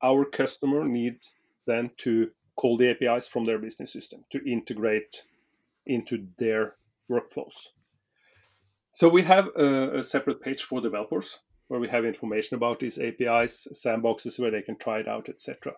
our 0.03 0.25
customer 0.25 0.85
needs 0.85 1.31
then 1.67 1.91
to 1.99 2.31
call 2.57 2.79
the 2.79 2.91
APIs 2.91 3.29
from 3.29 3.45
their 3.45 3.59
business 3.59 3.93
system 3.93 4.25
to 4.33 4.41
integrate 4.51 5.25
into 5.87 6.27
their 6.39 6.75
workflows. 7.11 7.55
So 8.93 9.09
we 9.09 9.23
have 9.23 9.49
a, 9.57 9.99
a 9.99 10.03
separate 10.03 10.41
page 10.41 10.63
for 10.63 10.81
developers 10.81 11.39
where 11.69 11.81
we 11.81 11.89
have 11.89 12.05
information 12.05 12.57
about 12.57 12.81
these 12.81 12.99
APIs, 12.99 13.69
sandboxes 13.73 14.39
where 14.39 14.51
they 14.51 14.63
can 14.63 14.77
try 14.77 15.01
it 15.01 15.09
out, 15.09 15.29
etc. 15.29 15.75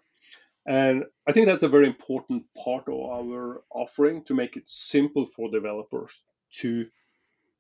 And 0.66 1.04
I 1.26 1.32
think 1.32 1.46
that's 1.46 1.62
a 1.62 1.68
very 1.68 1.86
important 1.86 2.44
part 2.62 2.84
of 2.88 2.94
our 2.94 3.62
offering 3.70 4.22
to 4.24 4.34
make 4.34 4.56
it 4.56 4.68
simple 4.68 5.26
for 5.26 5.50
developers 5.50 6.11
to 6.61 6.86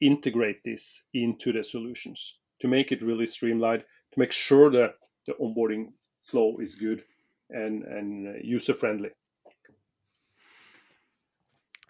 integrate 0.00 0.62
this 0.64 1.02
into 1.14 1.52
the 1.52 1.64
solutions, 1.64 2.36
to 2.60 2.68
make 2.68 2.92
it 2.92 3.02
really 3.02 3.26
streamlined, 3.26 3.84
to 4.12 4.20
make 4.20 4.32
sure 4.32 4.70
that 4.70 4.94
the 5.26 5.32
onboarding 5.34 5.86
flow 6.24 6.58
is 6.58 6.74
good 6.74 7.02
and, 7.50 7.82
and 7.84 8.44
user 8.44 8.74
friendly. 8.74 9.10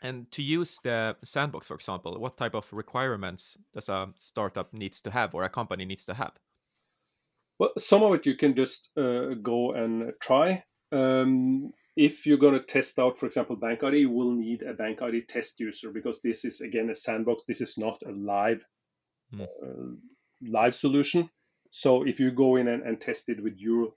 And 0.02 0.30
to 0.32 0.42
use 0.42 0.78
the 0.82 1.16
sandbox, 1.24 1.66
for 1.66 1.74
example, 1.74 2.18
what 2.20 2.36
type 2.36 2.54
of 2.54 2.72
requirements 2.72 3.56
does 3.74 3.88
a 3.88 4.08
startup 4.16 4.72
needs 4.72 5.00
to 5.02 5.10
have 5.10 5.34
or 5.34 5.44
a 5.44 5.48
company 5.48 5.84
needs 5.84 6.04
to 6.06 6.14
have? 6.14 6.32
Well, 7.58 7.72
some 7.76 8.02
of 8.04 8.14
it 8.14 8.26
you 8.26 8.36
can 8.36 8.54
just 8.54 8.90
uh, 8.96 9.34
go 9.42 9.72
and 9.72 10.12
try. 10.20 10.62
Um, 10.92 11.72
if 11.96 12.26
you're 12.26 12.38
going 12.38 12.54
to 12.54 12.64
test 12.64 12.98
out, 13.00 13.18
for 13.18 13.26
example, 13.26 13.56
Bank 13.56 13.82
ID, 13.82 13.98
you 13.98 14.10
will 14.10 14.32
need 14.32 14.62
a 14.62 14.72
Bank 14.72 15.02
ID 15.02 15.22
test 15.22 15.58
user 15.58 15.90
because 15.90 16.22
this 16.22 16.44
is 16.44 16.60
again 16.60 16.90
a 16.90 16.94
sandbox. 16.94 17.42
This 17.44 17.60
is 17.60 17.76
not 17.76 17.98
a 18.06 18.12
live 18.12 18.64
mm. 19.34 19.42
uh, 19.42 19.96
live 20.48 20.76
solution. 20.76 21.28
So 21.70 22.04
if 22.04 22.20
you 22.20 22.30
go 22.30 22.54
in 22.56 22.68
and, 22.68 22.84
and, 22.84 23.00
test 23.00 23.28
it 23.28 23.42
with 23.42 23.58
your 23.58 23.88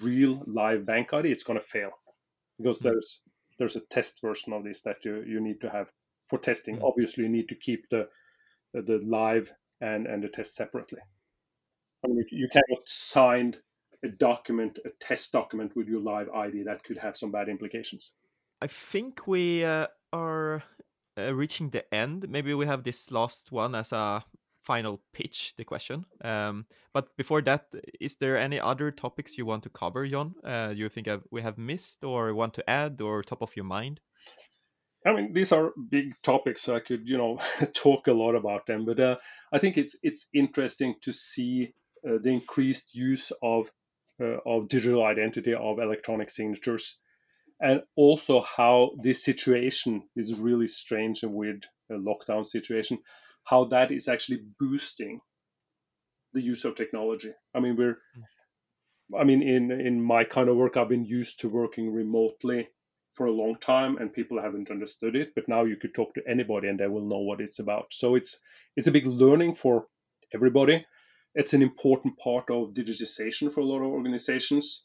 real 0.00 0.42
live 0.46 0.86
Bank 0.86 1.12
ID, 1.12 1.30
it's 1.30 1.42
going 1.42 1.58
to 1.58 1.66
fail 1.66 1.90
because 2.56 2.78
mm. 2.78 2.84
there's 2.84 3.20
there's 3.60 3.76
a 3.76 3.80
test 3.90 4.20
version 4.22 4.54
of 4.54 4.64
this 4.64 4.80
that 4.80 5.04
you, 5.04 5.22
you 5.22 5.38
need 5.38 5.60
to 5.60 5.70
have 5.70 5.86
for 6.28 6.38
testing. 6.38 6.78
Mm. 6.78 6.88
Obviously, 6.88 7.24
you 7.24 7.30
need 7.30 7.48
to 7.50 7.54
keep 7.54 7.88
the 7.90 8.08
the 8.72 9.00
live 9.04 9.52
and, 9.80 10.06
and 10.06 10.22
the 10.22 10.28
test 10.28 10.54
separately. 10.54 11.00
I 12.04 12.08
mean, 12.08 12.24
you 12.30 12.48
cannot 12.50 12.82
sign 12.86 13.56
a 14.04 14.08
document, 14.08 14.78
a 14.84 14.90
test 15.00 15.32
document 15.32 15.76
with 15.76 15.88
your 15.88 16.00
live 16.00 16.30
ID. 16.30 16.62
That 16.62 16.82
could 16.84 16.96
have 16.98 17.16
some 17.16 17.30
bad 17.30 17.48
implications. 17.48 18.12
I 18.62 18.68
think 18.68 19.26
we 19.26 19.64
uh, 19.64 19.88
are 20.12 20.62
uh, 21.18 21.34
reaching 21.34 21.70
the 21.70 21.92
end. 21.92 22.28
Maybe 22.28 22.54
we 22.54 22.66
have 22.66 22.84
this 22.84 23.10
last 23.10 23.52
one 23.52 23.74
as 23.74 23.92
a 23.92 24.24
final 24.62 25.00
pitch, 25.12 25.54
the 25.56 25.64
question. 25.64 26.04
Um, 26.22 26.66
but 26.92 27.16
before 27.16 27.42
that, 27.42 27.66
is 28.00 28.16
there 28.16 28.38
any 28.38 28.60
other 28.60 28.90
topics 28.90 29.38
you 29.38 29.46
want 29.46 29.62
to 29.64 29.70
cover, 29.70 30.06
Jon? 30.06 30.34
Uh, 30.44 30.72
you 30.74 30.88
think 30.88 31.08
we 31.30 31.42
have 31.42 31.58
missed 31.58 32.04
or 32.04 32.34
want 32.34 32.54
to 32.54 32.70
add 32.70 33.00
or 33.00 33.22
top 33.22 33.42
of 33.42 33.56
your 33.56 33.64
mind? 33.64 34.00
I 35.06 35.14
mean, 35.14 35.32
these 35.32 35.50
are 35.52 35.72
big 35.88 36.14
topics, 36.22 36.62
so 36.62 36.76
I 36.76 36.80
could, 36.80 37.08
you 37.08 37.16
know, 37.16 37.40
talk 37.74 38.06
a 38.06 38.12
lot 38.12 38.34
about 38.34 38.66
them. 38.66 38.84
But 38.84 39.00
uh, 39.00 39.16
I 39.52 39.58
think 39.58 39.78
it's 39.78 39.96
it's 40.02 40.26
interesting 40.34 40.96
to 41.02 41.12
see 41.12 41.72
uh, 42.06 42.18
the 42.22 42.30
increased 42.30 42.94
use 42.94 43.32
of 43.42 43.70
uh, 44.20 44.36
of 44.44 44.68
digital 44.68 45.04
identity 45.04 45.54
of 45.54 45.78
electronic 45.78 46.28
signatures, 46.28 46.98
and 47.60 47.82
also 47.96 48.42
how 48.42 48.90
this 49.02 49.24
situation, 49.24 50.02
this 50.14 50.32
really 50.34 50.68
strange 50.68 51.22
and 51.22 51.32
weird 51.32 51.66
lockdown 51.90 52.46
situation, 52.46 52.98
how 53.50 53.64
that 53.64 53.90
is 53.90 54.08
actually 54.08 54.40
boosting 54.60 55.20
the 56.32 56.40
use 56.40 56.64
of 56.64 56.76
technology. 56.76 57.32
I 57.54 57.60
mean, 57.60 57.76
we're, 57.76 57.98
mm. 58.16 59.20
I 59.20 59.24
mean, 59.24 59.42
in 59.42 59.72
in 59.72 60.00
my 60.00 60.22
kind 60.24 60.48
of 60.48 60.56
work, 60.56 60.76
I've 60.76 60.88
been 60.88 61.04
used 61.04 61.40
to 61.40 61.48
working 61.48 61.92
remotely 61.92 62.68
for 63.14 63.26
a 63.26 63.32
long 63.32 63.56
time 63.56 63.96
and 63.98 64.12
people 64.12 64.40
haven't 64.40 64.70
understood 64.70 65.16
it 65.16 65.34
but 65.34 65.48
now 65.48 65.64
you 65.64 65.76
could 65.76 65.92
talk 65.92 66.14
to 66.14 66.22
anybody 66.28 66.68
and 66.68 66.78
they 66.78 66.86
will 66.86 67.06
know 67.12 67.18
what 67.18 67.40
it's 67.40 67.58
about. 67.58 67.86
So 67.90 68.14
it's 68.14 68.38
it's 68.76 68.86
a 68.86 68.92
big 68.92 69.06
learning 69.06 69.54
for 69.56 69.86
everybody. 70.32 70.86
It's 71.34 71.54
an 71.54 71.62
important 71.62 72.18
part 72.18 72.50
of 72.50 72.74
digitization 72.74 73.52
for 73.52 73.60
a 73.60 73.64
lot 73.64 73.82
of 73.82 73.92
organizations 73.98 74.84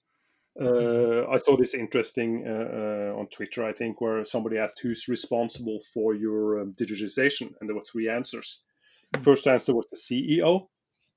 uh, 0.59 1.27
I 1.29 1.37
saw 1.37 1.57
this 1.57 1.73
interesting 1.73 2.45
uh, 2.47 2.51
uh, 2.51 3.19
on 3.19 3.27
Twitter, 3.27 3.65
I 3.65 3.73
think, 3.73 3.99
where 3.99 4.23
somebody 4.23 4.57
asked 4.57 4.79
who's 4.81 5.07
responsible 5.07 5.79
for 5.93 6.13
your 6.13 6.61
um, 6.61 6.73
digitization, 6.73 7.53
and 7.59 7.69
there 7.69 7.75
were 7.75 7.83
three 7.91 8.09
answers. 8.09 8.63
The 9.11 9.19
first 9.19 9.47
answer 9.47 9.73
was 9.73 9.87
the 9.87 9.97
CEO, 9.97 10.67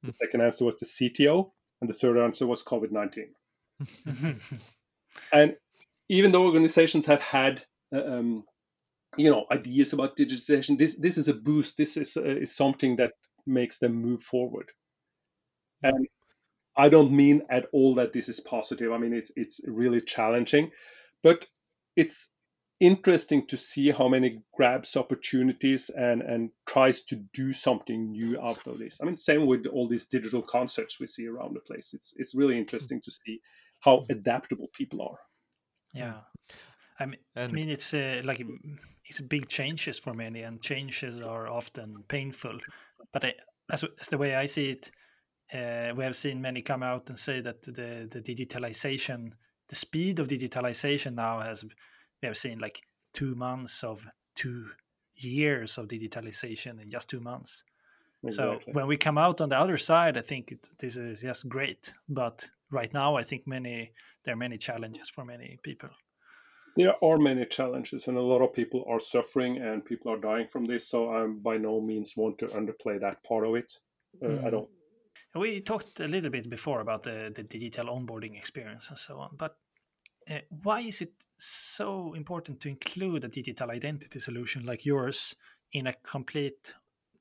the 0.03 0.13
second 0.13 0.43
answer 0.43 0.65
was 0.65 0.77
the 0.77 0.87
CTO, 0.87 1.51
and 1.81 1.89
the 1.89 1.95
third 1.95 2.19
answer 2.19 2.47
was 2.47 2.65
COVID 2.65 2.91
19. 2.91 3.35
and 5.33 5.57
even 6.09 6.33
though 6.33 6.45
organizations 6.45 7.07
have 7.07 7.21
had 7.21 7.63
uh, 7.95 8.03
um, 8.05 8.45
you 9.17 9.31
know 9.31 9.47
ideas 9.53 9.93
about 9.93 10.17
digitization 10.17 10.79
this 10.79 10.97
this 10.97 11.17
is 11.19 11.29
a 11.29 11.35
boost. 11.35 11.77
This 11.77 11.97
is 11.97 12.17
uh, 12.17 12.23
is 12.25 12.55
something 12.55 12.97
that 12.97 13.13
makes 13.47 13.79
them 13.79 13.95
move 13.95 14.23
forward. 14.23 14.71
And 15.83 16.07
i 16.79 16.89
don't 16.89 17.13
mean 17.13 17.43
at 17.51 17.67
all 17.73 17.95
that 17.95 18.13
this 18.13 18.29
is 18.29 18.41
positive. 18.41 18.93
I 18.93 18.99
mean 18.99 19.13
it's 19.13 19.33
it's 19.37 19.61
really 19.67 20.01
challenging 20.01 20.71
but 21.23 21.47
it's 21.97 22.29
interesting 22.81 23.45
to 23.49 23.57
see 23.57 23.91
how 23.91 24.07
many 24.07 24.41
grabs 24.55 24.97
opportunities 24.97 25.91
and 25.91 26.23
and 26.23 26.51
tries 26.67 27.03
to 27.05 27.17
do 27.35 27.53
something 27.53 28.13
new 28.13 28.41
out 28.41 28.67
of 28.67 28.79
this. 28.79 28.99
I 29.03 29.05
mean 29.05 29.17
same 29.17 29.47
with 29.47 29.67
all 29.67 29.89
these 29.89 30.07
digital 30.07 30.43
concepts 30.43 31.01
we 31.01 31.07
see 31.07 31.27
around 31.27 31.55
the 31.55 31.61
place. 31.61 31.93
It's 31.93 32.15
it's 32.17 32.35
really 32.35 32.57
interesting 32.57 33.01
to 33.03 33.11
see 33.11 33.41
how 33.81 34.05
adaptable 34.11 34.69
people 34.73 35.03
are. 35.03 35.19
Yeah, 35.95 36.21
I 37.01 37.07
mean, 37.07 37.21
and, 37.37 37.53
I 37.53 37.55
mean, 37.55 37.69
it's 37.69 37.95
uh, 37.95 38.23
like 38.25 38.45
it's 39.05 39.21
big 39.21 39.49
changes 39.49 39.99
for 39.99 40.15
many, 40.15 40.43
and 40.43 40.61
changes 40.61 41.21
are 41.21 41.49
often 41.49 42.05
painful. 42.09 42.59
But 43.13 43.25
I, 43.25 43.35
as, 43.71 43.85
as 44.01 44.09
the 44.09 44.19
way 44.19 44.35
I 44.35 44.47
see 44.47 44.71
it, 44.71 44.91
uh, 45.53 45.95
we 45.97 46.05
have 46.05 46.17
seen 46.17 46.41
many 46.41 46.63
come 46.63 46.83
out 46.83 47.09
and 47.09 47.19
say 47.19 47.41
that 47.41 47.63
the 47.63 48.09
the 48.11 48.21
digitalization, 48.21 49.33
the 49.69 49.75
speed 49.75 50.19
of 50.19 50.29
digitalization 50.29 51.15
now 51.15 51.41
has 51.41 51.65
we 51.65 52.27
have 52.27 52.37
seen 52.37 52.59
like 52.59 52.83
two 53.13 53.35
months 53.35 53.85
of 53.85 54.07
two 54.35 54.67
years 55.17 55.79
of 55.79 55.89
digitalization 55.89 56.81
in 56.81 56.89
just 56.89 57.09
two 57.11 57.21
months. 57.21 57.65
Exactly. 58.25 58.73
So 58.73 58.73
when 58.73 58.87
we 58.87 58.97
come 58.97 59.19
out 59.19 59.41
on 59.41 59.49
the 59.49 59.59
other 59.59 59.77
side, 59.77 60.17
I 60.17 60.23
think 60.23 60.53
it, 60.53 60.69
this 60.79 60.97
is 60.97 61.21
just 61.21 61.49
great. 61.49 61.93
But 62.09 62.49
right 62.71 62.93
now 62.93 63.17
i 63.17 63.23
think 63.23 63.47
many 63.47 63.93
there 64.25 64.35
are 64.35 64.39
many 64.39 64.57
challenges 64.57 65.09
for 65.09 65.25
many 65.25 65.59
people 65.63 65.89
there 66.77 66.95
are 67.03 67.19
many 67.19 67.45
challenges 67.45 68.09
and 68.09 68.17
a 68.17 68.21
lot 68.21 68.43
of 68.43 68.53
people 68.53 68.85
are 68.89 69.01
suffering 69.01 69.59
and 69.59 69.85
people 69.85 70.13
are 70.13 70.19
dying 70.19 70.47
from 70.53 70.65
this 70.65 70.87
so 70.87 71.11
i 71.11 71.27
by 71.27 71.57
no 71.57 71.81
means 71.81 72.17
want 72.17 72.39
to 72.39 72.47
underplay 72.49 73.01
that 73.01 73.23
part 73.25 73.47
of 73.47 73.55
it 73.55 73.73
uh, 74.23 74.29
mm. 74.29 74.45
i 74.45 74.51
don't 74.51 74.69
we 75.39 75.61
talked 75.61 76.01
a 76.01 76.07
little 76.07 76.31
bit 76.31 76.49
before 76.49 76.81
about 76.81 77.03
the, 77.03 77.33
the 77.35 77.43
digital 77.43 77.87
onboarding 77.87 78.37
experience 78.37 78.89
and 78.89 78.99
so 78.99 79.19
on 79.19 79.31
but 79.37 79.57
uh, 80.31 80.39
why 80.63 80.81
is 80.81 81.01
it 81.01 81.13
so 81.37 82.13
important 82.15 82.61
to 82.61 82.69
include 82.69 83.25
a 83.25 83.29
digital 83.29 83.71
identity 83.71 84.21
solution 84.21 84.65
like 84.67 84.85
yours 84.85 85.35
in 85.73 85.87
a 85.87 85.93
complete 86.03 86.75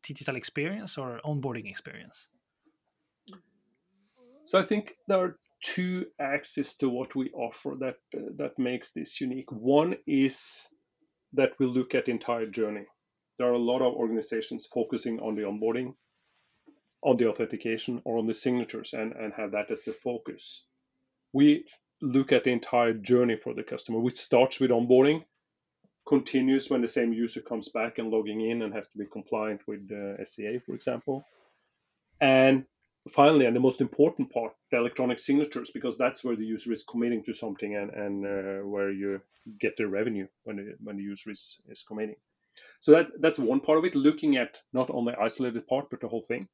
digital 0.04 0.36
experience 0.36 0.98
or 0.98 1.20
onboarding 1.26 1.70
experience 1.70 2.30
so 4.48 4.58
I 4.58 4.64
think 4.64 4.94
there 5.10 5.20
are 5.20 5.38
two 5.62 6.06
axes 6.22 6.76
to 6.76 6.88
what 6.88 7.16
we 7.16 7.30
offer 7.32 7.76
that 7.80 7.98
uh, 8.16 8.32
that 8.38 8.58
makes 8.58 8.92
this 8.92 9.20
unique. 9.20 9.52
One 9.52 9.98
is 10.08 10.70
that 11.34 11.52
we 11.60 11.66
look 11.66 11.94
at 11.94 12.08
entire 12.08 12.46
journey. 12.46 12.86
There 13.38 13.50
are 13.50 13.60
a 13.60 13.70
lot 13.72 13.82
of 13.82 13.94
organizations 13.94 14.66
focusing 14.74 15.20
on 15.20 15.36
the 15.36 15.42
onboarding, 15.42 15.96
on 17.04 17.18
the 17.18 17.28
authentication, 17.28 18.02
or 18.06 18.18
on 18.18 18.28
the 18.28 18.34
signatures, 18.34 18.94
and, 18.94 19.14
and 19.14 19.34
have 19.34 19.52
that 19.52 19.72
as 19.72 19.82
the 19.84 19.94
focus. 19.94 20.64
We 21.34 21.66
look 22.02 22.32
at 22.32 22.44
the 22.44 22.52
entire 22.52 22.94
journey 22.94 23.36
for 23.36 23.54
the 23.54 23.64
customer, 23.64 24.00
which 24.00 24.18
starts 24.18 24.60
with 24.60 24.72
onboarding, 24.72 25.24
continues 26.08 26.70
when 26.70 26.82
the 26.82 26.88
same 26.88 27.14
user 27.14 27.42
comes 27.42 27.70
back 27.70 27.98
and 27.98 28.10
logging 28.10 28.42
in 28.50 28.62
and 28.62 28.74
has 28.74 28.88
to 28.88 28.98
be 28.98 29.06
compliant 29.06 29.62
with 29.68 29.92
uh, 29.92 30.24
SCA, 30.24 30.60
for 30.66 30.74
example, 30.74 31.24
and 32.22 32.66
finally, 33.12 33.46
and 33.46 33.56
the 33.56 33.60
most 33.60 33.82
important 33.82 34.32
part, 34.32 34.54
the 34.72 34.78
electronic 34.78 35.20
signatures, 35.20 35.70
because 35.74 35.98
that's 35.98 36.24
where 36.24 36.36
the 36.36 36.46
user 36.46 36.72
is 36.74 36.84
committing 36.84 37.24
to 37.24 37.34
something 37.34 37.76
and, 37.76 37.92
and 37.92 38.26
uh, 38.26 38.66
where 38.68 38.92
you 38.92 39.22
get 39.60 39.78
the 39.78 39.88
revenue 39.88 40.28
when 40.44 40.58
the, 40.58 40.76
when 40.84 40.98
the 40.98 41.04
user 41.04 41.32
is, 41.32 41.58
is 41.70 41.84
committing. 41.88 42.16
So 42.80 42.92
that, 42.92 43.08
that's 43.20 43.38
one 43.38 43.60
part 43.60 43.78
of 43.78 43.86
it, 43.86 43.96
looking 43.96 44.38
at 44.38 44.60
not 44.74 44.90
only 44.90 45.14
isolated 45.14 45.68
part, 45.68 45.90
but 45.90 46.02
the 46.02 46.08
whole 46.08 46.22
thing. 46.22 46.48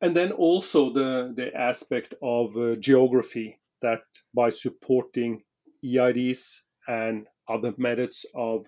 And 0.00 0.14
then 0.14 0.32
also 0.32 0.92
the, 0.92 1.32
the 1.34 1.54
aspect 1.56 2.14
of 2.22 2.56
uh, 2.56 2.76
geography 2.76 3.58
that 3.82 4.02
by 4.34 4.50
supporting 4.50 5.42
EIDs 5.84 6.60
and 6.86 7.26
other 7.48 7.72
methods 7.78 8.26
of 8.34 8.66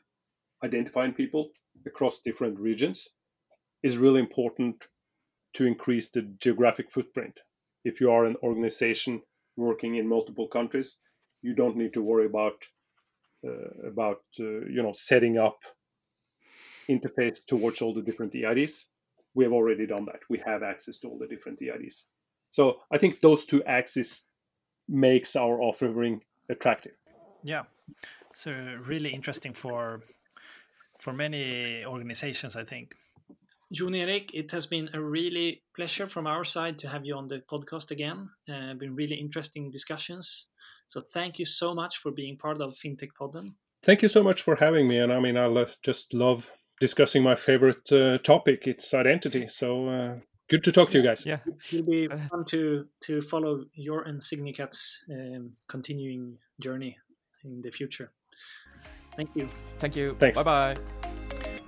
identifying 0.64 1.12
people 1.12 1.50
across 1.86 2.20
different 2.20 2.58
regions 2.58 3.08
is 3.82 3.98
really 3.98 4.20
important 4.20 4.86
to 5.54 5.66
increase 5.66 6.08
the 6.10 6.22
geographic 6.40 6.90
footprint. 6.90 7.40
If 7.84 8.00
you 8.00 8.10
are 8.10 8.24
an 8.24 8.36
organization 8.42 9.22
working 9.56 9.96
in 9.96 10.08
multiple 10.08 10.48
countries, 10.48 10.98
you 11.42 11.54
don't 11.54 11.76
need 11.76 11.94
to 11.94 12.02
worry 12.02 12.26
about 12.26 12.64
uh, 13.46 13.88
about 13.88 14.22
uh, 14.40 14.44
you 14.44 14.82
know 14.82 14.92
setting 14.94 15.38
up 15.38 15.58
interface 16.88 17.46
towards 17.46 17.80
all 17.80 17.94
the 17.94 18.02
different 18.02 18.32
EIDs. 18.32 18.86
We 19.34 19.44
have 19.44 19.52
already 19.52 19.86
done 19.86 20.06
that. 20.06 20.20
We 20.28 20.42
have 20.44 20.62
access 20.62 20.98
to 20.98 21.08
all 21.08 21.18
the 21.18 21.26
different 21.26 21.60
EIDs. 21.60 22.04
So 22.50 22.80
I 22.90 22.98
think 22.98 23.20
those 23.20 23.44
two 23.44 23.62
axes 23.64 24.22
makes 24.88 25.36
our 25.36 25.60
offering 25.60 26.22
attractive. 26.48 26.92
Yeah, 27.42 27.64
so 28.34 28.52
really 28.86 29.10
interesting 29.10 29.52
for 29.52 30.02
for 30.98 31.12
many 31.12 31.84
organizations, 31.84 32.56
I 32.56 32.64
think. 32.64 32.94
Jon 33.72 33.94
Erik, 33.94 34.34
it 34.34 34.50
has 34.50 34.66
been 34.66 34.88
a 34.94 35.00
really 35.00 35.62
pleasure 35.76 36.08
from 36.08 36.26
our 36.26 36.42
side 36.42 36.78
to 36.80 36.88
have 36.88 37.04
you 37.04 37.14
on 37.14 37.28
the 37.28 37.40
podcast 37.50 37.90
again. 37.90 38.30
Uh, 38.48 38.74
been 38.74 38.96
really 38.96 39.14
interesting 39.14 39.70
discussions. 39.70 40.46
So 40.88 41.00
thank 41.00 41.38
you 41.38 41.44
so 41.44 41.74
much 41.74 41.98
for 41.98 42.10
being 42.10 42.38
part 42.38 42.60
of 42.62 42.74
FinTech 42.74 43.10
Podden. 43.20 43.54
Thank 43.82 44.02
you 44.02 44.08
so 44.08 44.22
much 44.22 44.42
for 44.42 44.56
having 44.56 44.88
me. 44.88 44.98
And 44.98 45.12
I 45.12 45.20
mean, 45.20 45.36
I 45.36 45.46
love, 45.46 45.76
just 45.82 46.14
love 46.14 46.50
discussing 46.80 47.22
my 47.22 47.36
favorite 47.36 47.90
uh, 47.92 48.18
topic. 48.18 48.66
It's 48.66 48.94
identity. 48.94 49.48
So 49.48 49.88
uh, 49.88 50.14
good 50.48 50.64
to 50.64 50.72
talk 50.72 50.90
to 50.90 50.98
you 50.98 51.04
guys. 51.04 51.24
Yeah, 51.26 51.38
it'll 51.72 51.86
be 51.86 52.08
fun 52.08 52.44
to 52.50 52.86
to 53.02 53.22
follow 53.22 53.64
your 53.74 54.02
and 54.02 54.20
Signicat's 54.20 55.04
um, 55.10 55.52
continuing 55.68 56.38
journey 56.60 56.96
in 57.44 57.62
the 57.62 57.70
future. 57.70 58.12
Thank 59.16 59.30
you. 59.34 59.48
Thank 59.78 59.96
you. 59.96 60.16
Thanks. 60.18 60.36
Bye 60.36 60.74
bye. 60.74 60.76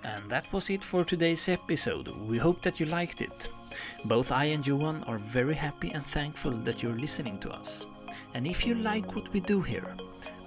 And 0.03 0.31
that 0.31 0.51
was 0.53 0.71
it 0.71 0.83
for 0.83 1.05
today's 1.05 1.49
episode. 1.49 2.09
We 2.27 2.39
hope 2.39 2.63
that 2.63 2.81
you 2.81 2.87
liked 2.87 3.21
it. 3.21 3.49
Both 4.05 4.33
I 4.33 4.45
and 4.47 4.67
Johan 4.67 5.05
are 5.05 5.19
very 5.19 5.55
happy 5.55 5.91
and 5.91 6.05
thankful 6.05 6.53
that 6.53 6.83
you're 6.83 6.99
listening 6.99 7.39
to 7.41 7.51
us. 7.51 7.87
And 8.35 8.47
if 8.47 8.67
you 8.67 8.75
like 8.75 9.15
what 9.15 9.33
we 9.33 9.41
do 9.41 9.61
here, 9.61 9.95